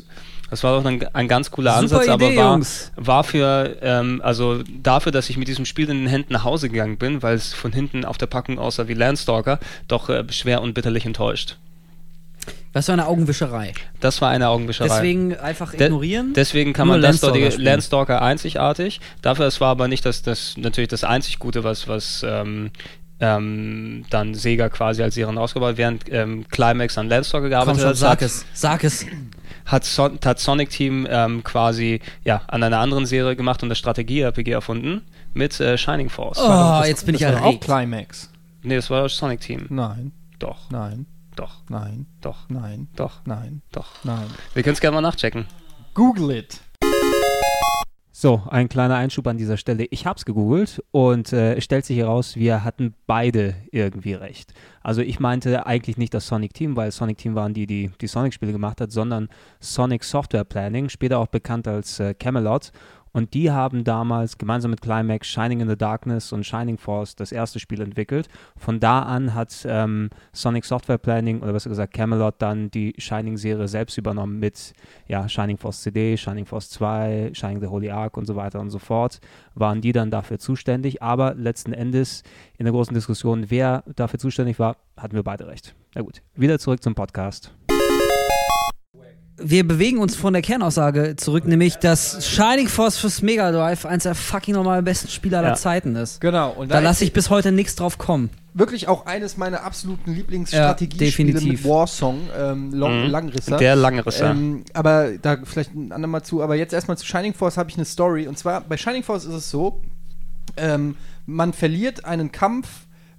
[0.50, 2.60] Das war doch ein, ein ganz cooler Ansatz, Idee, aber war,
[2.96, 6.70] war für, ähm, also dafür, dass ich mit diesem Spiel in den Händen nach Hause
[6.70, 9.58] gegangen bin, weil es von hinten auf der Packung aussah wie Landstalker,
[9.88, 11.56] doch äh, schwer und bitterlich enttäuscht.
[12.72, 13.72] Das war eine Augenwischerei.
[14.00, 14.88] Das war eine Augenwischerei.
[14.88, 16.28] Deswegen einfach ignorieren.
[16.28, 19.00] De deswegen kann man Landstalker, Landstalker einzigartig.
[19.22, 22.70] Dafür, es war aber nicht das, das natürlich das einzig Gute, was, was ähm,
[23.20, 28.08] ähm, dann Sega quasi als Serien ausgebaut, während ähm, Climax an Landstalker gearbeitet Komm schon,
[28.08, 28.20] hat.
[28.20, 29.06] Sag es, sag es.
[29.66, 33.78] Hat, Son hat Sonic Team ähm, quasi ja, an einer anderen Serie gemacht und das
[33.78, 35.02] Strategie-RPG erfunden
[35.34, 36.38] mit äh, Shining Force.
[36.38, 38.30] Oh, jetzt bin ich ja auch Climax.
[38.62, 39.66] Nee, das war das Sonic Team.
[39.68, 40.12] Nein.
[40.38, 40.70] Doch.
[40.70, 41.06] Nein.
[41.38, 41.62] Doch.
[41.68, 42.06] Nein.
[42.20, 42.48] Doch.
[42.48, 42.88] Nein.
[42.96, 43.20] Doch.
[43.24, 43.62] Nein.
[43.70, 44.02] Doch.
[44.02, 44.26] Nein.
[44.54, 45.46] Wir können es gerne mal nachchecken.
[45.94, 46.60] Google it.
[48.10, 49.86] So, ein kleiner Einschub an dieser Stelle.
[49.90, 54.52] Ich habe es gegoogelt und äh, es stellt sich heraus, wir hatten beide irgendwie recht.
[54.82, 58.08] Also ich meinte eigentlich nicht das Sonic Team, weil Sonic Team waren die, die die
[58.08, 59.28] Sonic-Spiele gemacht hat, sondern
[59.60, 62.72] Sonic Software Planning, später auch bekannt als äh, Camelot.
[63.12, 67.32] Und die haben damals gemeinsam mit Climax Shining in the Darkness und Shining Force das
[67.32, 68.28] erste Spiel entwickelt.
[68.56, 73.68] Von da an hat ähm, Sonic Software Planning oder besser gesagt Camelot dann die Shining-Serie
[73.68, 74.72] selbst übernommen mit
[75.06, 78.70] ja, Shining Force CD, Shining Force 2, Shining the Holy Ark und so weiter und
[78.70, 79.20] so fort.
[79.54, 81.02] Waren die dann dafür zuständig.
[81.02, 82.22] Aber letzten Endes
[82.56, 85.74] in der großen Diskussion, wer dafür zuständig war, hatten wir beide recht.
[85.94, 87.57] Na gut, wieder zurück zum Podcast
[89.38, 94.02] wir bewegen uns von der Kernaussage zurück, nämlich dass Shining Force fürs Mega Drive eins
[94.02, 95.54] der fucking normal besten Spiele aller ja.
[95.54, 96.20] Zeiten ist.
[96.20, 96.50] Genau.
[96.50, 98.30] Und da, da lasse ich bis heute nichts drauf kommen.
[98.54, 103.10] Wirklich auch eines meiner absoluten Lieblingsstrategiespiele ja, mit Warsong, ähm, Long, mhm.
[103.10, 103.56] Langrisser.
[103.56, 104.30] Der Langrisser.
[104.30, 106.42] Ähm, aber da vielleicht ein andermal zu.
[106.42, 108.26] Aber jetzt erstmal zu Shining Force habe ich eine Story.
[108.26, 109.80] Und zwar bei Shining Force ist es so,
[110.56, 110.96] ähm,
[111.26, 112.68] man verliert einen Kampf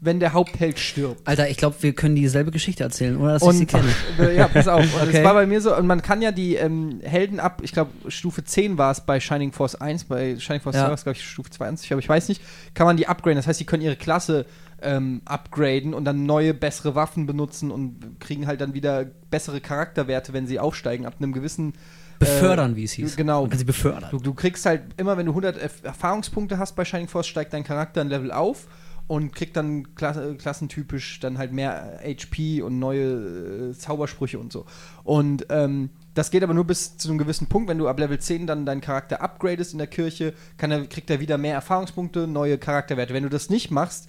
[0.01, 1.27] wenn der Hauptheld stirbt.
[1.27, 3.89] Alter, ich glaube, wir können dieselbe Geschichte erzählen, oder dass und, ich sie kenne.
[4.19, 4.81] Äh, ja, pass auf.
[4.81, 5.11] Und okay.
[5.11, 7.91] Das war bei mir so, und man kann ja die ähm, Helden ab, ich glaube,
[8.09, 10.83] Stufe 10 war es bei Shining Force 1, bei Shining Force ja.
[10.83, 12.41] 2 war es, glaube ich, Stufe 20, aber ich weiß nicht,
[12.73, 13.37] kann man die upgraden.
[13.37, 14.45] Das heißt, sie können ihre Klasse
[14.81, 20.31] ähm, upgraden und dann neue, bessere Waffen benutzen und kriegen halt dann wieder bessere Charakterwerte,
[20.31, 21.73] wenn sie aufsteigen, ab einem gewissen
[22.19, 23.15] Befördern, äh, wie es hieß.
[23.15, 23.41] Genau.
[23.41, 24.09] Man kann sie befördern.
[24.11, 27.63] Du, du, kriegst halt immer, wenn du 100 Erfahrungspunkte hast bei Shining Force, steigt dein
[27.63, 28.67] Charakter ein Level auf
[29.09, 34.67] und kriegt dann Klasse, klassentypisch dann halt mehr HP und neue äh, Zaubersprüche und so.
[35.03, 37.69] Und ähm, das geht aber nur bis zu einem gewissen Punkt.
[37.69, 41.19] Wenn du ab Level 10 dann deinen Charakter upgradest in der Kirche, er, kriegt er
[41.19, 43.15] wieder mehr Erfahrungspunkte, neue Charakterwerte.
[43.15, 44.07] Wenn du das nicht machst,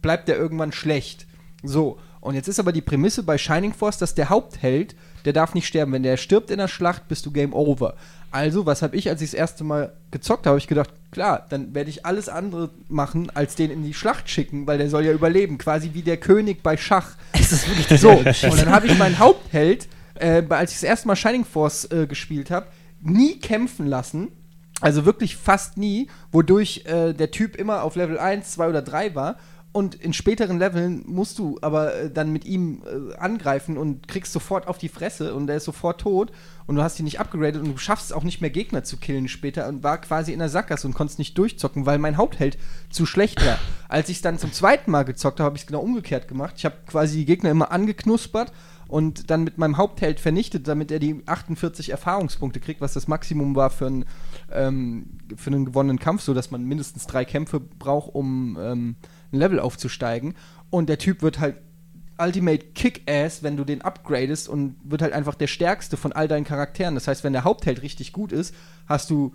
[0.00, 1.26] bleibt er irgendwann schlecht.
[1.64, 4.94] So, und jetzt ist aber die Prämisse bei Shining Force, dass der Hauptheld,
[5.24, 5.90] der darf nicht sterben.
[5.90, 7.96] Wenn der stirbt in der Schlacht, bist du Game Over.
[8.30, 11.74] Also, was habe ich, als ich das erste Mal gezockt habe, ich gedacht, klar, dann
[11.74, 15.12] werde ich alles andere machen, als den in die Schlacht schicken, weil der soll ja
[15.12, 15.58] überleben.
[15.58, 17.10] Quasi wie der König bei Schach.
[17.32, 21.08] Es ist wirklich So, und dann habe ich meinen Hauptheld, äh, als ich das erste
[21.08, 22.66] Mal Shining Force äh, gespielt habe,
[23.00, 24.28] nie kämpfen lassen.
[24.80, 29.14] Also wirklich fast nie, wodurch äh, der Typ immer auf Level 1, 2 oder 3
[29.14, 29.36] war.
[29.76, 34.32] Und in späteren Leveln musst du aber äh, dann mit ihm äh, angreifen und kriegst
[34.32, 36.32] sofort auf die Fresse und er ist sofort tot
[36.66, 39.28] und du hast ihn nicht upgradet und du schaffst auch nicht mehr Gegner zu killen
[39.28, 42.56] später und war quasi in der Sackgasse und konntest nicht durchzocken, weil mein Hauptheld
[42.88, 43.58] zu schlecht war.
[43.86, 46.54] Als ich es dann zum zweiten Mal gezockt habe, habe ich es genau umgekehrt gemacht.
[46.56, 48.54] Ich habe quasi die Gegner immer angeknuspert
[48.88, 53.54] und dann mit meinem Hauptheld vernichtet, damit er die 48 Erfahrungspunkte kriegt, was das Maximum
[53.54, 54.04] war für, ein,
[54.50, 58.96] ähm, für einen gewonnenen Kampf, so dass man mindestens drei Kämpfe braucht, um ähm,
[59.36, 60.34] ein Level aufzusteigen.
[60.70, 61.56] Und der Typ wird halt
[62.18, 66.44] Ultimate Kick-Ass, wenn du den upgradest und wird halt einfach der stärkste von all deinen
[66.44, 66.94] Charakteren.
[66.94, 68.54] Das heißt, wenn der Hauptheld richtig gut ist,
[68.86, 69.34] hast du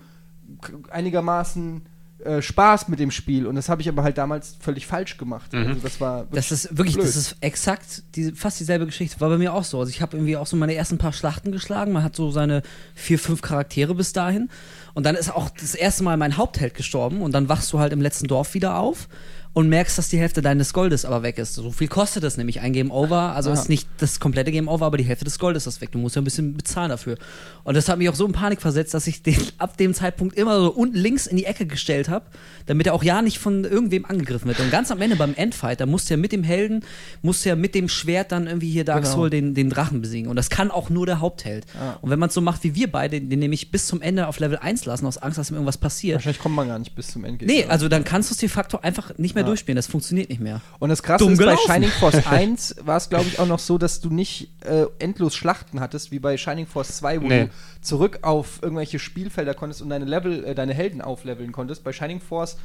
[0.90, 1.84] einigermaßen
[2.24, 3.48] äh, Spaß mit dem Spiel.
[3.48, 5.54] Und das habe ich aber halt damals völlig falsch gemacht.
[5.54, 5.68] Mhm.
[5.68, 7.08] Also das war Das ist wirklich, blöd.
[7.08, 9.20] das ist exakt die, fast dieselbe Geschichte.
[9.22, 9.80] War bei mir auch so.
[9.80, 11.92] Also ich habe irgendwie auch so meine ersten paar Schlachten geschlagen.
[11.92, 12.62] Man hat so seine
[12.94, 14.50] vier, fünf Charaktere bis dahin.
[14.94, 17.22] Und dann ist auch das erste Mal mein Hauptheld gestorben.
[17.22, 19.08] Und dann wachst du halt im letzten Dorf wieder auf
[19.54, 21.56] und merkst, dass die Hälfte deines Goldes aber weg ist.
[21.56, 23.36] So viel kostet das nämlich ein Game Over.
[23.36, 23.54] Also Ah.
[23.54, 25.92] ist nicht das komplette Game Over, aber die Hälfte des Goldes ist weg.
[25.92, 27.18] Du musst ja ein bisschen bezahlen dafür.
[27.66, 30.38] Und das hat mich auch so in Panik versetzt, dass ich den ab dem Zeitpunkt
[30.38, 32.26] immer so unten links in die Ecke gestellt habe,
[32.66, 34.60] damit er auch ja nicht von irgendwem angegriffen wird.
[34.62, 36.84] Und ganz am Ende beim Endfight, da musst du ja mit dem Helden,
[37.22, 39.16] musst du ja mit dem Schwert dann irgendwie hier Dark Genau.
[39.16, 40.30] Soul den, den Drachen besiegen.
[40.30, 41.66] Und das kann auch nur der Hauptheld.
[41.78, 41.98] Ah.
[42.02, 44.40] Und wenn man es so macht wie wir beide, den nämlich bis zum Ende auf
[44.40, 46.16] Level 1 lassen, aus Angst, dass ihm irgendwas passiert.
[46.16, 47.46] Wahrscheinlich kommt man gar nicht bis zum Ende.
[47.46, 49.48] Nee, also dann kannst du es de facto einfach nicht mehr Ja.
[49.48, 49.76] durchspielen.
[49.76, 50.62] Das funktioniert nicht mehr.
[50.80, 51.72] Und das Krasse Dumm ist, bei gelaufen.
[51.72, 55.36] Shining Force 1 war es, glaube ich, auch noch so, dass du nicht äh, endlos
[55.36, 57.46] Schlachten hattest, wie bei Shining Force 2, wo Nee.
[57.46, 57.50] du
[57.82, 61.84] zurück auf irgendwelche Spielfelder konntest und deine Level, äh, deine Helden aufleveln konntest.
[61.84, 62.58] Bei Shining Force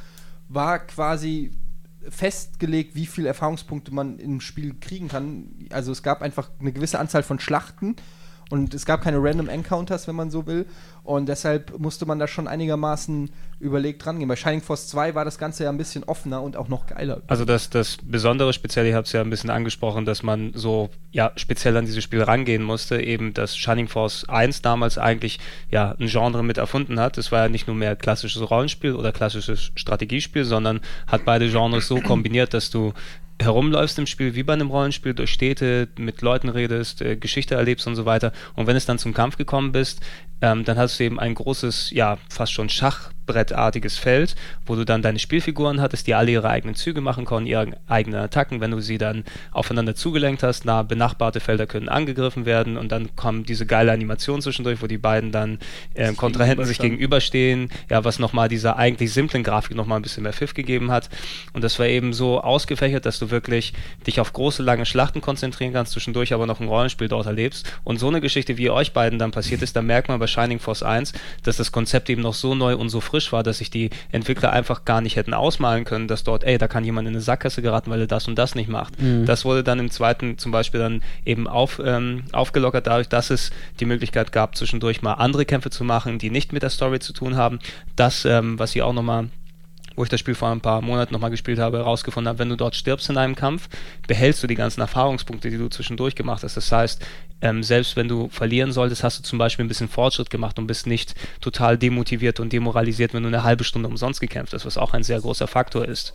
[0.49, 1.51] war quasi
[2.09, 5.49] festgelegt, wie viele Erfahrungspunkte man im Spiel kriegen kann.
[5.71, 7.95] Also es gab einfach eine gewisse Anzahl von Schlachten
[8.49, 10.65] und es gab keine Random Encounters, wenn man so will.
[11.03, 13.29] Und deshalb musste man da schon einigermaßen
[13.59, 14.27] überlegt rangehen.
[14.27, 17.21] Bei Shining Force 2 war das Ganze ja ein bisschen offener und auch noch geiler.
[17.27, 20.89] Also das, das Besondere speziell, ich habe es ja ein bisschen angesprochen, dass man so
[21.11, 25.39] ja speziell an dieses Spiel rangehen musste, eben dass Shining Force 1 damals eigentlich
[25.71, 27.17] ja ein Genre mit erfunden hat.
[27.17, 31.87] Es war ja nicht nur mehr klassisches Rollenspiel oder klassisches Strategiespiel, sondern hat beide Genres
[31.87, 32.93] so kombiniert, dass du
[33.39, 37.87] herumläufst im Spiel wie bei einem Rollenspiel, durch Städte, mit Leuten redest, äh, Geschichte erlebst
[37.87, 38.33] und so weiter.
[38.55, 40.01] Und wenn es dann zum Kampf gekommen bist,
[40.41, 44.35] ähm, dann hast du eben ein großes, ja, fast schon Schachbrettartiges Feld,
[44.65, 48.19] wo du dann deine Spielfiguren hattest, die alle ihre eigenen Züge machen konnten, ihre eigenen
[48.19, 48.61] Attacken.
[48.61, 53.15] Wenn du sie dann aufeinander zugelenkt hast, na, benachbarte Felder können angegriffen werden und dann
[53.15, 55.57] kommt diese geile Animation zwischendurch, wo die beiden dann
[55.95, 60.33] äh, Kontrahenten sich gegenüberstehen, ja, was nochmal dieser eigentlich simplen Grafik nochmal ein bisschen mehr
[60.33, 61.09] Pfiff gegeben hat.
[61.53, 63.73] Und das war eben so ausgefächert, dass du wirklich
[64.05, 67.71] dich auf große, lange Schlachten konzentrieren kannst, zwischendurch aber noch ein Rollenspiel dort erlebst.
[67.83, 70.59] Und so eine Geschichte, wie euch beiden dann passiert ist, da merkt man bei Shining
[70.59, 71.13] Force 1,
[71.43, 74.51] dass das Konzept eben noch so neu und so frisch war, dass sich die Entwickler
[74.51, 77.61] einfach gar nicht hätten ausmalen können, dass dort, ey, da kann jemand in eine Sackgasse
[77.61, 78.93] geraten, weil er das und das nicht macht.
[79.25, 83.51] Das wurde dann im zweiten zum Beispiel dann eben auf, ähm, aufgelockert dadurch, dass es
[83.79, 87.13] die Möglichkeit gab, zwischendurch mal andere Kämpfe zu machen, die nicht mit der Story zu
[87.13, 87.59] tun haben.
[87.95, 89.29] Das, ähm, was ihr auch nochmal
[89.97, 92.55] wo ich das Spiel vor ein paar Monaten nochmal gespielt habe, herausgefunden habe, wenn du
[92.55, 93.67] dort stirbst in einem Kampf,
[94.07, 96.55] behältst du die ganzen Erfahrungspunkte, die du zwischendurch gemacht hast.
[96.55, 97.03] Das heißt,
[97.41, 100.67] ähm, selbst wenn du verlieren solltest, hast du zum Beispiel ein bisschen Fortschritt gemacht und
[100.67, 104.77] bist nicht total demotiviert und demoralisiert, wenn du eine halbe Stunde umsonst gekämpft hast, was
[104.77, 106.13] auch ein sehr großer Faktor ist.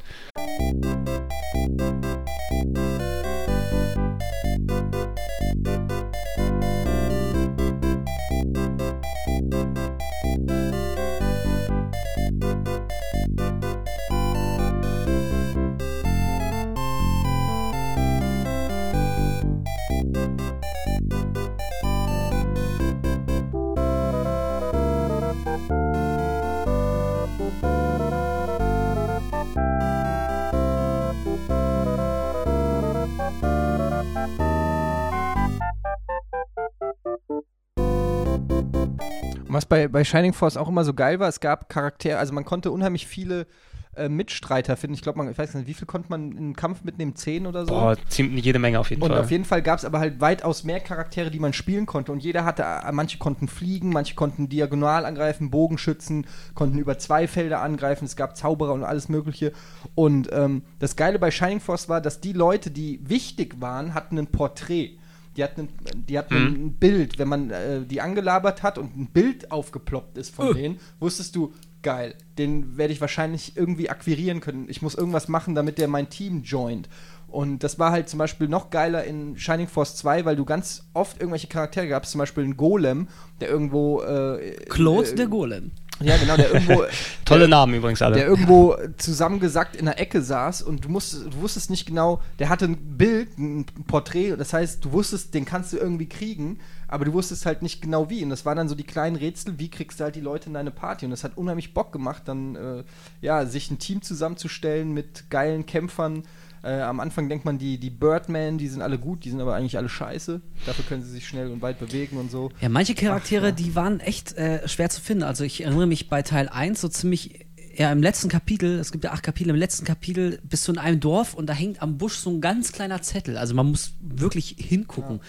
[39.52, 42.32] Und was bei, bei Shining Force auch immer so geil war, es gab Charaktere, also
[42.32, 43.46] man konnte unheimlich viele
[43.94, 44.94] äh, Mitstreiter finden.
[44.94, 47.14] Ich glaube, man, ich weiß nicht, wie viel konnte man in einen Kampf mitnehmen?
[47.14, 47.74] Zehn oder so?
[47.74, 49.20] Boah, ziemlich jede Menge auf jeden Und Fall.
[49.20, 52.10] auf jeden Fall gab es aber halt weitaus mehr Charaktere, die man spielen konnte.
[52.12, 57.28] Und jeder hatte, äh, manche konnten fliegen, manche konnten diagonal angreifen, Bogenschützen, konnten über zwei
[57.28, 58.06] Felder angreifen.
[58.06, 59.52] Es gab Zauberer und alles Mögliche.
[59.94, 64.18] Und ähm, das Geile bei Shining Force war, dass die Leute, die wichtig waren, hatten
[64.18, 64.96] ein Porträt.
[65.36, 66.66] Die hatten, ein, die hatten Mhm.
[66.66, 67.18] ein Bild.
[67.18, 70.54] Wenn man äh, die angelabert hat und ein Bild aufgeploppt ist von Äh.
[70.54, 71.52] denen, wusstest du,
[71.82, 74.66] geil, den werde ich wahrscheinlich irgendwie akquirieren können.
[74.68, 76.88] Ich muss irgendwas machen, damit der mein Team joint.
[77.26, 80.84] Und das war halt zum Beispiel noch geiler in Shining Force 2, weil du ganz
[80.92, 83.09] oft irgendwelche Charaktere gabst, zum Beispiel einen Golem,
[83.40, 84.02] der irgendwo.
[84.02, 85.70] Äh, Claude äh, der Golem.
[86.04, 86.84] Ja, genau, der irgendwo.
[87.24, 88.16] Tolle der, Namen übrigens alle.
[88.16, 92.48] der irgendwo zusammengesackt in der Ecke saß und du, musst, du wusstest nicht genau, der
[92.48, 96.58] hatte ein Bild, ein Porträt, das heißt, du wusstest, den kannst du irgendwie kriegen,
[96.88, 98.22] aber du wusstest halt nicht genau wie.
[98.22, 100.54] Und das waren dann so die kleinen Rätsel, wie kriegst du halt die Leute in
[100.54, 101.06] deine Party.
[101.06, 102.84] Und das hat unheimlich Bock gemacht, dann äh,
[103.22, 106.24] ja, sich ein Team zusammenzustellen mit geilen Kämpfern.
[106.64, 109.55] Äh, am Anfang denkt man, die, die Birdmen, die sind alle gut, die sind aber
[109.55, 110.40] eigentlich alle scheiße.
[110.64, 112.51] Dafür können sie sich schnell und weit bewegen und so.
[112.60, 113.64] Ja, manche Charaktere, Ach, ja.
[113.64, 115.24] die waren echt äh, schwer zu finden.
[115.24, 119.02] Also ich erinnere mich bei Teil 1 so ziemlich, ja, im letzten Kapitel, es gibt
[119.02, 121.98] ja acht Kapitel, im letzten Kapitel bist du in einem Dorf und da hängt am
[121.98, 123.39] Busch so ein ganz kleiner Zettel.
[123.39, 125.20] Also man muss wirklich hingucken.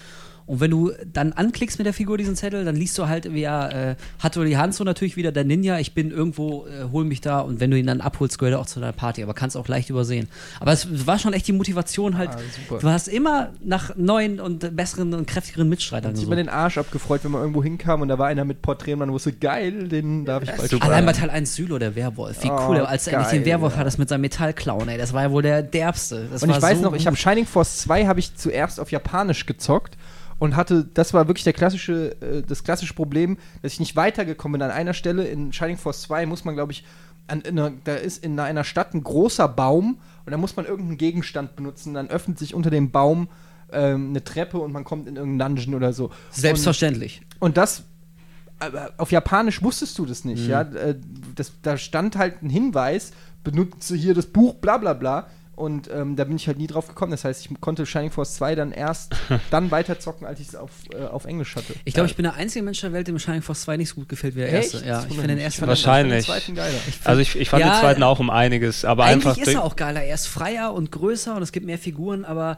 [0.45, 3.43] Und wenn du dann anklickst mit der Figur diesen Zettel, dann liest du halt, wie
[3.43, 7.39] er äh, Hattori Hanzo natürlich wieder, der Ninja, ich bin irgendwo, äh, hol mich da
[7.39, 9.67] und wenn du ihn dann abholst, gehört er auch zu deiner Party, aber kannst auch
[9.67, 10.27] leicht übersehen.
[10.59, 14.75] Aber es war schon echt die Motivation halt, Ah, du hast immer nach neuen und
[14.75, 18.17] besseren und kräftigeren Mitstreitern Sich immer den Arsch abgefreut, wenn man irgendwo hinkam und da
[18.17, 20.81] war einer mit Porträt und man wusste, geil, den darf ich bald.
[20.81, 22.43] Allein bei Teil 1 Sylo, der Werwolf.
[22.43, 23.79] Wie Oh, cool, als er endlich den Werwolf ja.
[23.79, 24.97] hat, das mit seinem Metallklauen, ey.
[24.97, 26.27] Das war ja wohl der derbste.
[26.31, 27.15] Das Und war ich weiß so noch, ich habe.
[27.15, 29.97] Shining Force 2 habe ich zuerst auf Japanisch gezockt
[30.43, 34.59] und hatte, das war wirklich der klassische, äh, das klassische Problem, dass ich nicht weitergekommen
[34.59, 34.61] bin.
[34.61, 36.83] An einer Stelle in Shining Force 2 muss man, glaube ich,
[37.27, 40.65] an, in einer, da ist in einer Stadt ein großer Baum und da muss man
[40.65, 41.93] irgendeinen Gegenstand benutzen.
[41.93, 43.29] Dann öffnet sich unter dem Baum
[43.71, 46.11] ähm, eine Treppe und man kommt in irgendeinen Dungeon oder so.
[46.31, 47.21] Selbstverständlich.
[47.39, 47.83] Und, und das
[48.97, 50.63] auf Japanisch wusstest du das nicht, ja.
[50.63, 50.95] Äh,
[51.35, 53.13] Das, da stand halt ein Hinweis,
[53.45, 55.27] benutze hier das Buch, bla bla bla.
[55.55, 57.11] Und ähm, da bin ich halt nie drauf gekommen.
[57.11, 59.15] Das heißt, ich konnte Shining Force 2 dann erst
[59.51, 61.73] dann weiterzocken, als ich es auf, äh, auf Englisch hatte.
[61.85, 63.95] Ich glaube, ich bin der einzige Mensch der Welt, dem Shining Force 2 nicht so
[63.95, 64.73] gut gefällt wie der Echt?
[64.73, 64.87] erste.
[64.87, 66.25] Ja, ich finde den ersten Wahrscheinlich.
[66.25, 66.77] den zweiten geiler.
[67.03, 69.63] also ich, ich fand Ja, den zweiten auch um einiges, aber Eigentlich einfach ist er
[69.63, 70.01] auch geiler.
[70.01, 72.57] Er ist freier und größer und es gibt mehr Figuren, aber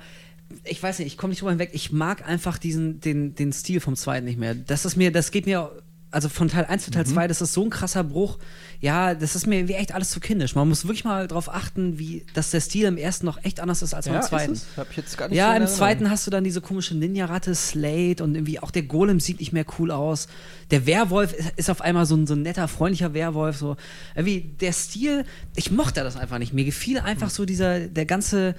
[0.63, 1.72] ich weiß nicht, ich komme nicht drüber hinweg.
[1.73, 4.55] Ich mag einfach diesen, den, den Stil vom zweiten nicht mehr.
[4.55, 5.69] Das ist mir, das geht mir,
[6.11, 6.93] also von Teil 1 zu Mhm.
[6.93, 8.38] Teil 2, das ist so ein krasser Bruch.
[8.85, 10.53] Ja, das ist mir wie echt alles zu kindisch.
[10.53, 13.81] Man muss wirklich mal darauf achten, wie, dass der Stil im ersten noch echt anders
[13.81, 14.53] ist als beim zweiten.
[14.53, 14.77] Ist es?
[14.77, 15.75] Hab ich jetzt gar nicht Ja, im Erinnerung.
[15.75, 19.53] zweiten hast du dann diese komische Ninja-Ratte Slate und irgendwie auch der Golem sieht nicht
[19.53, 20.27] mehr cool aus.
[20.69, 23.57] Der Werwolf ist, ist auf einmal so ein, so ein netter, freundlicher Werwolf.
[23.57, 23.75] So.
[24.13, 25.25] Irgendwie der Stil,
[25.55, 26.53] ich mochte das einfach nicht.
[26.53, 28.53] Mir gefiel einfach so dieser, der ganze,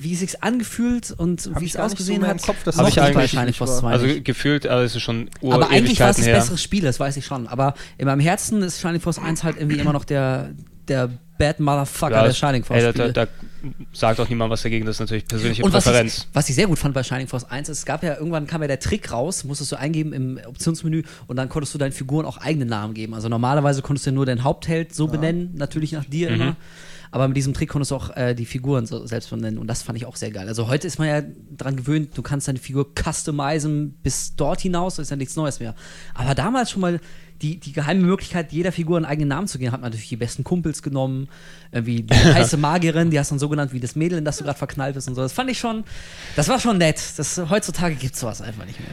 [0.00, 2.38] wie es sich angefühlt und Hab wie ich es so ausgesehen mehr hat.
[2.40, 3.92] im Kopf, dass Hab mochte ich bei eigentlich Force war.
[3.92, 6.36] 2 Also gefühlt, also es ist schon Aber eigentlich war es das her.
[6.36, 7.46] bessere Spiel, das weiß ich schon.
[7.48, 10.50] Aber in meinem Herzen ist Shining Force 1 halt irgendwie immer noch der,
[10.86, 13.30] der Bad Motherfucker Ja, der Shining Force ey, da, da, da
[13.92, 16.18] sagt auch niemand was dagegen, das ist natürlich persönliche Und was Präferenz.
[16.18, 18.46] ich, was ich sehr gut fand bei Shining Force 1 ist, es gab ja irgendwann
[18.48, 21.92] kam ja der Trick raus, musstest du eingeben im Optionsmenü und dann konntest du deinen
[21.92, 23.14] Figuren auch eigene Namen geben.
[23.14, 26.56] Also normalerweise konntest du ja nur deinen Hauptheld so benennen, natürlich nach dir immer.
[27.10, 29.82] Aber mit diesem Trick konntest du auch äh, die Figuren so selbst benennen und das
[29.82, 30.48] fand ich auch sehr geil.
[30.48, 31.22] Also heute ist man ja
[31.56, 35.60] dran gewöhnt, du kannst deine Figur customizen bis dort hinaus, das ist ja nichts Neues
[35.60, 35.74] mehr.
[36.14, 37.00] Aber damals schon mal
[37.42, 40.16] die, die geheime Möglichkeit, jeder Figur einen eigenen Namen zu geben, hat man natürlich die
[40.16, 41.28] besten Kumpels genommen,
[41.70, 44.38] irgendwie die heiße Magierin, die hast du dann so genannt wie das Mädel, in das
[44.38, 45.22] du gerade verknallt bist und so.
[45.22, 45.84] Das fand ich schon,
[46.36, 47.00] das war schon nett.
[47.16, 48.88] Das, heutzutage gibt es sowas einfach nicht mehr.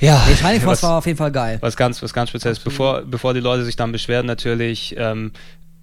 [0.00, 1.58] Ja, Nee, Shining Force was, war auf jeden Fall geil.
[1.60, 2.58] was ganz, was ganz Spezielles.
[2.58, 5.32] Bevor, bevor die Leute sich dann beschweren, natürlich, ähm,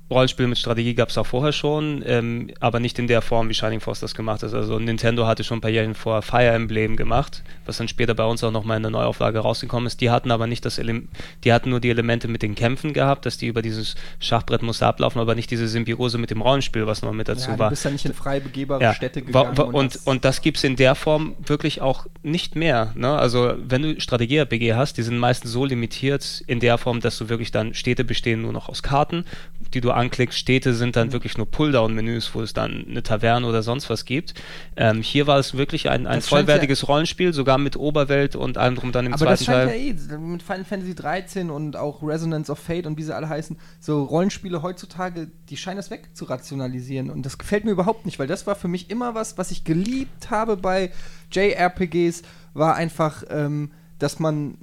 [0.10, 3.54] Rollenspiel mit Strategie gab es auch vorher schon, ähm, aber nicht in der Form, wie
[3.54, 4.54] Shining Force das gemacht hat.
[4.54, 8.26] Also Nintendo hatte schon ein paar Jahre vorher Fire Emblem gemacht, was dann später bei
[8.26, 10.02] uns auch nochmal in der Neuauflage rausgekommen ist.
[10.02, 11.04] Die hatten aber nicht das Ele
[11.44, 14.86] die hatten nur die Elemente mit den Kämpfen gehabt, dass die über dieses Schachbrett musste
[14.86, 17.70] ablaufen, aber nicht diese Symbiose mit dem Rollenspiel, was noch mit dazu Ja, du war.
[17.70, 19.58] bist ja nicht in frei begehbare Ja, Städte gegangen.
[19.58, 22.92] und, und das gibt es in der Form wirklich auch nicht mehr.
[22.96, 23.10] Ne?
[23.18, 27.30] Also wenn du Strategie-RPG hast, die sind meistens so limitiert in der Form, dass du
[27.30, 29.26] wirklich dann Städte bestehen nur noch aus Karten,
[29.74, 30.38] die du anklickst.
[30.38, 30.94] Städte sind Mhm.
[30.94, 34.34] dann wirklich nur Pulldown-Menüs, wo es dann eine Taverne oder sonst was gibt.
[34.76, 38.92] Ähm, hier war es wirklich ein, ein vollwertiges Rollenspiel, sogar mit Oberwelt und allem drum
[38.92, 40.10] dann im Aber das zweiten scheint Teil.
[40.12, 43.30] ja eh, mit Final Fantasy 13 und auch Resonance of Fate und wie sie alle
[43.30, 47.10] heißen, so Rollenspiele heutzutage, die scheinen das weg zu rationalisieren.
[47.10, 49.64] Und das gefällt mir überhaupt nicht, weil das war für mich immer was, was ich
[49.64, 50.92] geliebt habe bei
[51.32, 52.22] JRPGs,
[52.54, 54.58] war einfach, ähm, dass man,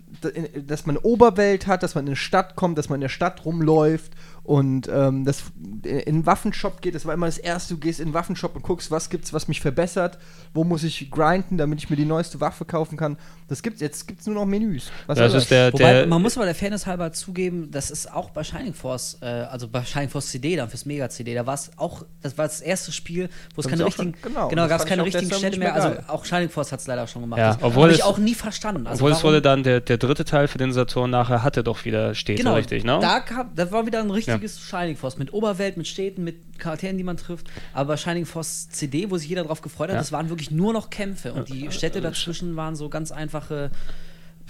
[0.66, 3.08] dass man eine Oberwelt hat, dass man in eine Stadt kommt, dass man in der
[3.08, 4.12] Stadt rumläuft
[4.42, 5.44] Und ähm, das
[5.82, 8.62] in einen Waffenshop geht, das war immer das erste, du gehst in den Waffenshop und
[8.62, 10.18] guckst, was gibt's, was mich verbessert,
[10.54, 13.16] wo muss ich grinden, damit ich mir die neueste Waffe kaufen kann.
[13.48, 14.90] Das gibt's, jetzt gibt's nur noch Menüs.
[15.06, 18.12] Was das ist der, Wobei, der man muss aber der Fairness halber zugeben, das ist
[18.12, 21.46] auch bei Shining Force, äh, also bei Shining Force CD, dann fürs Mega CD, da
[21.46, 24.68] war es auch, das war das erste Spiel, wo es keine richtigen, schon, genau, genau
[24.68, 27.38] gab es keine richtigen Städte mehr, also auch Shining Force hat es leider schon gemacht.
[27.38, 28.86] Ja, obwohl ich auch nie verstanden.
[28.86, 31.84] Also obwohl es wurde dann der, der dritte Teil für den Saturn nachher hatte doch
[31.84, 32.98] wieder Städte, genau, richtig, ne?
[33.00, 34.78] Da kam, das war wieder ein richtiges ja.
[34.78, 37.50] Shining Force mit Oberwelt, mit Städten, mit Charakteren, die man trifft.
[37.72, 40.00] Aber Shining Force CD, wo sich jeder drauf gefreut hat, ja.
[40.00, 43.70] das waren wirklich nur noch Kämpfe und die Städte dazwischen waren so ganz einfache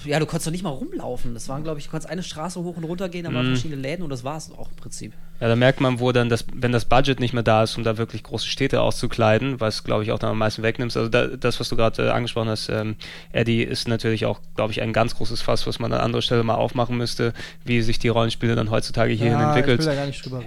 [0.05, 1.35] ja, du konntest doch nicht mal rumlaufen.
[1.35, 3.55] Das waren, glaube ich, du konntest eine Straße hoch und runter gehen, da waren mhm.
[3.55, 5.13] verschiedene Läden und das war es auch im Prinzip.
[5.41, 7.85] Ja, da merkt man, wo dann das, wenn das Budget nicht mehr da ist, um
[7.85, 10.99] da wirklich große Städte auszukleiden, was, glaube ich, auch dann am meisten wegnimmst.
[10.99, 12.97] Also da, das, was du gerade äh, angesprochen hast, ähm,
[13.33, 16.43] Eddie, ist natürlich auch, glaube ich, ein ganz großes Fass, was man an anderer Stelle
[16.43, 17.33] mal aufmachen müsste,
[17.65, 19.87] wie sich die Rollenspiele dann heutzutage hierhin ja, entwickelt,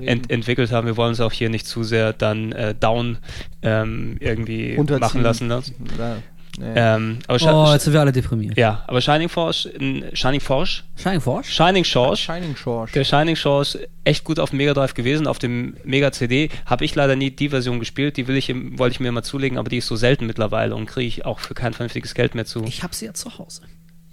[0.01, 0.85] ent entwickelt haben.
[0.85, 3.17] Wir wollen uns auch hier nicht zu sehr dann äh, down
[3.63, 5.47] ähm, irgendwie machen lassen.
[5.47, 5.63] Ne?
[5.97, 6.17] Ja.
[6.57, 6.73] Nee.
[6.75, 8.57] Ähm, aber oh, jetzt sind wir alle deprimiert.
[8.57, 9.67] Ja, aber Shining Force,
[10.13, 14.57] Shining Force, Shining Force, Shining Shores, Shining Shores, der Shining Shores, echt gut auf dem
[14.57, 18.27] Mega Drive gewesen, auf dem Mega CD habe ich leider nie die Version gespielt, die
[18.27, 21.07] will ich, wollte ich mir mal zulegen, aber die ist so selten mittlerweile und kriege
[21.07, 22.63] ich auch für kein vernünftiges Geld mehr zu.
[22.65, 23.63] Ich habe sie ja zu Hause.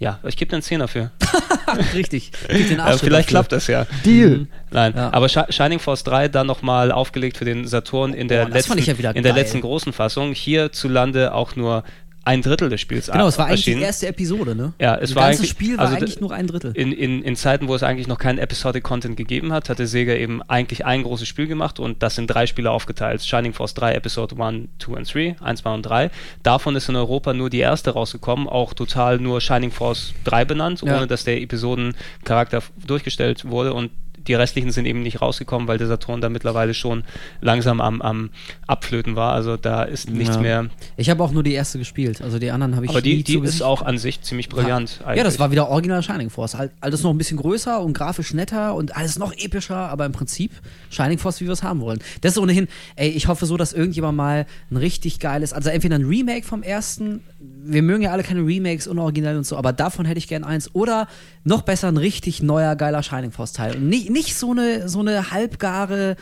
[0.01, 1.11] Ja, ich gebe dir einen Zehner für.
[1.93, 2.31] Richtig.
[2.47, 3.85] äh, vielleicht klappt das ja.
[4.03, 4.29] Deal.
[4.29, 4.47] Mhm.
[4.71, 5.13] Nein, ja.
[5.13, 9.11] aber Shining Force 3 dann nochmal aufgelegt für den Saturn in der, oh, letzten, ja
[9.11, 10.33] in der letzten großen Fassung.
[10.33, 11.83] Hierzulande auch nur
[12.23, 14.73] ein Drittel des Spiels Genau, es war eigentlich die erste Episode, ne?
[14.79, 16.71] Ja, es das war ganze Spiel war also eigentlich nur ein Drittel.
[16.75, 20.13] In, in, in Zeiten, wo es eigentlich noch keinen Episodic Content gegeben hat, hatte Sega
[20.13, 23.23] eben eigentlich ein großes Spiel gemacht und das in drei Spiele aufgeteilt.
[23.23, 26.11] Shining Force 3, Episode 1, 2 und 3, 1, 2 und 3.
[26.43, 30.81] Davon ist in Europa nur die erste rausgekommen, auch total nur Shining Force 3 benannt,
[30.83, 30.95] ja.
[30.95, 33.89] ohne dass der Episodencharakter durchgestellt wurde und
[34.27, 37.03] die restlichen sind eben nicht rausgekommen, weil der Saturn da mittlerweile schon
[37.41, 38.29] langsam am, am
[38.67, 39.33] Abflöten war.
[39.33, 40.41] Also da ist nichts ja.
[40.41, 40.69] mehr.
[40.97, 42.21] Ich habe auch nur die erste gespielt.
[42.21, 44.99] Also die anderen habe ich Aber die, die ist auch an sich ziemlich brillant.
[45.05, 45.15] Ja.
[45.15, 46.55] ja, das war wieder original Shining Force.
[46.79, 50.51] Alles noch ein bisschen größer und grafisch netter und alles noch epischer, aber im Prinzip
[50.89, 51.99] Shining Force, wie wir es haben wollen.
[52.21, 55.95] Das ist ohnehin, ey, ich hoffe so, dass irgendjemand mal ein richtig geiles, also entweder
[55.95, 60.05] ein Remake vom ersten, wir mögen ja alle keine Remakes, unoriginell und so, aber davon
[60.05, 60.73] hätte ich gern eins.
[60.73, 61.07] Oder
[61.43, 63.75] noch besser ein richtig neuer, geiler Shining Force Teil.
[63.75, 66.15] Und nicht, nicht so eine, so eine halbgare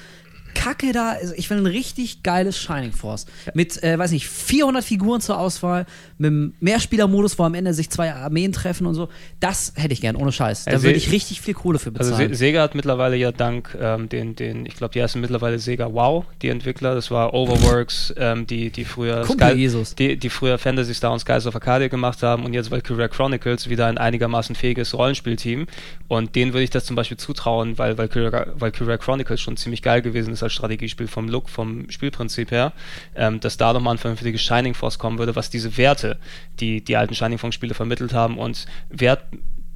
[0.54, 1.12] Kacke da.
[1.12, 3.26] Also ich will ein richtig geiles Shining Force.
[3.54, 5.86] Mit, äh, weiß nicht, 400 Figuren zur Auswahl,
[6.18, 9.10] mit einem Mehrspielermodus, wo am Ende sich zwei Armeen treffen und so.
[9.40, 10.66] Das hätte ich gern, ohne Scheiß.
[10.66, 12.14] Da also würde ich richtig viel Kohle für bezahlen.
[12.14, 15.94] Also Sega hat mittlerweile ja dank ähm, den, den, ich glaube, die heißen mittlerweile Sega
[15.94, 16.96] Wow, die Entwickler.
[16.96, 19.96] Das war Overworks, ähm, die, die früher Sky, Jesus.
[19.96, 23.70] Die, die früher Fantasy Star und Skies of Arcadia gemacht haben und jetzt Valkyria Chronicles
[23.70, 25.68] wieder ein einigermaßen fähiges Rollenspielteam.
[26.08, 30.02] Und denen würde ich das zum Beispiel zutrauen, weil Valkyria, Valkyria Chronicles schon ziemlich geil
[30.02, 32.74] gewesen ist als Strategiespiel vom Look, vom Spielprinzip her,
[33.16, 36.18] ähm, dass da nochmal ein vernünftiges Shining Force kommen würde, was diese Werte,
[36.60, 39.24] die die alten Shining Force Spiele vermittelt haben und Wert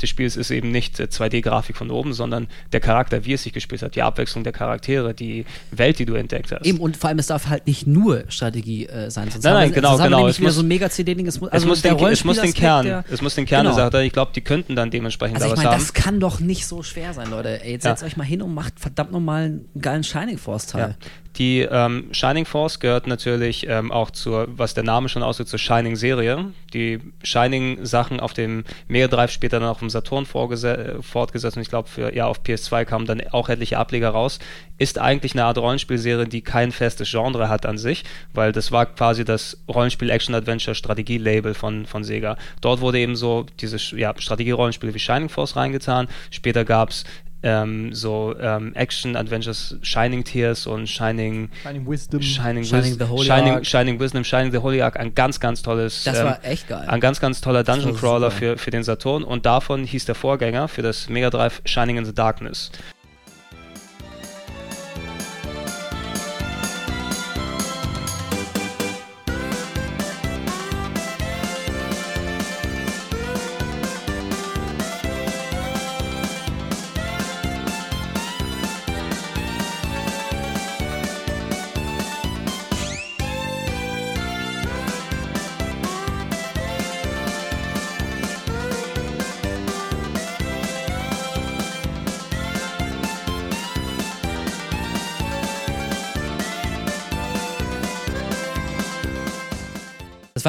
[0.03, 3.81] des Spiels ist eben nicht 2D-Grafik von oben, sondern der Charakter, wie es sich gespielt
[3.81, 6.65] hat, die Abwechslung der Charaktere, die Welt, die du entdeckt hast.
[6.65, 9.31] Eben, und vor allem, es darf halt nicht nur Strategie äh, sein.
[9.31, 10.27] Sonst nein, nein, genau, genau.
[10.27, 11.25] Es muss, so ein Mega-CD-Ding.
[11.25, 13.75] Es, also es, muss den, es muss den Kern, der, es muss den Kern genau.
[13.75, 15.81] der Sache, ich glaube, die könnten dann dementsprechend also da ich was mein, haben.
[15.81, 17.63] Das kann doch nicht so schwer sein, Leute.
[17.63, 17.91] Ey, jetzt ja.
[17.91, 20.95] setzt euch mal hin und macht verdammt nochmal einen geilen Shining Force-Teil.
[20.99, 21.07] Ja.
[21.37, 25.57] Die ähm, Shining Force gehört natürlich ähm, auch zur, was der Name schon aussieht, zur
[25.57, 26.51] Shining-Serie.
[26.73, 31.87] Die Shining-Sachen auf dem Mega Drive später dann auch im Saturn fortgesetzt und ich glaube,
[32.13, 34.39] ja, auf PS2 kamen dann auch etliche Ableger raus.
[34.77, 38.03] Ist eigentlich eine Art Rollenspielserie, die kein festes Genre hat an sich,
[38.33, 42.37] weil das war quasi das Rollenspiel-Action-Adventure-Strategie-Label von, von Sega.
[42.59, 46.07] Dort wurde eben so dieses ja, Strategie-Rollenspiel wie Shining Force reingetan.
[46.31, 47.05] Später gab es
[47.43, 53.53] ähm, so ähm, Action-Adventures, Shining Tears und Shining, Shining Wisdom, Shining, Shining, the Holy Shining,
[53.53, 53.65] Ark.
[53.65, 56.85] Shining Wisdom, Shining the Holy Ark, ein ganz, ganz tolles, das ähm, war echt geil.
[56.87, 60.67] ein ganz, ganz toller Dungeon Crawler für, für den Saturn und davon hieß der Vorgänger
[60.67, 62.71] für das Mega Drive Shining in the Darkness.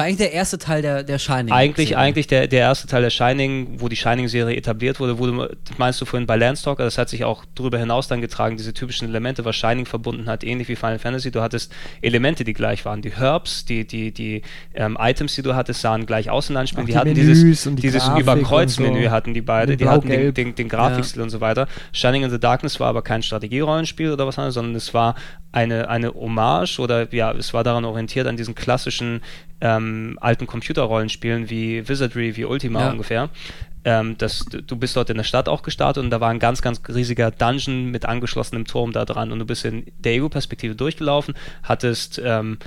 [0.05, 1.51] Eigentlich der erste Teil der, der Shining.
[1.51, 2.03] Eigentlich, Serie.
[2.03, 6.05] eigentlich der, der erste Teil der Shining, wo die Shining-Serie etabliert wurde, wurde, meinst du
[6.05, 9.55] vorhin bei Landstalker, das hat sich auch darüber hinaus dann getragen, diese typischen Elemente, was
[9.55, 11.31] Shining verbunden hat, ähnlich wie Final Fantasy.
[11.31, 13.01] Du hattest Elemente, die gleich waren.
[13.01, 14.43] Die Herbs, die, die, die
[14.75, 16.85] ähm, Items, die du hattest, sahen gleich aus in Anspielen.
[16.85, 19.11] Die, die hatten Menüs dieses, die dieses Überkreuzmenü so.
[19.11, 19.75] hatten die beide.
[19.75, 21.67] Die hatten den, den, den Grafikstil und so weiter.
[21.93, 25.15] Shining in the Darkness war aber kein Strategierollenspiel oder was anderes, sondern es war
[25.55, 29.21] eine, eine Hommage oder ja, es war daran orientiert an diesen klassischen
[29.61, 32.91] ähm, alten Computerrollenspielen wie Wizardry, wie Ultima Ja.
[32.91, 33.29] ungefähr.
[33.85, 36.61] Ähm, das, du bist dort in der Stadt auch gestartet und da war ein ganz,
[36.63, 41.35] ganz riesiger Dungeon mit angeschlossenem Turm da dran und du bist in der Ego-Perspektive durchgelaufen,
[41.63, 42.57] hattest ähm,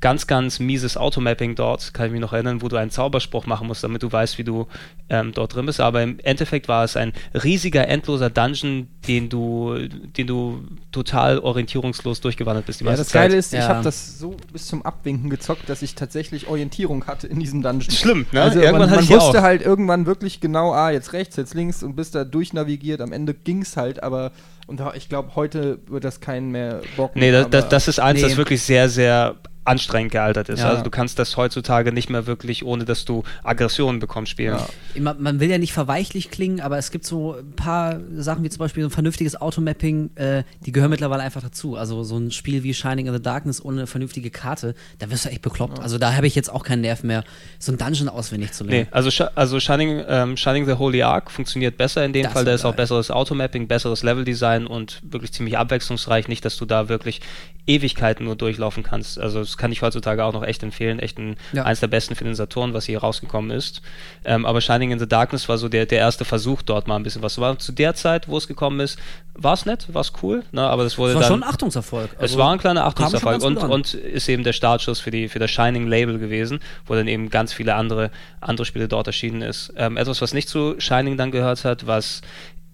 [0.00, 3.66] ganz, ganz mieses Automapping dort, kann ich mich noch erinnern, wo du einen Zauberspruch machen
[3.66, 4.66] musst, damit du weißt, wie du
[5.08, 5.80] ähm, dort drin bist.
[5.80, 7.12] Aber im Endeffekt war es ein
[7.42, 9.78] riesiger, endloser Dungeon, den du,
[10.16, 10.62] den du
[10.92, 13.22] total orientierungslos durchgewandert bist die Ja, das Zeit.
[13.30, 13.68] Geile ist, ich Ja.
[13.68, 17.90] habe das so bis zum Abwinken gezockt, dass ich tatsächlich Orientierung hatte in diesem Dungeon.
[17.90, 18.42] Schlimm, ne?
[18.42, 19.42] Also Irgendwann man, hatte man ich wusste auch.
[19.42, 23.00] halt irgendwann wirklich genau, ah, jetzt rechts, jetzt links und bist da durchnavigiert.
[23.00, 24.32] Am Ende ging's halt, aber
[24.66, 27.20] und ich glaube, heute wird das keinen mehr bocken.
[27.20, 28.28] Nee, das, das, das ist eins, Nee.
[28.28, 29.36] das wirklich sehr, sehr
[29.66, 30.60] anstrengend gealtert ist.
[30.60, 30.68] Ja.
[30.70, 34.58] Also du kannst das heutzutage nicht mehr wirklich, ohne dass du Aggressionen bekommst, spielen.
[34.94, 35.14] Ja.
[35.14, 38.58] Man will ja nicht verweichlich klingen, aber es gibt so ein paar Sachen wie zum
[38.60, 41.76] Beispiel so ein vernünftiges Automapping, äh, die gehören mittlerweile einfach dazu.
[41.76, 45.24] Also so ein Spiel wie Shining in the Darkness ohne eine vernünftige Karte, da wirst
[45.24, 45.80] du echt bekloppt.
[45.80, 47.24] Also da habe ich jetzt auch keinen Nerv mehr,
[47.58, 48.82] so ein Dungeon auswendig zu lernen.
[48.82, 52.32] Nee, also, Sh- also Shining, ähm, Shining the Holy Ark funktioniert besser in dem Das
[52.32, 52.44] Fall.
[52.44, 52.76] Da ist auch geil.
[52.84, 56.28] besseres Automapping, besseres Leveldesign und wirklich ziemlich abwechslungsreich.
[56.28, 57.20] Nicht, dass du da wirklich
[57.66, 59.18] Ewigkeiten nur durchlaufen kannst.
[59.18, 60.98] Also das kann ich heutzutage auch noch echt empfehlen.
[60.98, 61.64] Echt ein, Ja.
[61.64, 63.82] eins der besten für den Saturn, was hier rausgekommen ist.
[64.24, 67.02] Ähm, aber Shining in the Darkness war so der, der erste Versuch, dort mal ein
[67.02, 67.58] bisschen was zu machen.
[67.58, 68.98] Zu der Zeit, wo es gekommen ist,
[69.34, 70.62] war es nett, war es cool, ne?
[70.62, 71.40] aber das wurde Das war dann...
[71.40, 72.10] schon ein Achtungserfolg.
[72.14, 75.38] Es Also, war ein kleiner Achtungserfolg und, und ist eben der Startschuss für, die, für
[75.38, 78.10] das Shining-Label gewesen, wo dann eben ganz viele andere,
[78.40, 79.72] andere Spiele dort erschienen ist.
[79.76, 82.22] Ähm, etwas, was nicht zu Shining dann gehört hat, was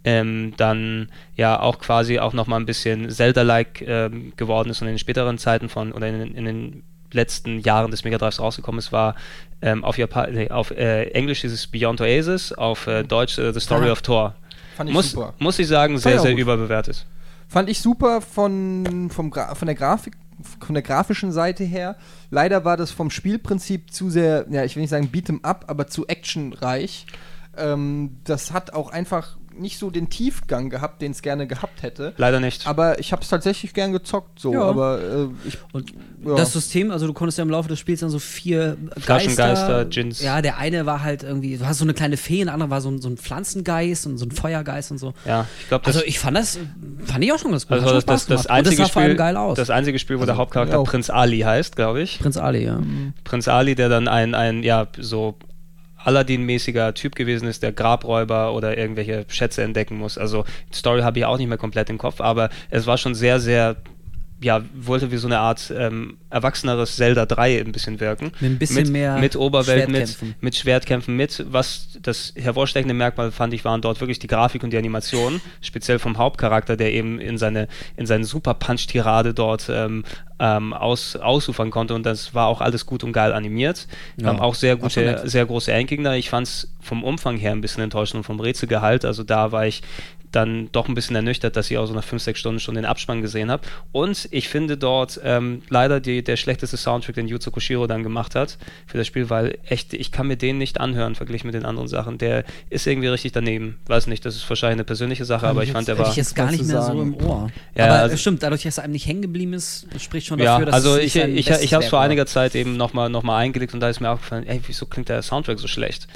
[0.04, 4.94] ähm, dann ja auch quasi auch nochmal ein bisschen Zelda-like ähm, geworden ist und in
[4.94, 8.78] den späteren Zeiten von, oder in, den- in den letzten Jahren des Mega Drives rausgekommen
[8.78, 9.14] ist, war
[9.60, 13.52] ähm, auf, Japan nee, auf äh, Englisch ist es Beyond Oasis, auf äh, Deutsch äh,
[13.52, 13.92] The Story Ah.
[13.92, 14.34] of Thor.
[14.76, 15.34] Fand ich Muss, super.
[15.38, 16.40] muss ich sagen, sehr, sehr gut.
[16.40, 17.04] überbewertet.
[17.48, 20.14] Fand ich super von, vom Gra von der Grafik,
[20.64, 21.96] von der grafischen Seite her.
[22.30, 25.86] Leider war das vom Spielprinzip zu sehr, ja, ich will nicht sagen beat'em up, aber
[25.86, 27.06] zu actionreich.
[27.58, 32.12] Ähm, das hat auch einfach nicht so den Tiefgang gehabt, den es gerne gehabt hätte.
[32.16, 32.66] Leider nicht.
[32.66, 34.52] Aber ich habe es tatsächlich gern gezockt, so.
[34.52, 34.62] Ja.
[34.62, 35.92] Aber äh, ich, Und
[36.24, 36.36] Ja.
[36.36, 39.84] das System, also du konntest ja im Laufe des Spiels dann so vier Flaschengeister, Geister,
[39.86, 40.22] Djinns.
[40.22, 42.80] Ja, der eine war halt irgendwie, du hast so eine kleine Fee, der andere war
[42.80, 45.14] so ein, so ein Pflanzengeist und so ein Feuergeist und so.
[45.24, 46.58] ja, ich glaube, das Also ich fand das,
[47.04, 47.78] fand ich auch schon ganz gut.
[47.78, 49.56] Also das, das, das, einzige das sah vor allem Spiel, geil aus.
[49.56, 50.82] das einzige Spiel, wo der Also, Hauptcharakter ja.
[50.82, 52.18] Prinz Ali heißt, glaube ich.
[52.18, 52.80] Prinz Ali, ja.
[53.24, 55.34] Prinz Ali, der dann ein, ein ja, so
[56.04, 60.18] Aladdin-mäßiger Typ gewesen ist, der Grabräuber oder irgendwelche Schätze entdecken muss.
[60.18, 63.14] Also die Story habe ich auch nicht mehr komplett im Kopf, aber es war schon
[63.14, 63.76] sehr, sehr
[64.42, 68.32] ja, wollte wie so eine Art ähm, erwachseneres Zelda 3 ein bisschen wirken.
[68.40, 70.34] Mit ein bisschen mehr mit Oberwelt, mit, Schwertkämpfen.
[70.40, 74.72] mit Schwertkämpfen, mit was das hervorstechende Merkmal fand ich, waren dort wirklich die Grafik und
[74.72, 80.04] die Animation, speziell vom Hauptcharakter, der eben in seine, in seine Super-Punch-Tirade dort ähm,
[80.38, 83.86] ähm, aus, ausufern konnte und das war auch alles gut und geil animiert.
[84.20, 86.16] Ja, ähm, auch sehr gute, sehr große Endgegner.
[86.16, 89.04] Ich fand es vom Umfang her ein bisschen enttäuschend und vom Rätselgehalt.
[89.04, 89.82] Also da war ich
[90.32, 92.84] dann doch ein bisschen ernüchtert, dass ich auch so nach 5, 6 Stunden schon den
[92.84, 93.62] Abspann gesehen habe.
[93.92, 98.34] Und ich finde dort ähm, leider die, der schlechteste Soundtrack, den Yuzo Koshiro dann gemacht
[98.34, 101.64] hat für das Spiel, weil echt, ich kann mir den nicht anhören, verglichen mit den
[101.64, 102.18] anderen Sachen.
[102.18, 103.78] Der ist irgendwie richtig daneben.
[103.86, 105.94] Weiß nicht, das ist wahrscheinlich eine persönliche Sache, Kann aber ich ich fand, jetzt der
[105.96, 106.10] Hätte war...
[106.10, 107.50] ich jetzt gar nicht mehr so im Ohr.
[107.74, 110.38] Ja, Aber also- es stimmt, dadurch, dass er einem nicht hängen geblieben ist, spricht schon
[110.38, 113.10] Ja, dafür, dass also es ich, ich, ich, habe es vor einiger Zeit eben nochmal
[113.10, 116.08] noch mal eingelegt und da ist mir aufgefallen, ey, wieso klingt der Soundtrack so schlecht?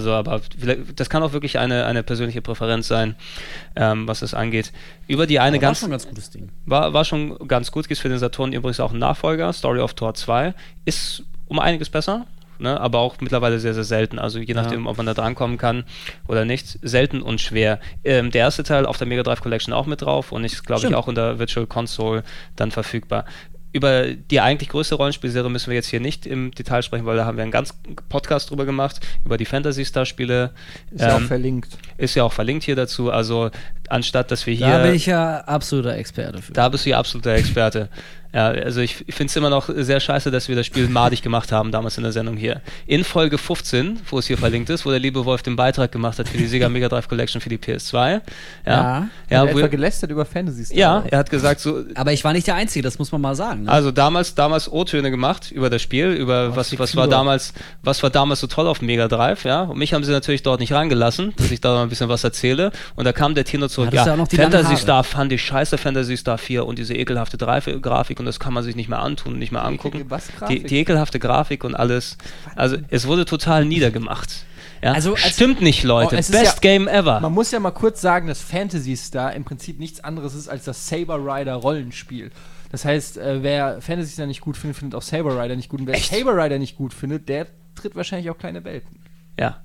[0.00, 0.40] Also, aber
[0.96, 3.14] das kann auch wirklich eine, eine persönliche Präferenz sein,
[3.76, 4.72] ähm, was das angeht.
[5.06, 6.48] Über die eine Aber war ganz, schon ein ganz gutes Ding.
[6.66, 9.94] war, war schon ganz gut, gibt für den Saturn übrigens auch einen Nachfolger, Story of
[9.94, 10.54] Tor 2,
[10.84, 12.26] ist um einiges besser.
[12.58, 12.80] ne?
[12.80, 14.18] aber auch mittlerweile sehr, sehr selten.
[14.18, 15.84] Also je nachdem, ob man da drankommen kann
[16.28, 16.78] oder nicht.
[16.82, 17.80] Selten und schwer.
[18.04, 20.86] Ähm, der erste Teil auf der Mega Drive Collection auch mit drauf und ist, glaube
[20.86, 22.22] ich, auch in der Virtual Console
[22.56, 23.24] dann verfügbar.
[23.72, 27.24] Über die eigentlich größte Rollenspielserie müssen wir jetzt hier nicht im Detail sprechen, weil da
[27.24, 27.74] haben wir einen ganz
[28.08, 30.50] Podcast drüber gemacht, über die Fantasy Star Spiele.
[30.90, 31.78] Ist ja auch Ähm, verlinkt.
[31.96, 33.10] ist ja auch verlinkt hier dazu.
[33.12, 33.50] Also
[33.90, 34.66] anstatt, dass wir hier.
[34.66, 36.52] Da bin ich ja absoluter Experte für.
[36.52, 37.88] Da bist du ja absoluter Experte.
[38.32, 41.20] Ja, also ich, ich finde es immer noch sehr scheiße, dass wir das Spiel madig
[41.20, 42.60] gemacht haben, damals in der Sendung hier.
[42.86, 46.20] In Folge 15, wo es hier verlinkt ist, wo der liebe Wolf den Beitrag gemacht
[46.20, 47.94] hat für die Sega Mega Drive Collection für die PS2.
[47.94, 48.20] Ja,
[48.66, 49.08] Ja.
[49.30, 50.78] ja, Hat wo, er gelästert über Fantasy Star.
[50.78, 53.34] ja er hat gesagt, so, Aber ich war nicht der Einzige, das muss man mal
[53.34, 53.64] sagen.
[53.64, 53.72] Ne?
[53.72, 57.52] also damals, damals O-Töne gemacht über das Spiel, über was, was war damals,
[57.82, 59.62] was war damals so toll auf Mega Drive, ja.
[59.62, 62.22] Und mich haben sie natürlich dort nicht reingelassen, dass ich da mal ein bisschen was
[62.22, 62.70] erzähle.
[62.94, 64.76] Und da kam der Tino zurück, Du ja, auch noch die langen Fantasy?
[64.76, 68.62] Star fand ich scheiße, Fantasy Star 4 und diese ekelhafte Grafik und das kann man
[68.62, 70.06] sich nicht mehr antun, nicht mehr angucken.
[70.48, 72.18] Die, die ekelhafte Grafik und alles.
[72.56, 74.44] Also es wurde total niedergemacht.
[74.82, 74.92] Ja?
[74.92, 76.14] Also, als- Stimmt nicht, Leute.
[76.14, 77.20] Oh, Best ja- Game ever.
[77.20, 80.64] Man muss ja mal kurz sagen, dass Fantasy Star im Prinzip nichts anderes ist als
[80.64, 82.30] das Saber Rider Rollenspiel.
[82.72, 85.80] Das heißt, äh, wer Fantasy Star nicht gut findet, findet auch Saber Rider nicht gut.
[85.80, 86.14] Und wer Echt?
[86.14, 89.00] Saber Rider nicht gut findet, der tritt wahrscheinlich auch kleine Welpen.
[89.38, 89.58] Ja.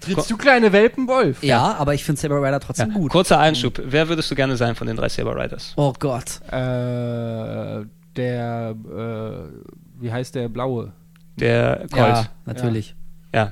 [0.00, 1.42] Trittst du kleine Welpen, Wolf?
[1.42, 2.58] ja, aber ich finde Saber Rider ja.
[2.58, 3.10] trotzdem gut.
[3.12, 3.80] Kurzer Einschub.
[3.84, 5.72] Wer würdest du gerne sein von den drei Saber Riders?
[5.76, 6.40] Oh Gott.
[6.50, 7.84] Äh,
[8.16, 10.92] der, äh, wie heißt der blaue?
[11.38, 11.92] Der Colt.
[11.96, 12.94] Ja, Ja, natürlich.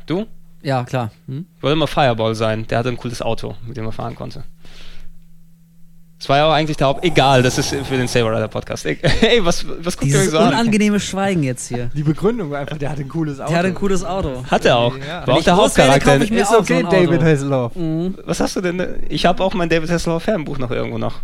[0.06, 0.27] du?
[0.62, 1.12] Ja, klar.
[1.27, 1.47] Hm?
[1.56, 2.66] Ich wollte immer Fireball sein.
[2.66, 4.43] Der hatte ein cooles Auto, mit dem er fahren konnte.
[6.26, 7.04] Das war ja auch eigentlich der Haupt...
[7.04, 8.84] Egal, das ist für den Saber Rider Podcast.
[8.86, 8.98] Ey,
[9.44, 10.48] was, was guckt ihr euch Dieses so an?
[10.48, 11.88] unangenehme Schweigen jetzt hier.
[11.94, 13.50] Die Begründung war einfach, der hat ein cooles Auto.
[13.50, 14.44] Der hat ein cooles Auto.
[14.50, 14.98] Hat er auch.
[14.98, 15.24] Ja.
[15.24, 16.20] War auch der Hauptcharakter.
[16.20, 16.96] ich mir Ist auch so okay, ein Auto.
[16.96, 17.72] David Hasselhoff.
[18.24, 18.84] Was hast du denn?
[19.08, 21.20] Ich habe auch mein David Hasselhoff Fernbuch noch irgendwo noch.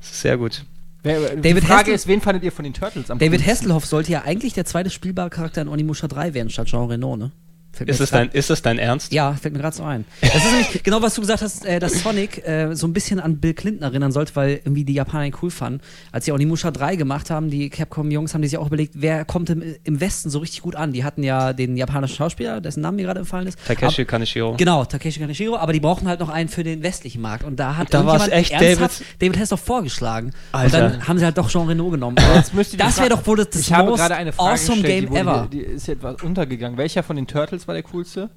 [0.00, 0.64] Das ist sehr gut.
[1.04, 3.48] Wer, die David Frage Hasselhoff- ist, wen fandet ihr von den Turtles am David coolsten?
[3.52, 7.16] Hasselhoff sollte ja eigentlich der zweite spielbare Charakter in Onimusha 3 werden, statt Jean Reno,
[7.16, 7.30] ne?
[7.72, 9.12] Fällt Ist das, dein, ist das dein Ernst?
[9.12, 10.04] Ja, fällt mir gerade so ein.
[10.20, 13.18] Das ist nämlich genau, was du gesagt hast, äh, dass Sonic äh, so ein bisschen
[13.18, 15.80] an Bill Clinton erinnern sollte, weil irgendwie die Japaner ihn cool fanden.
[16.12, 19.48] Als sie Onimusha 3 gemacht haben, die Capcom-Jungs, haben die sich auch überlegt, wer kommt
[19.48, 20.92] im, im Westen so richtig gut an.
[20.92, 23.58] Die hatten ja den japanischen Schauspieler, dessen Name mir gerade entfallen ist.
[23.66, 24.54] Takeshi Ab- Kaneshiro.
[24.58, 27.42] Genau, Takeshi Kaneshiro, aber die brauchen halt noch einen für den westlichen Markt.
[27.44, 30.32] Und da hat da irgendjemand echt ernsthaft David Hasselhoff vorgeschlagen.
[30.52, 30.64] Alter.
[30.64, 32.16] Und dann haben sie halt doch Jean Reno genommen.
[32.16, 35.18] Die das wäre doch wohl das, ich most gerade eine Frage awesome gestellt, Game die,
[35.20, 35.48] ever.
[35.50, 36.76] die ist etwas untergegangen.
[36.76, 38.30] Welcher von den Turtles war der coolste?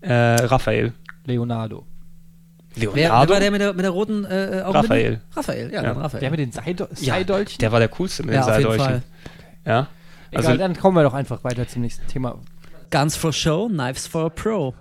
[0.00, 0.92] Äh, Raphael.
[1.24, 1.86] Leonardo.
[2.74, 3.32] Wer, wer Leonardo?
[3.32, 4.64] war der mit der, mit der roten äh, Augenbinde?
[4.74, 5.20] Raphael.
[5.34, 5.82] Raphael, ja, Ja.
[5.82, 6.20] dann Raphael.
[6.20, 7.58] Der mit den Seido Ja, Seidolchen?
[7.60, 9.02] der war der coolste mit ja, den auf jeden Seildolchen.
[9.02, 9.02] Fall.
[9.64, 9.88] Ja.
[10.30, 12.38] Egal, Also, dann kommen wir doch einfach weiter zum nächsten Thema.
[12.90, 14.74] Guns for Show, Knives for a Pro.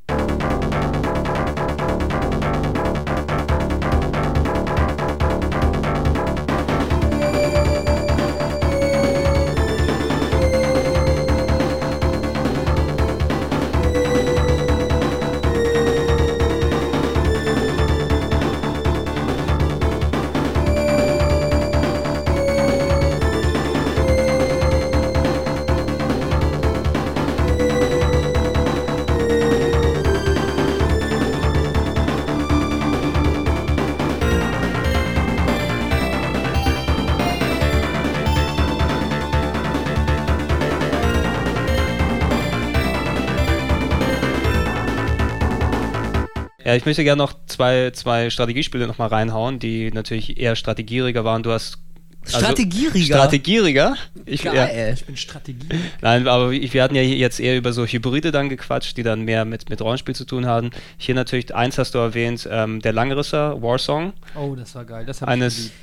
[46.76, 51.44] Ich möchte gerne noch zwei, zwei Strategiespiele noch mal reinhauen, die natürlich eher strategieriger waren.
[51.44, 51.78] Du hast
[52.26, 53.16] also- Strategieriger?
[53.18, 53.96] Strategieriger.
[54.26, 54.94] Ich, ja, Geil.
[54.96, 55.68] Ich bin Strategie.
[56.02, 59.44] Nein, aber wir hatten ja jetzt eher über so Hybride dann gequatscht, die dann mehr
[59.46, 60.70] mit, mit Rollenspiel zu tun haben.
[60.98, 64.14] Hier natürlich, eins hast du erwähnt, ähm, der Langrisser, Warsong.
[64.36, 65.06] Oh, das war geil.
[65.06, 65.76] Das hab Eines- ich geliebt.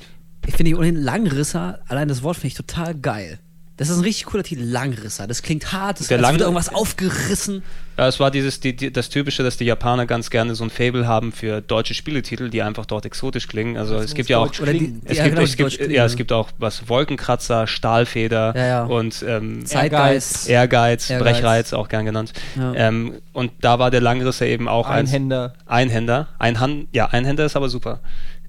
[0.47, 3.37] Ich finde ohnehin Langrisser, allein das Wort finde ich total geil.
[3.81, 5.25] Das ist ein richtig cooler Titel, Langrisser.
[5.25, 7.63] Das klingt hart, das würde irgendwas aufgerissen.
[7.97, 10.69] Ja, es war dieses, die, die, das Typische, dass die Japaner ganz gerne so ein
[10.69, 13.77] Fable haben für deutsche Spieletitel, die einfach dort exotisch klingen.
[13.77, 15.01] Also es gibt ja auch, die, klingen.
[15.05, 17.65] es ja, gibt, genau, es die gibt, Deutsch klingen, ja, es gibt auch was Wolkenkratzer,
[17.65, 18.83] Stahlfeder Ja, ja.
[18.83, 20.47] und ähm, Zeitgeist.
[20.47, 21.23] Ehrgeiz, Ehrgeiz.
[21.33, 22.33] Brechreiz auch gern genannt.
[22.55, 22.75] Ja.
[22.75, 25.55] Ähm, und da war der Langrisser eben auch eins- Einhänder.
[25.65, 26.27] Einhänder.
[26.37, 27.99] Ein Hand, ja, Einhänder ist aber super.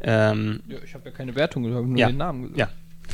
[0.02, 2.08] Ähm, Ja, ich habe ja keine Wertung, ich habe nur Ja.
[2.08, 2.58] den Namen gesagt.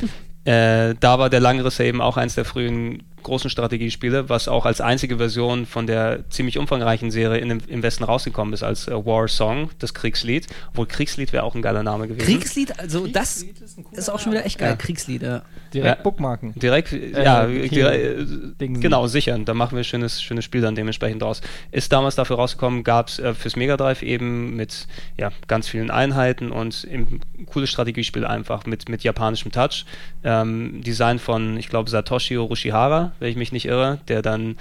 [0.03, 0.09] ja.
[0.49, 4.81] Äh, da war der Langrisser eben auch eins der frühen großen Strategiespiele, was auch als
[4.81, 8.93] einzige Version von der ziemlich umfangreichen Serie in dem, im Westen rausgekommen ist, als äh,
[8.93, 10.47] War Song, das Kriegslied.
[10.71, 12.27] Obwohl Kriegslied wäre auch ein geiler Name gewesen.
[12.27, 14.71] Kriegslied, also das Kriegslied ist ist auch schon wieder echt geil.
[14.71, 14.77] Ja.
[14.77, 15.43] Kriegslied, ja.
[15.73, 16.03] Direkt Ja.
[16.03, 16.53] Bookmarken.
[16.57, 19.39] Direkt, ja, hier, dire- äh, genau, sicher.
[19.39, 21.41] Da machen wir ein schönes, schönes Spiel dann dementsprechend draus.
[21.71, 24.87] Ist damals dafür rausgekommen, gab es äh, fürs Mega Drive eben mit
[25.19, 29.85] ja, ganz vielen Einheiten und ein cooles Strategiespiel einfach mit, mit japanischem Touch.
[30.25, 34.57] Ähm, Design von, ich glaube, Satoshi Urushihara, wenn ich mich nicht irre, der dann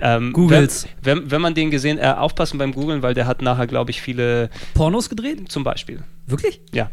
[0.00, 0.86] ähm, Googles.
[1.02, 3.90] Wenn, wenn, wenn man den gesehen, äh, aufpassen beim Googlen, weil der hat nachher, glaube
[3.90, 5.50] ich, viele Pornos gedreht?
[5.50, 6.02] zum Beispiel.
[6.26, 6.60] Wirklich?
[6.72, 6.90] Ja.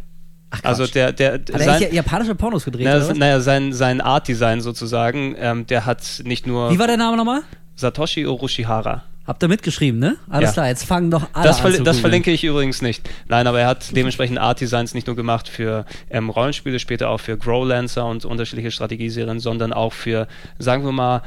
[0.50, 2.86] Ach, Also der, der, Hat er sein, japanische Pornos gedreht?
[2.86, 7.18] na, naja, sein, sein Art-Design sozusagen, ähm, der hat nicht nur Wie war der Name
[7.18, 7.42] nochmal?
[7.76, 9.04] Satoshi Orochihara.
[9.28, 10.16] Habt ihr mitgeschrieben, ne?
[10.30, 10.54] Alles Ja.
[10.54, 13.08] klar, jetzt fangen doch alle Das, an verl zu das verlinke ich übrigens nicht.
[13.28, 17.38] Nein, aber er hat dementsprechend Art-Designs nicht nur gemacht für ähm, Rollenspiele, später auch für
[17.38, 20.28] Growlancer und unterschiedliche Strategieserien, sondern auch für,
[20.60, 21.24] sagen wir mal,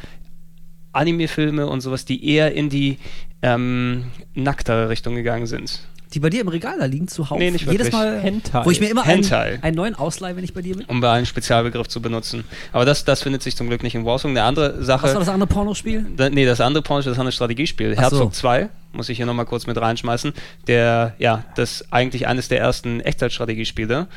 [0.92, 2.98] Anime-Filme und sowas, die eher in die
[3.42, 5.80] ähm, nacktere Richtung gegangen sind.
[6.12, 7.38] Die bei dir im Regal da liegen zuhauf.
[7.38, 7.92] Nee, nicht Jedes wirklich.
[7.92, 8.64] Mal, Hentai.
[8.64, 10.86] wo ich mir immer einen, einen neuen ausleihe, wenn ich bei dir bin.
[10.86, 12.44] um bei einen Spezialbegriff zu benutzen.
[12.72, 14.32] Aber das, das findet sich zum Glück nicht in Warzone.
[14.32, 15.04] Eine andere Sache.
[15.04, 16.06] Was war das andere Pornospiel?
[16.16, 17.94] Da, nee, das andere Porno, das andere Strategiespiel.
[17.96, 18.16] Ach so.
[18.18, 20.32] Herzog 2, muss ich hier nochmal kurz mit reinschmeißen.
[20.66, 24.08] Der, ja, das ist eigentlich eines der ersten Echtzeitstrategiespiele.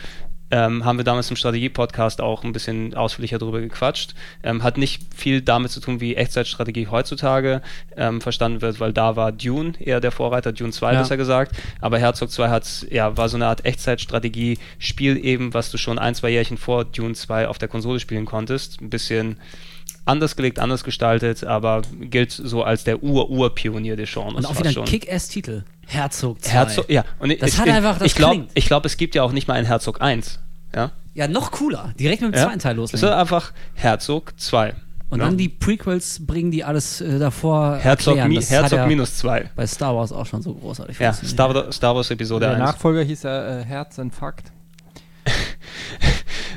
[0.56, 4.14] Ähm, haben wir damals im Strategie-Podcast auch ein bisschen ausführlicher drüber gequatscht.
[4.44, 7.64] Ähm, hat nicht viel damit zu tun, wie Echtzeitstrategie heutzutage
[7.98, 11.00] ähm, verstanden wird, weil da war Dune eher der Vorreiter, Dune 2 Ja.
[11.00, 11.56] besser gesagt.
[11.82, 16.14] Aber Herzog 2 hat, ja, war so eine Art Echtzeitstrategie-Spiel eben, was du schon ein,
[16.14, 18.80] zwei Jährchen vor Dune 2 auf der Konsole spielen konntest.
[18.82, 19.38] Ein bisschen
[20.06, 24.34] anders gelegt, anders gestaltet, aber gilt so als der Ur-Ur-Pionier des Genres.
[24.36, 24.86] Und auch wieder ein.
[24.86, 25.64] Kick-Ass-Titel.
[25.88, 26.52] Herzog 2.
[26.52, 27.04] Herzog, ja.
[27.20, 29.56] Und Das ich, hat einfach- das ich glaube, glaub, es gibt ja auch nicht mal
[29.56, 30.40] einen Herzog 1.
[30.76, 30.92] Ja?
[31.14, 31.94] Ja, noch cooler.
[32.00, 32.46] Direkt mit dem ja?
[32.48, 33.18] zweiten Teil Es ist loslegen.
[33.20, 34.74] einfach Herzog 2.
[35.10, 35.26] Und ja?
[35.26, 38.30] dann die Prequels bringen, die alles äh, davor Herzog, erklären.
[38.30, 39.52] mi Das hat Herzog ja minus 2.
[39.56, 41.14] bei Star Wars auch schon so großartig Ja.
[41.14, 42.60] Star, Star Wars Episode Der 1.
[42.60, 44.52] Nachfolger hieß ja äh, Herzinfarkt.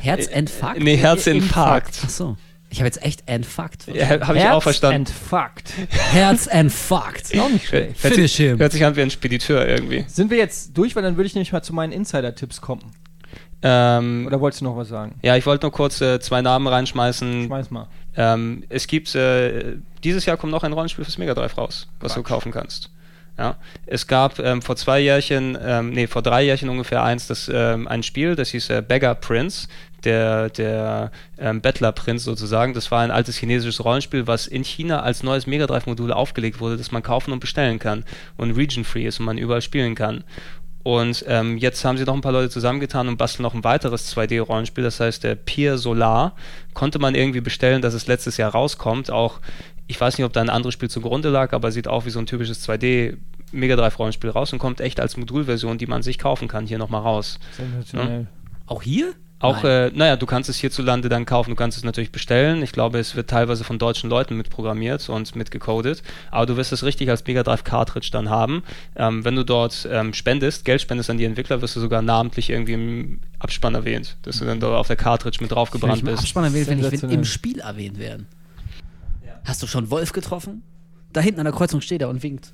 [0.01, 0.81] Herzinfarkt?
[0.81, 2.01] Äh, Nee, Herzinfarkt.
[2.05, 2.37] Ach so.
[2.71, 3.87] Ich habe jetzt echt Entfucked.
[3.95, 5.07] Ja, Habe ich auch verstanden.
[5.07, 5.73] Herzinfarkt.
[6.13, 7.39] Herzinfarkt.
[7.39, 8.03] Auch nicht schlecht.
[8.03, 10.05] Hört sich, hört sich an wie ein Spediteur irgendwie.
[10.09, 12.83] Sind wir jetzt durch, weil dann würde ich nämlich mal zu meinen Insider-Tipps kommen.
[13.62, 15.15] Ähm, Oder wolltest du noch was sagen?
[15.23, 17.47] ja, ich wollte nur kurz äh, zwei Namen reinschmeißen.
[17.47, 17.89] Schmeiß mal.
[18.16, 22.15] Ähm, es gibt, äh, dieses Jahr kommt noch ein Rollenspiel fürs Mega Drive raus, was
[22.15, 22.28] du Quatsch.
[22.28, 22.91] kaufen kannst.
[23.39, 27.51] Ja, es gab ähm, vor zwei Jährchen, ähm, nee, vor drei Jährchen ungefähr eins, das,
[27.53, 29.69] ähm, ein Spiel, das hieß äh, Beggar Prince,
[30.05, 32.73] der, der ähm, Bettler Prinz sozusagen.
[32.73, 36.61] Das war ein altes chinesisches Rollenspiel, was in China als neues Mega Drive Modul aufgelegt
[36.61, 38.05] wurde, das man kaufen und bestellen kann
[38.39, 40.24] und region-free ist und man überall spielen kann.
[40.87, 44.17] Und ähm, jetzt haben sie noch ein paar Leute zusammengetan und basteln noch ein weiteres
[44.17, 46.37] 2D-Rollenspiel, das heißt der Pier Solar.
[46.75, 49.11] Konnte man irgendwie bestellen, dass es letztes Jahr rauskommt.
[49.11, 49.41] Auch,
[49.89, 52.21] ich weiß nicht, ob da ein anderes Spiel zugrunde lag, aber sieht auch wie so
[52.21, 53.17] ein typisches 2D
[53.51, 56.79] Mega Drive Rollenspiel raus und kommt echt als Modulversion, die man sich kaufen kann, hier
[56.79, 57.41] nochmal raus.
[57.57, 58.29] Sensationell.
[58.69, 59.13] Auch hier?
[59.39, 62.63] Auch, äh, naja, du kannst es hierzulande dann kaufen, du kannst es natürlich bestellen.
[62.63, 66.03] Ich glaube, es wird teilweise von deutschen Leuten mitprogrammiert und mitgecodet.
[66.31, 68.63] Aber du wirst es richtig als Mega Drive Cartridge dann haben.
[68.97, 72.49] Ähm, wenn du dort ähm, spendest, Geld spendest an die Entwickler, wirst du sogar namentlich
[72.49, 76.21] irgendwie im Abspann erwähnt, dass du dann dort auf der Cartridge mit draufgebrannt Im bist.
[76.21, 78.27] Abspann erwähnt, wenn ich im Spiel erwähnt werden.
[79.45, 80.63] Hast du schon Wolf getroffen?
[81.13, 82.53] Da hinten an der Kreuzung steht er und winkt.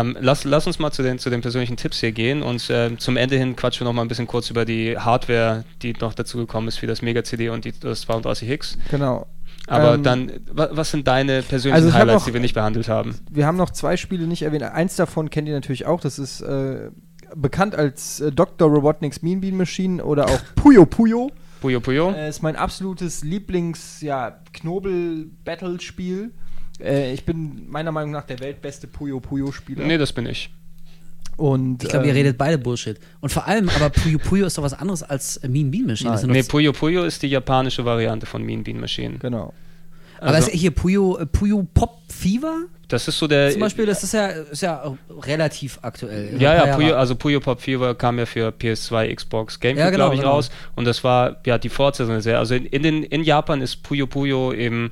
[0.00, 2.98] Ähm, lass, lass uns mal zu den, zu den persönlichen Tipps hier gehen und ähm,
[2.98, 6.14] zum Ende hin quatschen wir noch mal ein bisschen kurz über die Hardware, die noch
[6.14, 8.78] dazugekommen ist, wie das Mega CD und die, das 32 Hicks.
[8.90, 9.26] Genau.
[9.66, 12.88] Aber Ähm, dann, wa, was sind deine persönlichen Also Highlights, noch- die wir nicht behandelt
[12.88, 13.18] haben?
[13.30, 14.62] Wir haben noch zwei Spiele nicht erwähnt.
[14.64, 16.00] Eins davon kennt ihr natürlich auch.
[16.00, 16.90] Das ist äh,
[17.36, 18.68] bekannt als äh, Dr.
[18.68, 21.30] Robotnik's Mean Bean Machine oder auch Puyo Puyo.
[21.60, 22.10] Puyo Puyo?
[22.12, 24.38] Äh, ist mein absolutes Lieblings, ja.
[26.82, 29.84] Äh, ich bin meiner Meinung nach der weltbeste Puyo Puyo-Spieler.
[29.84, 30.50] nee, das bin ich.
[31.36, 32.98] Und, Ich glaube, ihr ähm, redet beide Bullshit.
[33.20, 36.10] Und vor allem, aber Puyo Puyo ist doch was anderes als Mean Bean Machine.
[36.10, 36.26] Nein.
[36.26, 39.16] Nee, Puyo Puyo ist die japanische Variante von Mean Bean Machine.
[39.18, 39.54] Genau.
[40.18, 43.52] aber Also, ist hier Puyo, äh, Puyo Pop Fever das ist so der.
[43.52, 46.34] zum Beispiel, das ist ja, ist ja relativ aktuell.
[46.40, 50.04] Ja, ja, Puyo, also Puyo Pop Fever kam ja für PS2, Xbox, GameCube, Ja, genau,
[50.06, 50.32] glaube ich, genau.
[50.32, 50.50] raus.
[50.74, 52.14] Und das war ja die Fortsetzung.
[52.14, 54.90] Also in, in, den, in Japan ist Puyo Puyo eben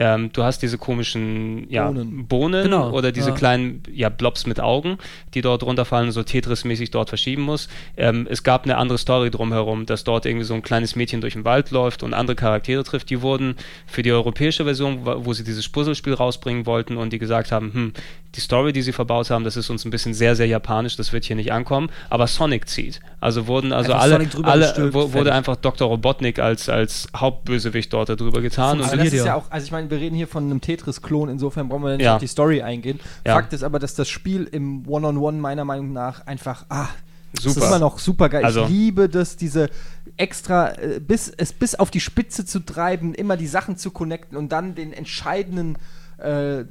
[0.00, 2.26] ähm, du hast diese komischen ja, Bohnen.
[2.26, 3.34] Bohnen, Genau, oder diese ja.
[3.34, 4.96] kleinen ja, Blobs mit Augen,
[5.34, 7.68] die dort runterfallen und so Tetris-mäßig dort verschieben muss.
[7.98, 11.34] Ähm, es gab eine andere Story drumherum, dass dort irgendwie so ein kleines Mädchen durch
[11.34, 13.10] den Wald läuft und andere Charaktere trifft.
[13.10, 13.56] Die wurden
[13.86, 17.92] für die europäische Version, wo sie dieses Puzzlespiel rausbringen wollten und die gesagt haben, hm,
[18.36, 21.12] die Story, die sie verbaut haben, das ist uns ein bisschen sehr, sehr japanisch, das
[21.12, 21.90] wird hier nicht ankommen.
[22.08, 23.00] Aber Sonic zieht.
[23.20, 25.32] Also wurden also Einfach alle, Sonic drüber alle gestülpt, wurde fertig.
[25.32, 25.88] einfach Dr.
[25.88, 28.78] Robotnik als, als Hauptbösewicht dort darüber getan.
[28.78, 31.28] Und Funktioniert das ist ja auch, also ich meine, wir reden hier von einem Tetris-Klon,
[31.28, 32.14] insofern brauchen wir nicht Ja.
[32.14, 33.00] auf die Story eingehen.
[33.26, 33.34] Ja.
[33.34, 36.88] Fakt ist aber, dass das Spiel im One-on-One meiner Meinung nach einfach, ah,
[37.32, 37.58] das Super.
[37.60, 38.44] ist immer noch super geil.
[38.44, 39.70] Also- ich liebe das, diese
[40.16, 44.36] extra, äh, bis, es bis auf die Spitze zu treiben, immer die Sachen zu connecten
[44.36, 45.76] und dann den entscheidenden
[46.18, 46.64] äh,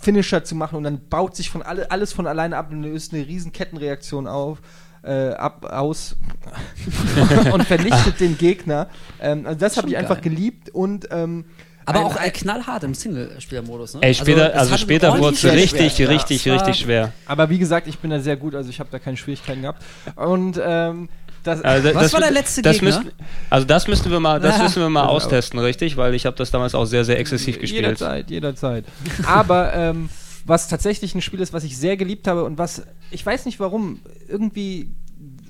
[0.00, 3.12] Finisher zu machen und dann baut sich von alle, alles von alleine ab und löst
[3.12, 4.60] eine riesen Kettenreaktion auf.
[5.02, 6.16] Äh, ab, aus
[7.52, 8.88] und vernichtet den Gegner.
[9.20, 10.32] Ähm, also das habe ich einfach geil.
[10.34, 11.44] geliebt und ähm,
[11.86, 14.00] Aber ein- auch äh, knallhart im Singlespielermodus, ne?
[14.02, 16.12] Ey, später, also, später einen wurde es richtig, schwer, ja.
[16.12, 17.12] richtig, war- richtig schwer.
[17.26, 19.82] Aber wie gesagt, ich bin da sehr gut, also ich habe da keine Schwierigkeiten gehabt.
[20.16, 21.08] Und ähm,
[21.42, 22.88] das, Also, Was war der letzte das Gegner?
[23.02, 23.10] Müssten,
[23.50, 25.96] also das müssten wir mal, das müssen wir mal Das austesten, richtig?
[25.98, 27.82] Weil ich habe das damals auch sehr, sehr exzessiv gespielt.
[27.84, 28.84] Jederzeit, jederzeit.
[29.26, 30.08] Aber ähm,
[30.46, 33.60] was tatsächlich ein Spiel ist, was ich sehr geliebt habe und was, ich weiß nicht
[33.60, 34.88] warum, irgendwie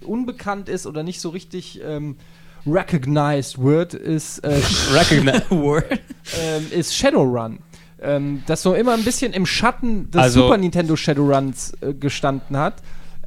[0.05, 2.17] unbekannt ist oder nicht so richtig ähm,
[2.67, 4.61] recognized wird, ist, äh,
[4.93, 5.85] Recogni Word.
[6.41, 7.59] ähm, ist Shadowrun.
[8.01, 12.57] Ähm, das so immer ein bisschen im Schatten des Also- Super Nintendo Shadowruns äh, gestanden
[12.57, 12.77] hat.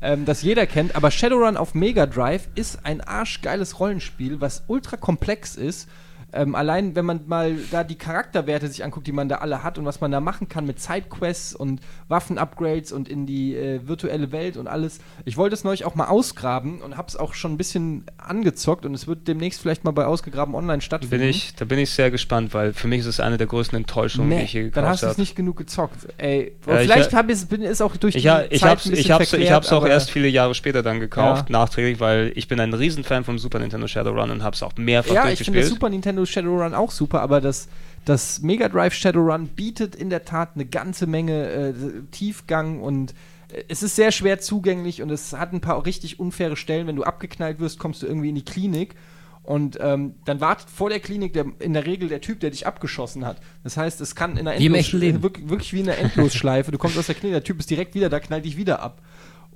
[0.01, 4.95] Ähm, das jeder kennt, aber Shadowrun auf Mega Drive ist ein arschgeiles Rollenspiel, was ultra
[4.97, 5.88] komplex ist.
[6.33, 9.77] Ähm, allein, wenn man mal da die Charakterwerte sich anguckt, die man da alle hat
[9.77, 11.79] und was man da machen kann mit Sidequests und
[12.09, 14.99] Waffen-Upgrades und in die äh, virtuelle Welt und alles.
[15.23, 18.85] Ich wollte es neulich auch mal ausgraben und habe es auch schon ein bisschen angezockt
[18.85, 21.17] und es wird demnächst vielleicht mal bei Ausgegraben online stattfinden.
[21.19, 23.77] bin ich, da bin ich sehr gespannt, weil für mich ist es eine der größten
[23.77, 25.21] Enttäuschungen, die Nee, ich je dann gekauft hast du es habe.
[25.21, 26.07] nicht genug gezockt.
[26.17, 28.71] Ey, Ja, ich- vielleicht hab ich's, bin es auch durch Ich, die ha, ich Zeit
[28.71, 31.49] hab's, ein ich bisschen ich verklärt, hab's auch aber- erst viele Jahre später dann gekauft,
[31.49, 31.59] Ja.
[31.59, 35.29] nachträglich, weil ich bin ein Riesenfan vom Super Nintendo Shadowrun und hab's auch mehrfach Ja,
[35.29, 35.65] ich finde das durchgespielt.
[35.67, 37.68] Super Nintendo Shadowrun auch super, aber das,
[38.06, 41.73] das Mega Drive Shadowrun bietet in der Tat eine ganze Menge äh,
[42.11, 43.14] Tiefgang und
[43.52, 46.88] äh, es ist sehr schwer zugänglich und es hat ein paar richtig unfaire Stellen.
[46.88, 48.95] Wenn du abgeknallt wirst, kommst du irgendwie in die Klinik.
[49.44, 52.68] Und ähm, dann wartet vor der Klinik der, in der Regel der Typ, der dich
[52.68, 53.38] abgeschossen hat.
[53.64, 54.61] Das heißt, es kann in einer Endlos-.
[55.23, 56.69] Wirklich, wirklich wie in einer Endlosschleife.
[56.72, 59.02] Du kommst aus der Klinik, der Typ ist direkt wieder, da knallt dich wieder ab.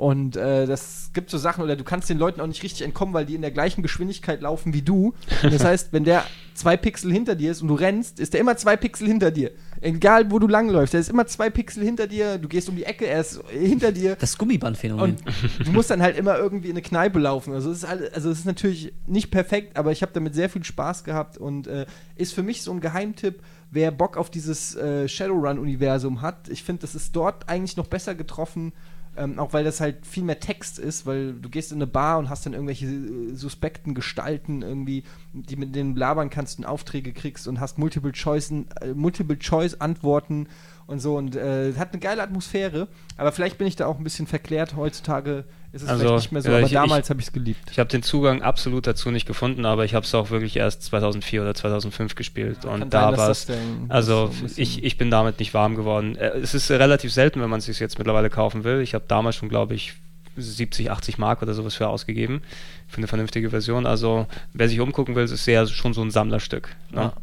[0.02, 3.14] Und äh, das gibt so Sachen, oder du kannst den Leuten auch nicht richtig entkommen,
[3.14, 5.14] weil die in der gleichen Geschwindigkeit laufen wie du.
[5.44, 6.26] Und das heißt, wenn der
[6.56, 9.52] zwei Pixel hinter dir ist und du rennst, ist der immer zwei Pixel hinter dir.
[9.80, 12.40] Egal, wo du langläufst, der ist immer zwei Pixel hinter dir.
[12.40, 14.15] Du gehst um die Ecke, er ist hinter dir.
[14.15, 15.18] Das Gummibandphänomen.
[15.18, 17.53] Und du musst dann halt immer irgendwie in eine Kneipe laufen.
[17.53, 20.49] Also es ist, halt, also es ist natürlich nicht perfekt, aber ich habe damit sehr
[20.49, 24.76] viel Spaß gehabt und äh, ist für mich so ein Geheimtipp, wer Bock auf dieses
[24.76, 26.49] äh, Shadowrun-Universum hat.
[26.49, 28.73] Ich finde, das ist dort eigentlich noch besser getroffen,
[29.18, 32.18] ähm, auch weil das halt viel mehr Text ist, weil du gehst in eine Bar
[32.18, 37.12] und hast dann irgendwelche äh, suspekten Gestalten irgendwie, die mit denen labern kannst und Aufträge
[37.12, 40.48] kriegst und hast Multiple Choice, äh, Multiple Choice Antworten
[40.91, 42.88] und so und äh, hat eine geile Atmosphäre,
[43.18, 44.76] aber vielleicht bin ich da auch ein bisschen verklärt.
[44.76, 47.34] Heutzutage ist es Also, vielleicht nicht mehr so, ja, aber ich- damals habe ich es
[47.34, 47.72] geliebt.
[47.72, 50.84] Ich habe den Zugang absolut dazu nicht gefunden, aber ich habe es auch wirklich erst
[50.84, 53.47] 2004 oder 2005 gespielt Kann und da war es.
[53.89, 56.15] Also so ich, ich bin damit nicht warm geworden.
[56.18, 58.81] Äh, Es ist relativ selten, wenn man es sich jetzt mittlerweile kaufen will.
[58.81, 59.93] Ich habe damals schon, glaube ich,
[60.38, 62.41] 70, 80 Mark oder sowas für ausgegeben
[62.88, 63.85] für eine vernünftige Version.
[63.85, 66.76] Also wer sich umgucken will, es ist sehr schon so ein Sammlerstück.
[66.91, 67.01] Ne?
[67.01, 67.13] Ja.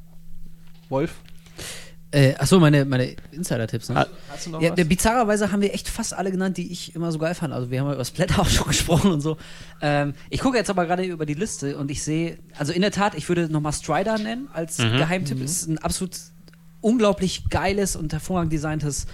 [0.89, 1.17] Wolf,
[2.11, 4.07] Äh, achso, meine, meine Insider-Tipps, ne?
[4.31, 4.89] Hast du noch Ja, was?
[4.89, 7.53] bizarrerweise haben wir echt fast alle genannt, die ich immer so geil fand.
[7.53, 9.37] Also wir haben ja über Splatter auch schon gesprochen und so.
[9.83, 12.93] Ähm, ich gucke jetzt aber gerade über die Liste und ich sehe, also in der
[12.93, 14.97] Tat, ich würde nochmal Strider nennen als Mhm.
[14.97, 15.43] Geheimtipp.
[15.43, 16.17] Es ist ein absolut
[16.81, 19.07] unglaublich geiles und hervorragend designtes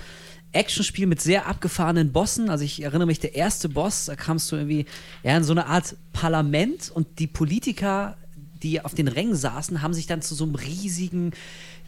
[0.52, 2.48] Actionspiel mit sehr abgefahrenen Bossen.
[2.48, 4.86] Also ich erinnere mich, der erste Boss, da kamst du irgendwie
[5.24, 8.16] ja, in so eine Art Parlament und die Politiker,
[8.62, 11.32] die auf den Rängen saßen, haben sich dann zu so einem riesigen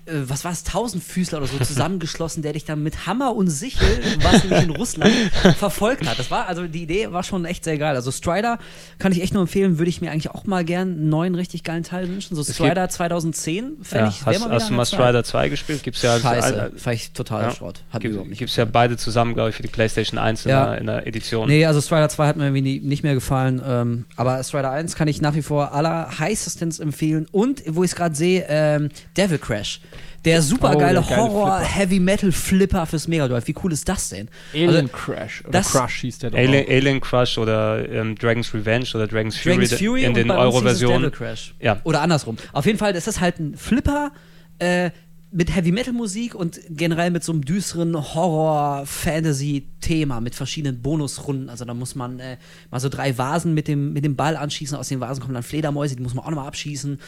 [0.08, 3.86] was war es, Tausendfüßler oder so zusammengeschlossen, der dich dann mit Hammer und Sichel,
[4.22, 5.12] was nämlich in Russland,
[5.58, 6.18] verfolgt hat.
[6.18, 7.94] Das war, also die Idee war schon echt sehr geil.
[7.96, 8.58] Also Strider
[8.98, 11.64] kann ich echt nur empfehlen, würde ich mir eigentlich auch mal gern einen neuen, richtig
[11.64, 12.34] geilen Teil wünschen.
[12.36, 14.86] So Es Strider 2010, fände Ja, ich, hast, hast du mal.
[14.86, 15.82] Strider 2 gespielt?
[15.82, 17.82] Gibt's ja Scheiße, fand ich total ja, Schrott.
[17.90, 20.50] Hat gibt, überhaupt nicht gibt's ja beide zusammen, glaube ich, für die PlayStation 1 in,
[20.50, 20.66] Ja.
[20.66, 21.48] der, in der Edition.
[21.48, 23.60] Nee, also Strider 2 hat mir irgendwie nie, nicht mehr gefallen.
[23.66, 27.26] Ähm, aber Strider 1 kann ich nach wie vor aller heißestens empfehlen.
[27.32, 29.80] Und, wo ich es gerade sehe, ähm, Devil Crash.
[30.26, 33.46] Der supergeile Oh, der Horror-Heavy-Metal-Flipper fürs Mega Drive.
[33.46, 34.28] Wie cool ist das denn?
[34.52, 35.40] Alien Also, Crash.
[35.44, 36.70] Oder das- Crush hieß der doch Alien, auch.
[36.70, 41.10] Alien Crush oder ähm, Dragon's Revenge oder Dragon's Fury, Dragon's Fury in und den Euro-Versionen.
[41.60, 41.80] Ja.
[41.84, 42.36] Oder andersrum.
[42.52, 44.10] Auf jeden Fall, das ist halt ein Flipper,
[44.58, 44.90] äh,
[45.32, 47.94] mit Heavy Metal Musik und generell mit so einem düsteren
[48.96, 51.50] Horror-Fantasy-Thema mit verschiedenen Bonusrunden.
[51.50, 52.36] Also da muss man äh,
[52.70, 54.76] mal so drei Vasen mit dem, mit dem Ball anschießen.
[54.76, 56.98] Aus den Vasen kommen dann Fledermäuse, die muss man auch nochmal abschießen.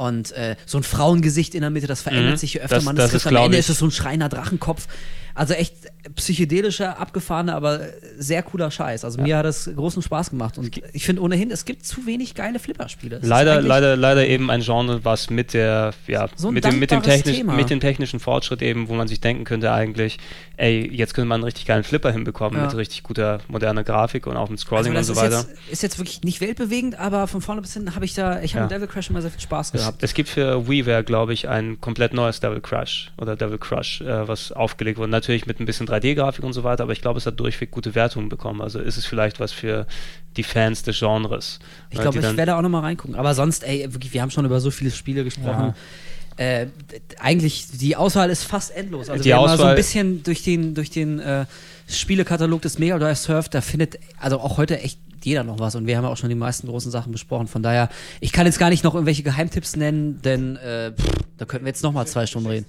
[0.00, 2.36] Und äh, so ein Frauengesicht in der Mitte, das verändert Mhm.
[2.38, 3.26] sich je öfter Das- man das trifft.
[3.26, 4.86] ist, Am Ende ich- ist es so ein schreiender Drachenkopf.
[5.34, 5.74] Also echt
[6.16, 7.80] psychedelischer, abgefahrener, aber
[8.18, 9.04] sehr cooler Scheiß.
[9.04, 10.58] Also mir hat das großen Spaß gemacht.
[10.58, 13.16] Und ich finde ohnehin, es gibt zu wenig geile Flipperspiele.
[13.16, 16.78] Es ist Leider, leider, leider eben ein Genre, was mit der, ja, So mit dem,
[16.78, 20.18] mit dem technisch, mit dem technischen Fortschritt eben, wo man sich denken könnte eigentlich,
[20.56, 22.66] ey, jetzt könnte man einen richtig geilen Flipper hinbekommen Ja.
[22.66, 25.46] mit richtig guter moderner Grafik und auch mit Scrolling Also und so ist weiter.
[25.48, 28.54] Jetzt, ist jetzt wirklich nicht weltbewegend, aber von vorne bis hinten habe ich da, ich
[28.56, 28.68] habe Ja.
[28.78, 30.02] Devil Crash immer sehr viel Spaß Es, gehabt.
[30.02, 34.28] es gibt für WiiWare, glaube ich, ein komplett neues Devil Crush oder Devil Crush, äh,
[34.28, 35.10] was aufgelegt wurde.
[35.20, 37.94] Natürlich mit ein bisschen 3D-Grafik und so weiter, aber ich glaube, es hat durchweg gute
[37.94, 38.60] Wertungen bekommen.
[38.62, 39.86] Also ist es vielleicht was für
[40.36, 41.58] die Fans des Genres.
[41.90, 43.14] Ich Äh, glaube, ich werde auch noch mal reingucken.
[43.16, 45.74] Aber sonst, ey, wirklich, wir haben schon über so viele Spiele gesprochen.
[46.36, 49.10] Äh, d- eigentlich, die Auswahl ist fast endlos.
[49.10, 51.44] Also Die wer mal so ein bisschen durch den, durch den äh,
[51.88, 55.74] Spielekatalog des Mega Drive surft, da findet also auch heute echt jeder noch was.
[55.74, 57.46] Und wir haben ja auch schon die meisten großen Sachen besprochen.
[57.46, 57.90] Von daher,
[58.20, 61.04] ich kann jetzt gar nicht noch irgendwelche Geheimtipps nennen, denn äh, pff,
[61.36, 62.66] da könnten wir jetzt noch mal zwei Stunden reden.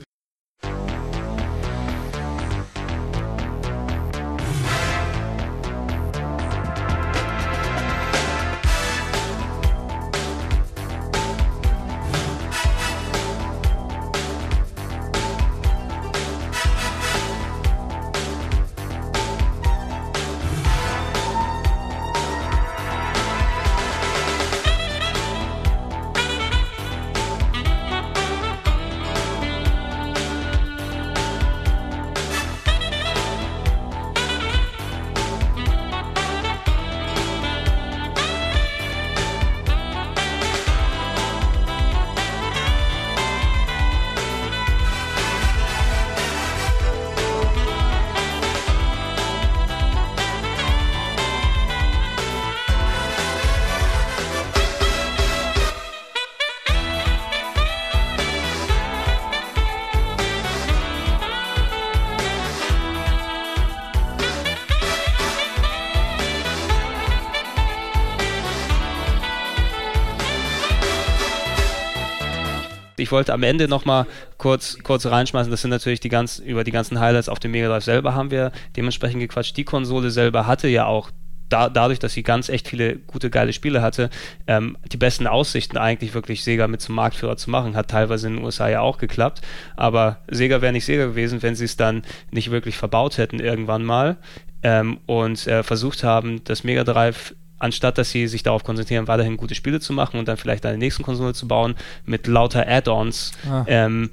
[73.02, 74.06] Ich wollte am Ende noch mal
[74.38, 77.68] kurz, kurz reinschmeißen, das sind natürlich die ganz, über die ganzen Highlights auf dem Mega
[77.68, 79.58] Drive selber haben wir dementsprechend gequatscht.
[79.58, 81.10] Die Konsole selber hatte ja auch
[81.50, 84.10] da, dadurch, dass sie ganz echt viele gute, geile Spiele hatte,
[84.48, 87.76] ähm, die besten Aussichten eigentlich wirklich Sega mit zum Marktführer zu machen.
[87.76, 89.42] Hat teilweise in den USA ja auch geklappt,
[89.76, 93.84] aber Sega wäre nicht Sega gewesen, wenn sie es dann nicht wirklich verbaut hätten irgendwann
[93.84, 94.18] mal
[94.64, 99.38] ähm, und äh, versucht haben, das Mega Drive anstatt dass sie sich darauf konzentrieren, weiterhin
[99.38, 101.76] gute Spiele zu machen und dann vielleicht eine nächste Konsole zu bauen,
[102.06, 103.64] mit lauter Add-ons Ah.
[103.68, 104.10] ähm,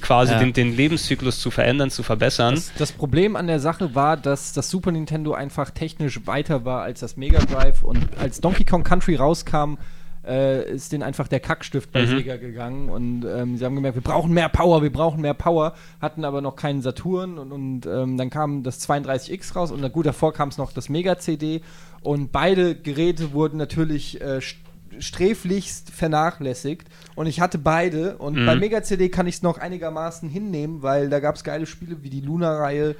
[0.00, 0.38] quasi Ja.
[0.40, 2.54] den, den Lebenszyklus zu verändern, zu verbessern.
[2.54, 6.82] Das, das Problem an der Sache war, dass das Super Nintendo einfach technisch weiter war
[6.82, 9.74] als das Mega Drive und als Donkey Kong Country rauskam,
[10.26, 12.08] äh, ist denen einfach der Kackstift bei Mhm.
[12.18, 15.74] Sega gegangen und ähm, sie haben gemerkt, wir brauchen mehr Power, wir brauchen mehr Power,
[16.02, 20.04] hatten aber noch keinen Saturn und, und ähm, dann kam das 32X raus und gut,
[20.06, 21.62] davor kam es noch das Mega CD
[22.00, 24.56] und beide Geräte wurden natürlich äh, st-
[25.00, 28.46] sträflichst vernachlässigt und ich hatte beide und Mhm.
[28.46, 31.96] bei Mega CD kann ich es noch einigermaßen hinnehmen, weil da gab es geile Spiele
[32.02, 32.94] wie die Luna-Reihe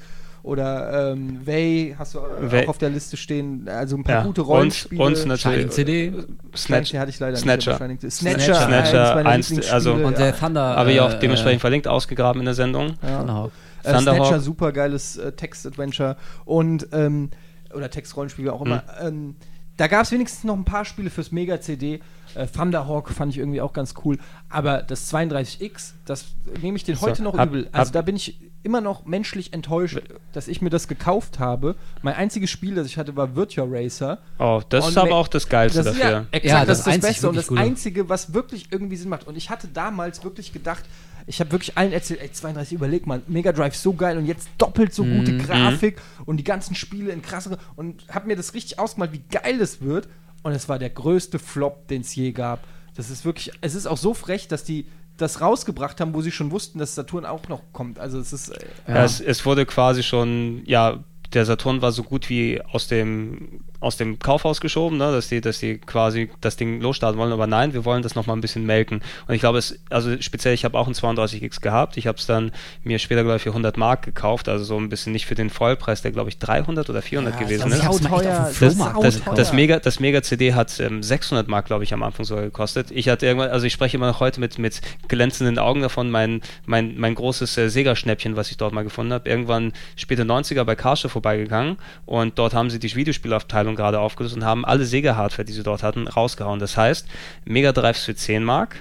[0.45, 2.65] oder ähm, Way hast du äh, Way.
[2.65, 4.23] auch auf der Liste stehen, also ein paar Ja.
[4.23, 5.03] gute Und, Rollenspiele.
[5.03, 6.13] und natürlich Shining CD.
[6.57, 7.87] Snatch, hatte ich leider Snatcher.
[7.89, 8.01] nicht.
[8.13, 9.17] Snatcher, Snatcher.
[9.27, 10.11] eins eins, also- Und ja.
[10.27, 10.77] der Thunder.
[10.77, 12.95] habe ich auch äh, dementsprechend verlinkt, ausgegraben in der Sendung.
[13.03, 13.21] Ja.
[13.23, 13.51] Genau.
[13.83, 14.27] Äh, Thunderhawk.
[14.27, 17.31] Snatcher, super geiles äh, Text-Adventure und ähm,
[17.75, 18.83] oder Text-Rollenspiel, wie auch immer.
[19.01, 19.07] Mhm.
[19.07, 19.37] Ähm,
[19.77, 22.01] da gab es wenigstens noch ein paar Spiele fürs Mega-CD.
[22.35, 24.19] Äh, Thunderhawk fand ich irgendwie auch ganz cool.
[24.49, 26.27] Aber das 32X, das
[26.61, 27.69] nehme ich den So, heute noch hab- übel.
[27.71, 30.01] Also hab- da bin ich immer noch menschlich enttäuscht,
[30.33, 31.77] dass ich mir das gekauft habe.
[32.03, 34.19] Mein einziges Spiel, das ich hatte, war Virtua Racer.
[34.41, 36.11] Oh, das Und ist aber auch das Geilste Das ist dafür.
[36.13, 37.51] ja exakt Ja, das, das ist das Beste und das.
[37.51, 39.29] Einzige, was wirklich irgendwie Sinn macht.
[39.29, 40.83] Und ich hatte damals wirklich gedacht,
[41.29, 44.49] ich habe wirklich allen erzählt, ey, 32, überleg mal, Mega Drive so geil und jetzt
[44.59, 45.39] doppelt so gute Mhm.
[45.47, 49.59] Grafik und die ganzen Spiele in krassere und habe mir das richtig ausgemalt, wie geil
[49.59, 50.09] das wird.
[50.43, 52.61] Und es war der größte Flop, den es je gab.
[52.97, 54.87] Das ist wirklich, es ist auch so frech, dass die
[55.17, 57.99] das rausgebracht haben, wo sie schon wussten, dass Saturn auch noch kommt.
[57.99, 59.05] Also es ist, äh, Ja.
[59.05, 61.03] Es, es wurde quasi schon, ja,
[61.35, 65.41] der Saturn war so gut wie aus dem aus dem Kaufhaus geschoben, ne, dass die,
[65.41, 68.67] dass die quasi das Ding losstarten wollen, aber nein, wir wollen das nochmal ein bisschen
[68.67, 69.01] melken.
[69.29, 72.27] Und ich glaube, es, also speziell, ich habe auch einen 32X gehabt, ich habe es
[72.27, 72.51] dann
[72.83, 75.49] mir später, glaube ich, für 100 Mark gekauft, also so ein bisschen nicht für den
[75.51, 77.85] Vollpreis, der, glaube ich, 300 oder 400 Ja, gewesen das ist.
[77.87, 78.51] echt teuer.
[78.61, 79.53] Das, das, das.
[79.53, 82.91] Mega, das Mega-CD hat ähm, 600 Mark, glaube ich, am Anfang sogar gekostet.
[82.91, 86.41] Ich hatte irgendwann, also ich spreche immer noch heute mit, mit glänzenden Augen davon, mein,
[86.67, 89.29] mein, mein großes äh, Sega-Schnäppchen, was ich dort mal gefunden habe.
[89.29, 91.77] Irgendwann späte 90er bei Karsche vorbeigegangen
[92.07, 95.83] und dort haben sie die Videospielabteilung gerade aufgelöst und haben alle Sega-Hardware, die sie dort
[95.83, 96.59] hatten, rausgehauen.
[96.59, 97.07] Das heißt,
[97.45, 98.77] Mega Drives für 10 Mark,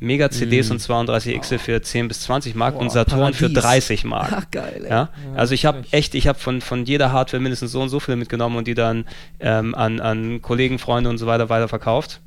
[0.00, 3.86] Mega CDs und 32X für 10 bis 20 Mark Boah, und Saturn für Paradies.
[3.88, 4.32] 30 Mark.
[4.32, 4.90] Ach, geil, ey.
[4.90, 5.08] Ja?
[5.34, 8.16] Also ich habe echt, ich habe von, von jeder Hardware mindestens so und so viele
[8.16, 9.06] mitgenommen und die dann
[9.40, 12.20] ähm, an, an Kollegen, Freunde und so weiter weiterverkauft.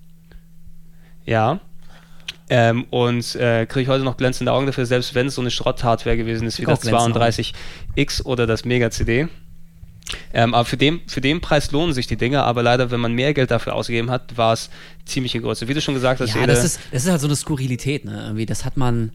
[1.25, 1.61] Ja.
[2.49, 5.51] Ähm, und äh, kriege ich heute noch glänzende Augen dafür, selbst wenn es so eine
[5.51, 9.29] Schrott-Hardware gewesen ist wie das glänzende 32X oder das Mega-CD.
[10.33, 13.13] Ähm, aber für den, für den Preis lohnen sich die Dinge, aber leider, wenn man
[13.13, 14.69] mehr Geld dafür ausgegeben hat, war es
[15.05, 15.67] ziemliche Größe.
[15.67, 18.23] Wie du schon gesagt hast, Ja, das ist, das ist halt so eine Skurrilität, ne?
[18.23, 19.11] Irgendwie, das hat man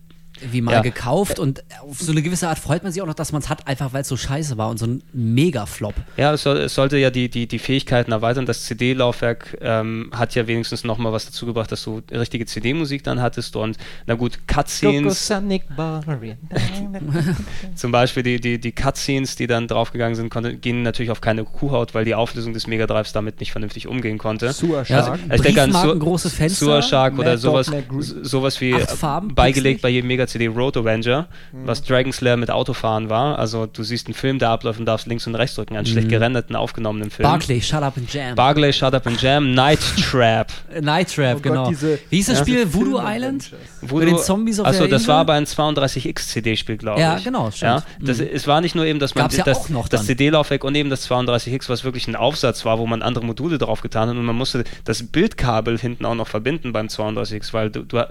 [0.53, 0.81] wie mal Ja.
[0.81, 3.49] gekauft und auf so eine gewisse Art freut man sich auch noch, dass man es
[3.49, 5.95] hat, einfach weil es so scheiße war und so ein Mega-Flop.
[6.17, 8.47] Ja, es, soll, es sollte ja die, die, die Fähigkeiten erweitern.
[8.47, 13.21] Das CD-Laufwerk ähm, hat ja wenigstens nochmal was dazu gebracht, dass du richtige CD-Musik dann
[13.21, 13.77] hattest und
[14.07, 15.27] na gut, Cutscenes,
[17.75, 21.45] zum Beispiel die, die, die Cutscenes, die dann draufgegangen sind, konnte, gehen natürlich auf keine
[21.45, 24.53] Kuhhaut, weil die Auflösung des Mega Drives damit nicht vernünftig umgehen konnte.
[24.53, 25.21] Sewer Ja, Shark.
[25.33, 27.71] Ich denke an große Fenster, Sewer Shark oder sowas,
[28.23, 31.67] sowas wie Farben, beigelegt bei jedem Mega-CD Road Avenger, Mhm.
[31.67, 33.39] was Dragon Slayer mit Autofahren war.
[33.39, 36.09] Also du siehst einen Film, der abläuft und darfst links und rechts drücken, einen schlecht
[36.09, 37.29] gerenderten, aufgenommenen Film.
[37.29, 38.35] Barclay, Shut Up and Jam.
[38.35, 39.79] Barclay, Shut Up and Jam, Night
[40.11, 40.49] Trap.
[40.81, 41.69] Night Trap, Oh Gott, genau.
[41.69, 42.45] diese- Wie hieß das ja.
[42.45, 42.73] Spiel?
[42.75, 43.53] Voodoo Film- Island?
[43.83, 45.13] Mit du- den Zombies auf Achso, der das Insel?
[45.15, 47.25] war aber ein 32X CD-Spiel, glaube Ja, ich.
[47.25, 47.63] genau, stimmt.
[47.63, 48.27] Ja, das, Mhm.
[48.33, 50.07] Es war nicht nur eben, dass man Gab's ja das, das.
[50.07, 53.81] CD-Laufwerk und eben das 32X, was wirklich ein Aufsatz war, wo man andere Module drauf
[53.83, 57.83] getan hat und man musste das Bildkabel hinten auch noch verbinden beim 32X, weil du,
[57.85, 58.05] du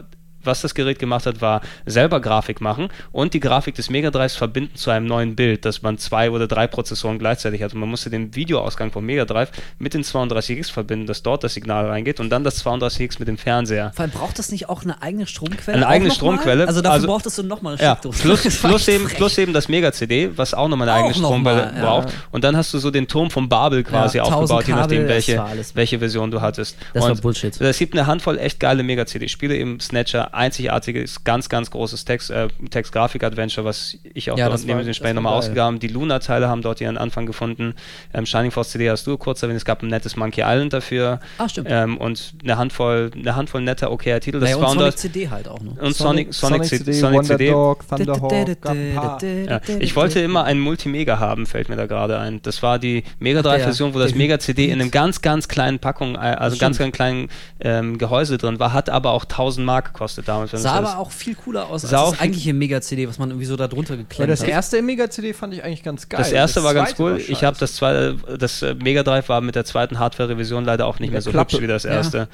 [0.45, 4.35] was das Gerät gemacht hat, war selber Grafik machen und die Grafik des Mega Drives
[4.35, 7.73] verbinden zu einem neuen Bild, dass man zwei oder drei Prozessoren gleichzeitig hat.
[7.73, 11.53] Und man musste den Videoausgang vom Mega Drive mit den 32X verbinden, dass dort das
[11.53, 13.91] Signal reingeht und dann das 32X mit dem Fernseher.
[13.95, 15.75] Vor allem braucht das nicht auch eine eigene Stromquelle?
[15.77, 16.33] Eine eigene noch mal?
[16.35, 16.67] Stromquelle?
[16.67, 18.21] Also dafür Also- brauchtest du nochmal eine Ja, Steckdose.
[18.21, 21.29] plus, war plus, eben, plus eben das Mega-CD, was auch nochmal eine Auch eigene noch
[21.29, 21.81] Stromquelle mal, ja.
[21.85, 22.09] braucht.
[22.31, 25.07] Und dann hast du so den Turm von Babel quasi Ja, 1000 aufgebaut, je nachdem,
[25.07, 26.77] welche, war welche Version du hattest.
[26.93, 27.59] Das war Und Bullshit.
[27.59, 32.47] Es gibt eine Handvoll echt geile Mega-CD-Spiele im Snatcher, einzigartiges, ganz, ganz großes Text, äh,
[32.69, 35.39] Text-Grafik-Adventure, was ich auch Ja, dort neben Spälen war nochmal geil.
[35.39, 35.79] ausgegraben.
[35.79, 37.73] Die Luna-Teile haben dort ihren Anfang gefunden.
[38.13, 41.19] Ähm, Shining Force CD hast du kurz erwähnt, es gab ein nettes Monkey Island dafür.
[41.37, 41.67] Ah, stimmt.
[41.71, 44.39] Ähm, und eine Handvoll, eine Handvoll netter, okayer Titel.
[44.39, 45.77] Das Naja, und 200 Sonic CD halt auch noch.
[45.77, 47.49] und Sonic, Sonic, CD, Sonic Wonder CD.
[47.51, 48.31] Dog, Thunderhawk,
[48.63, 49.45] ein.
[49.47, 52.41] Ja, ich wollte immer einen Multimega haben, fällt mir da gerade ein.
[52.41, 55.21] Das war die Mega Ach, der- 3-Version, wo das der Mega CD in einem ganz,
[55.21, 57.29] ganz kleinen Packung, äh, also ganz, ganz kleinen
[57.59, 60.51] ähm, Gehäuse drin war, hat aber auch 1000 Mark gekostet damals.
[60.51, 63.29] Sah das aber auch viel cooler aus als Sah auch das eigentliche Mega-CD, was man
[63.29, 64.47] irgendwie so da drunter geklemmt das hat.
[64.49, 66.17] erste Mega-CD fand ich eigentlich ganz geil.
[66.19, 67.11] das erste war ganz cool.
[67.13, 70.85] war Ich habe das zweite, das äh, Mega Drive war mit der zweiten Hardware-Revision leider
[70.87, 71.53] auch nicht mehr so Klappe.
[71.53, 71.91] hübsch wie das Ja.
[71.91, 72.27] erste.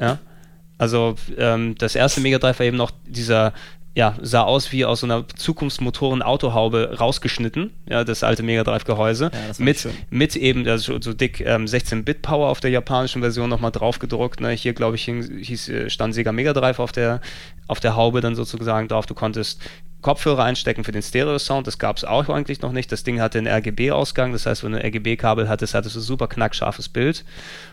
[0.00, 0.18] Ja.
[0.80, 3.52] Also ähm, das erste Mega Drive war eben noch dieser
[3.98, 9.32] ja, sah aus wie aus so einer Zukunftsmotoren-Autohaube rausgeschnitten, ja, das alte Mega Drive-Gehäuse.
[9.34, 13.98] Ja, mit, mit eben also so, dick ähm, 16-Bit-Power auf der japanischen Version nochmal drauf
[13.98, 14.40] gedruckt.
[14.40, 14.50] Ne?
[14.50, 17.20] Hier, glaube ich, hieß, äh, stand Sega Mega Drive auf der,
[17.66, 19.06] auf der Haube dann sozusagen drauf.
[19.06, 19.60] Du konntest
[20.00, 22.92] Kopfhörer einstecken für den Stereo-Sound, das gab es auch eigentlich noch nicht.
[22.92, 26.28] Das Ding hatte einen RGB-Ausgang, das heißt, wenn du ein RGB-Kabel hattest, hattest du super
[26.28, 27.24] knackscharfes Bild.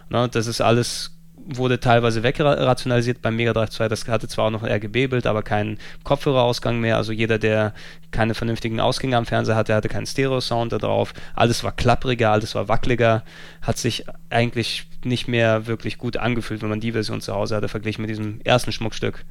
[0.10, 0.28] Ne?
[0.28, 1.15] Das ist alles
[1.46, 3.88] wurde teilweise wegrationalisiert beim Mega Drive 2.
[3.88, 6.98] Das hatte zwar auch noch ein RGB-Bild, aber keinen Kopfhörerausgang mehr.
[6.98, 7.74] Also jeder, der
[8.12, 11.14] keine vernünftigen Ausgänge am Fernseher hatte, hatte keinen Stereo-Sound da drauf.
[11.36, 13.24] Alles war klappriger, alles war wackeliger.
[13.62, 17.68] Hat sich eigentlich nicht mehr wirklich gut angefühlt, wenn man die Version zu Hause hatte,
[17.68, 19.24] verglichen mit diesem ersten Schmuckstück.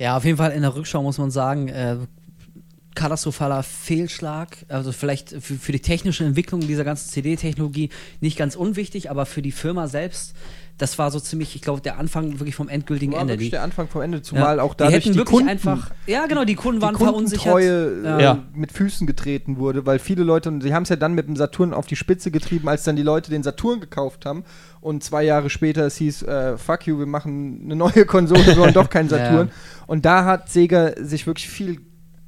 [0.00, 1.98] Ja, auf jeden Fall in der Rückschau muss man sagen, äh,
[2.94, 4.56] katastrophaler Fehlschlag.
[4.68, 7.90] Also vielleicht für, für die technische Entwicklung dieser ganzen CD-Technologie
[8.22, 10.34] nicht ganz unwichtig, aber für die Firma selbst,
[10.80, 13.34] das war so ziemlich, ich glaube, der Anfang wirklich vom endgültigen War Ende.
[13.34, 15.48] wirklich Die, der Anfang vom Ende, ja, zumal auch die dadurch hätten die wirklich Kunden,
[15.48, 17.52] einfach, ja genau, die Kunden die waren verunsichert.
[17.52, 18.38] Kundentreue äh, Ja.
[18.54, 21.36] mit Füßen getreten wurde, weil viele Leute, und sie haben es ja dann mit dem
[21.36, 24.44] Saturn auf die Spitze getrieben, als dann die Leute den Saturn gekauft haben
[24.80, 28.56] und zwei Jahre später es hieß, äh, fuck you, wir machen eine neue Konsole, wir
[28.56, 29.18] wollen doch keinen Ja.
[29.18, 29.50] Saturn.
[29.86, 31.80] Und da hat Sega sich wirklich viel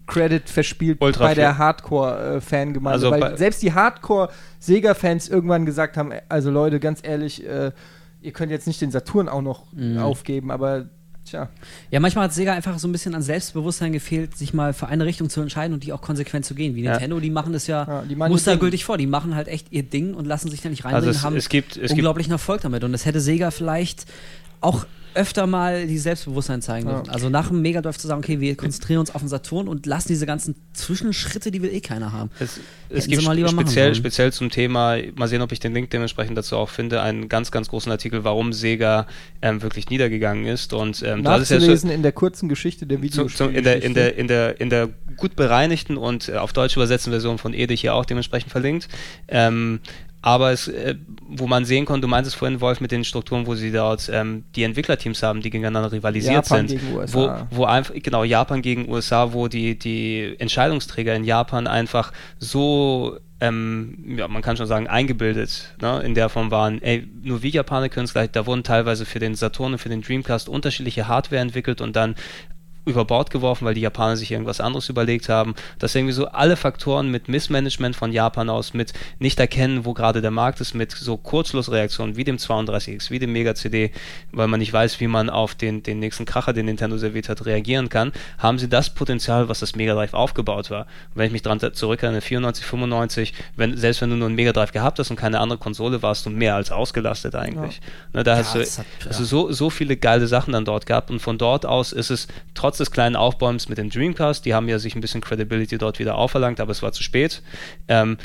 [0.07, 1.59] Credit verspielt Ultra bei der viel.
[1.59, 7.71] Hardcore-Fangemeinde, Also weil selbst die Hardcore-Sega-Fans irgendwann gesagt haben, also Leute, ganz ehrlich, äh,
[8.23, 9.99] ihr könnt jetzt nicht den Saturn auch noch Mhm.
[9.99, 10.87] aufgeben, aber
[11.25, 11.49] tja.
[11.91, 15.05] Ja, manchmal hat Sega einfach so ein bisschen an Selbstbewusstsein gefehlt, sich mal für eine
[15.05, 16.75] Richtung zu entscheiden und die auch konsequent zu gehen.
[16.75, 16.93] Wie Ja.
[16.93, 18.99] Nintendo, die machen das ja, Ja, die machen ihr mustergültig vor.
[18.99, 21.37] Die machen halt echt ihr Ding und lassen sich da nicht Also reinbringen, es, haben
[21.37, 22.83] es gibt, es gibt unglaublichen Erfolg damit.
[22.85, 24.07] Und das hätte Sega vielleicht
[24.61, 26.97] auch öfter mal die Selbstbewusstsein zeigen Ja.
[26.97, 27.11] dürfen.
[27.11, 29.87] Also nach dem Mega Drive zu sagen, okay, wir konzentrieren uns auf den Saturn und
[29.87, 32.31] lassen diese ganzen Zwischenschritte, die will eh keiner haben.
[32.39, 35.91] Es, es gibt mal lieber speziell, speziell zum Thema, mal sehen, ob ich den Link
[35.91, 39.07] dementsprechend dazu auch finde, einen ganz, ganz großen Artikel, warum Sega
[39.41, 40.73] ähm, wirklich niedergegangen ist.
[40.73, 43.51] Und ähm, du hattest ja schon, Nachzulesen in der kurzen Geschichte der Videospiele.
[43.51, 46.77] zu, in, der, in, der, in, der, in der gut bereinigten und äh, auf Deutsch
[46.77, 48.89] übersetzten Version von Ede hier auch dementsprechend verlinkt.
[49.29, 49.81] Ähm,
[50.23, 50.95] aber es, äh,
[51.27, 54.45] wo man sehen konnte, du meintest vorhin, Wolf, mit den Strukturen, wo sie dort ähm,
[54.55, 56.81] die Entwicklerteams haben, die gegeneinander rivalisiert Japan sind.
[56.81, 57.47] gegen Wo, USA.
[57.51, 64.15] wo einfach, genau, Japan gegen USA, wo die, die Entscheidungsträger in Japan einfach so, ähm,
[64.17, 67.89] ja, man kann schon sagen, eingebildet, ne, in der Form waren, ey, nur wir Japaner
[67.89, 71.43] können es gleich, da wurden teilweise für den Saturn und für den Dreamcast unterschiedliche Hardware
[71.43, 72.15] entwickelt und dann
[72.85, 75.55] über Bord geworfen, weil die Japaner sich irgendwas anderes überlegt haben.
[75.79, 80.21] Dass irgendwie so alle Faktoren mit Missmanagement von Japan aus, mit nicht erkennen, wo gerade
[80.21, 83.91] der Markt ist, mit so Kurzschlussreaktionen wie dem 32X, wie dem Mega CD,
[84.33, 87.45] weil man nicht weiß, wie man auf den, den nächsten Kracher, den Nintendo serviert hat,
[87.47, 90.83] reagieren kann, haben sie das Potenzial, was das Mega Drive aufgebaut war.
[90.83, 90.87] Und
[91.17, 94.73] wenn ich mich dran zurückerinnere, 94, 95, wenn, selbst wenn du nur einen Mega Drive
[94.73, 97.81] gehabt hast und keine andere Konsole, warst du mehr als ausgelastet eigentlich.
[98.13, 99.27] Ne, da Ja, hast du hat- also ja.
[99.29, 102.27] so, so viele geile Sachen dann dort gehabt und von dort aus ist es
[102.73, 105.99] trotz des kleinen Aufbäumens mit dem Dreamcast, die haben ja sich ein bisschen Credibility dort
[105.99, 107.43] wieder auferlangt, aber es war zu spät.
[107.87, 108.17] Ähm,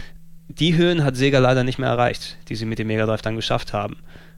[0.47, 3.35] die Höhen hat Sega leider nicht mehr erreicht, die sie mit dem Mega Drive dann
[3.35, 3.97] geschafft haben.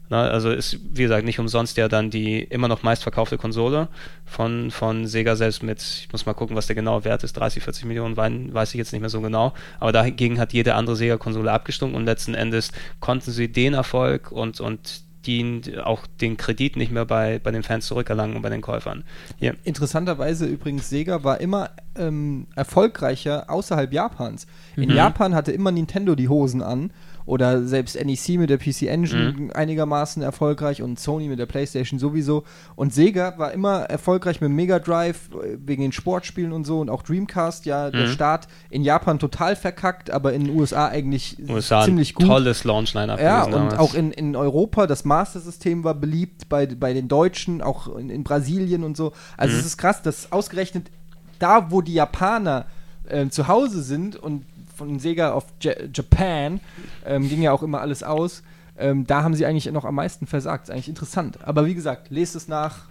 [0.10, 3.88] Na, also ist, wie gesagt, nicht umsonst ja dann die immer noch meistverkaufte Konsole
[4.26, 7.62] von, von Sega selbst mit, ich muss mal gucken, was der genaue Wert ist, 30,
[7.62, 9.54] 40 Millionen, weiß ich jetzt nicht mehr so genau.
[9.80, 14.60] Aber dagegen hat jede andere Sega-Konsole abgestunken und letzten Endes konnten sie den Erfolg und,
[14.60, 18.62] und die, auch den Kredit nicht mehr bei, bei den Fans zurückerlangen und bei den
[18.62, 19.04] Käufern.
[19.38, 19.56] Hier.
[19.64, 24.48] Interessanterweise übrigens, Sega war immer ähm, erfolgreicher außerhalb Japans.
[24.76, 24.96] In Mhm.
[24.96, 26.92] Japan hatte immer Nintendo die Hosen an
[27.30, 29.52] oder selbst NEC mit der PC Engine Mhm.
[29.54, 32.44] einigermaßen erfolgreich und Sony mit der PlayStation sowieso.
[32.76, 36.90] Und Sega war immer erfolgreich mit Mega Drive äh, wegen den Sportspielen und so und
[36.90, 38.12] auch Dreamcast, ja, der Mhm.
[38.14, 42.26] Start in Japan total verkackt, aber in den USA eigentlich USA ziemlich ein gut.
[42.28, 43.78] tolles Launch-Line-Up Ja, und damals.
[43.80, 48.24] auch in, in Europa, das Master-System war beliebt bei, bei den Deutschen, auch in, in
[48.24, 49.12] Brasilien und so.
[49.38, 49.60] Also Mhm.
[49.60, 50.90] es ist krass, dass ausgerechnet
[51.38, 52.66] da, wo die Japaner
[53.08, 54.46] äh, zu Hause sind und
[54.80, 56.60] von Sega auf Ja- Japan
[57.06, 58.42] ähm, ging ja auch immer alles aus,
[58.78, 60.64] ähm, da haben sie eigentlich noch am meisten versagt.
[60.64, 61.38] Ist eigentlich interessant.
[61.44, 62.86] Aber wie gesagt, lest es nach.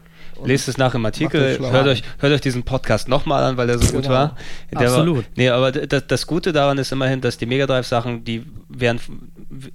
[0.45, 3.79] Lest es nach im Artikel, hört euch, hört euch diesen Podcast nochmal an, weil der
[3.79, 4.15] so gut Genau.
[4.15, 4.37] war.
[4.73, 5.17] Der Absolut.
[5.19, 9.01] War, nee, aber das, das Gute daran ist immerhin, dass die Mega Drive-Sachen, die wären,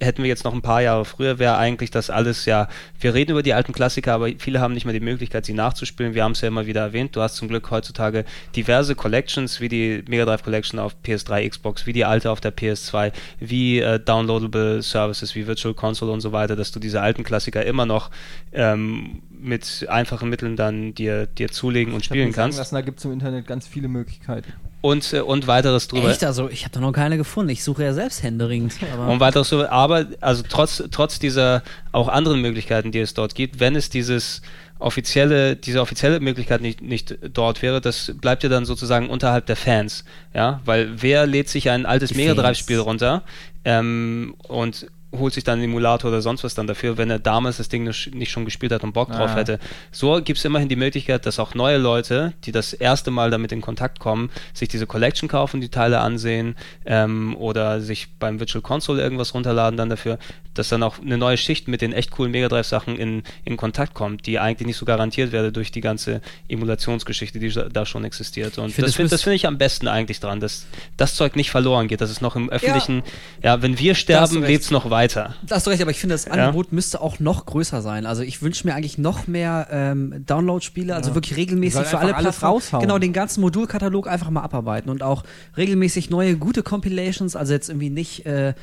[0.00, 2.68] hätten wir jetzt noch ein paar Jahre früher, wäre eigentlich das alles ja,
[3.00, 6.14] wir reden über die alten Klassiker, aber viele haben nicht mehr die Möglichkeit, sie nachzuspielen.
[6.14, 7.16] Wir haben es ja immer wieder erwähnt.
[7.16, 8.24] Du hast zum Glück heutzutage
[8.54, 12.54] diverse Collections, wie die Mega Drive Collection auf PS3, Xbox, wie die alte auf der
[12.54, 17.24] PS2, wie äh, downloadable Services wie Virtual Console und so weiter, dass du diese alten
[17.24, 18.10] Klassiker immer noch
[18.52, 22.58] ähm, mit einfachen Mitteln dann dir, dir zulegen und Ich spielen kannst.
[22.58, 24.52] Lassen, da gibt es im Internet ganz viele Möglichkeiten.
[24.80, 26.10] Und, äh, und weiteres drüber.
[26.10, 26.24] Echt?
[26.24, 27.50] Also, ich habe da noch keine gefunden.
[27.50, 28.74] Ich suche ja selbst händeringend.
[28.92, 31.62] Aber Und weiteres so, aber also trotz, trotz dieser
[31.92, 34.42] auch anderen Möglichkeiten, die es dort gibt, wenn es dieses
[34.78, 39.56] offizielle, diese offizielle Möglichkeit nicht, nicht dort wäre, das bleibt ja dann sozusagen unterhalb der
[39.56, 40.04] Fans,
[40.34, 42.58] ja, weil wer lädt sich ein altes Mega Drive.
[42.58, 43.22] Spiel runter
[43.64, 44.86] ähm, und
[45.18, 47.84] holt sich dann einen Emulator oder sonst was dann dafür, wenn er damals das Ding
[47.84, 49.36] nicht schon gespielt hat und Bock drauf Ah.
[49.36, 49.58] hätte.
[49.92, 53.52] So gibt es immerhin die Möglichkeit, dass auch neue Leute, die das erste Mal damit
[53.52, 58.62] in Kontakt kommen, sich diese Collection kaufen, die Teile ansehen ähm, oder sich beim Virtual
[58.62, 60.18] Console irgendwas runterladen dann dafür,
[60.54, 63.56] dass dann auch eine neue Schicht mit den echt coolen Mega Drive Sachen in, in
[63.56, 68.04] Kontakt kommt, die eigentlich nicht so garantiert werde durch die ganze Emulationsgeschichte, die da schon
[68.04, 68.56] existiert.
[68.58, 70.66] Und find, das finde find ich am besten eigentlich dran, dass
[70.96, 73.02] das Zeug nicht verloren geht, dass es noch im öffentlichen,
[73.42, 75.03] ja, wenn wir sterben, lebt es noch weiter.
[75.46, 78.06] Da hast du recht, aber ich finde, das Angebot müsste auch noch größer sein.
[78.06, 82.54] Also ich wünsche mir eigentlich noch mehr ähm, Download-Spiele, also wirklich regelmäßig für alle Plattformen.
[82.80, 85.24] Genau, den ganzen Modulkatalog einfach mal abarbeiten und auch
[85.56, 88.54] regelmäßig neue gute Compilations, also jetzt irgendwie nicht äh,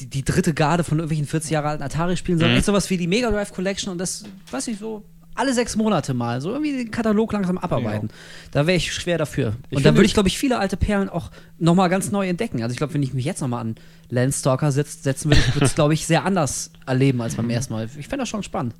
[0.00, 2.58] die, die dritte Garde von irgendwelchen 40 Jahre alten Atari-Spielen, sondern Mhm.
[2.58, 5.04] echt sowas wie die Mega Drive Collection und das, weiß ich so,
[5.34, 8.08] alle sechs Monate mal, so irgendwie den Katalog langsam abarbeiten.
[8.52, 9.54] Da wäre ich schwer dafür.
[9.70, 12.62] Ich und da würde ich, glaube ich, viele alte Perlen auch nochmal ganz neu entdecken.
[12.62, 13.74] Also ich glaube, wenn ich mich jetzt nochmal an
[14.10, 17.88] Landstalker setz, setzen würde, würde es, glaube ich, sehr anders erleben als beim ersten Mal.
[17.98, 18.74] Ich fände das schon spannend.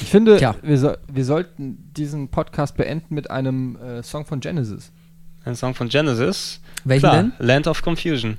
[0.00, 4.90] Ich finde, wir, so, wir sollten diesen Podcast beenden mit einem äh, Song von Genesis.
[5.44, 6.60] Ein Song von Genesis.
[6.84, 7.32] Welchen Klar, denn?
[7.38, 8.38] Land of Confusion.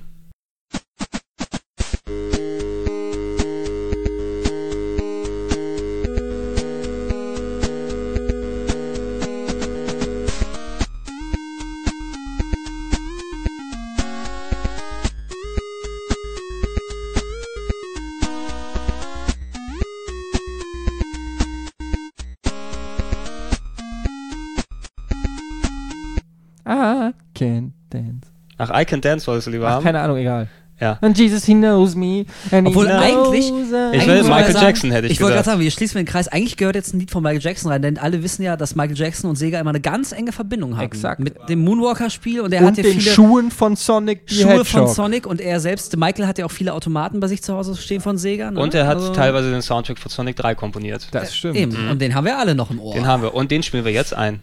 [27.43, 28.27] Can't dance.
[28.57, 29.83] Ach, I Can Dance wolltest du lieber Ach, haben?
[29.83, 30.47] keine Ahnung, egal.
[30.79, 30.97] Ja.
[31.01, 32.25] And Jesus, he knows me.
[32.51, 35.43] And Obwohl he eigentlich- knows Ich will Michael sagen, Jackson, hätte ich Ich wollte gerade
[35.43, 35.45] gesagt.
[35.45, 36.27] sagen, wir schließen den Kreis.
[36.27, 38.97] Eigentlich gehört jetzt ein Lied von Michael Jackson rein, denn alle wissen ja, dass Michael
[38.97, 40.83] Jackson und Sega immer eine ganz enge Verbindung haben.
[40.83, 41.19] Exakt.
[41.21, 44.65] Mit dem Moonwalker-Spiel und er und hat ja den viele Schuhen von Sonic the Schuhe
[44.65, 44.89] von Hedgehog.
[44.95, 48.01] Sonic und er selbst, Michael hat ja auch viele Automaten bei sich zu Hause stehen
[48.01, 48.51] von Sega.
[48.51, 48.59] Ne?
[48.59, 51.07] Und er hat Also- teilweise den Soundtrack von Sonic 3 komponiert.
[51.11, 51.55] Das stimmt.
[51.55, 52.93] Eben, und den haben wir alle noch im Ohr.
[52.95, 53.33] Den haben wir.
[53.35, 54.41] Und den spielen wir jetzt ein.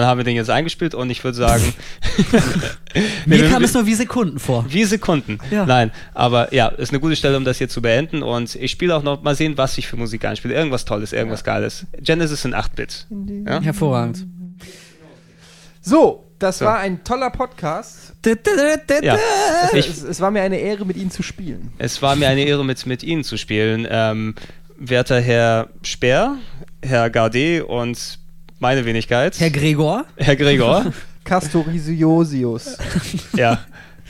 [0.00, 1.62] Dann haben wir den jetzt eingespielt und ich würde sagen.
[3.26, 4.64] Mir Nee, kam es nur wie Sekunden vor.
[4.68, 5.38] Wie Sekunden.
[5.50, 5.64] Ja.
[5.66, 8.22] Nein, aber ja, ist eine gute Stelle, um das hier zu beenden.
[8.22, 10.54] Und ich spiele auch noch mal sehen, was ich für Musik einspiele.
[10.54, 11.86] Irgendwas Tolles, irgendwas Geiles.
[12.00, 13.06] Genesis in 8-Bit.
[13.46, 13.60] Ja?
[13.60, 14.26] Hervorragend.
[15.80, 16.64] So, das So.
[16.64, 18.14] war ein toller Podcast.
[19.02, 19.18] Ja.
[19.72, 21.72] Es, es, es war mir eine Ehre, mit Ihnen zu spielen.
[21.78, 23.86] Es war mir eine Ehre, mit, mit Ihnen zu spielen.
[23.90, 24.34] Ähm,
[24.76, 26.36] werter Herr Speer,
[26.82, 28.18] Herr Gardet und
[28.60, 29.38] meine Wenigkeit.
[29.40, 30.04] Herr Gregor.
[30.16, 30.92] Herr Gregor.
[31.24, 32.76] Castoriosiosius.
[33.36, 33.58] ja.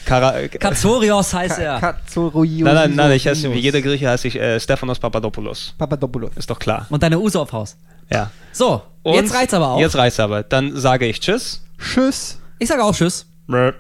[0.05, 1.79] Katsorios heißt er.
[1.79, 2.65] Katsorios.
[2.65, 5.75] Nein, nein, nein, ich heiße, wie jeder Grieche heiße ich äh, Stephanos Papadopoulos.
[5.77, 6.31] Papadopoulos.
[6.37, 6.87] Ist doch klar.
[6.91, 7.77] Und deine Use auf Haus.
[8.11, 8.31] Ja.
[8.53, 9.81] So, Und jetzt reicht's aber auch.
[9.81, 10.43] Jetzt reicht's aber.
[10.43, 11.63] Dann sage ich Tschüss.
[11.79, 12.39] Tschüss.
[12.59, 13.27] Ich sage auch Tschüss.
[13.47, 13.73] Mö.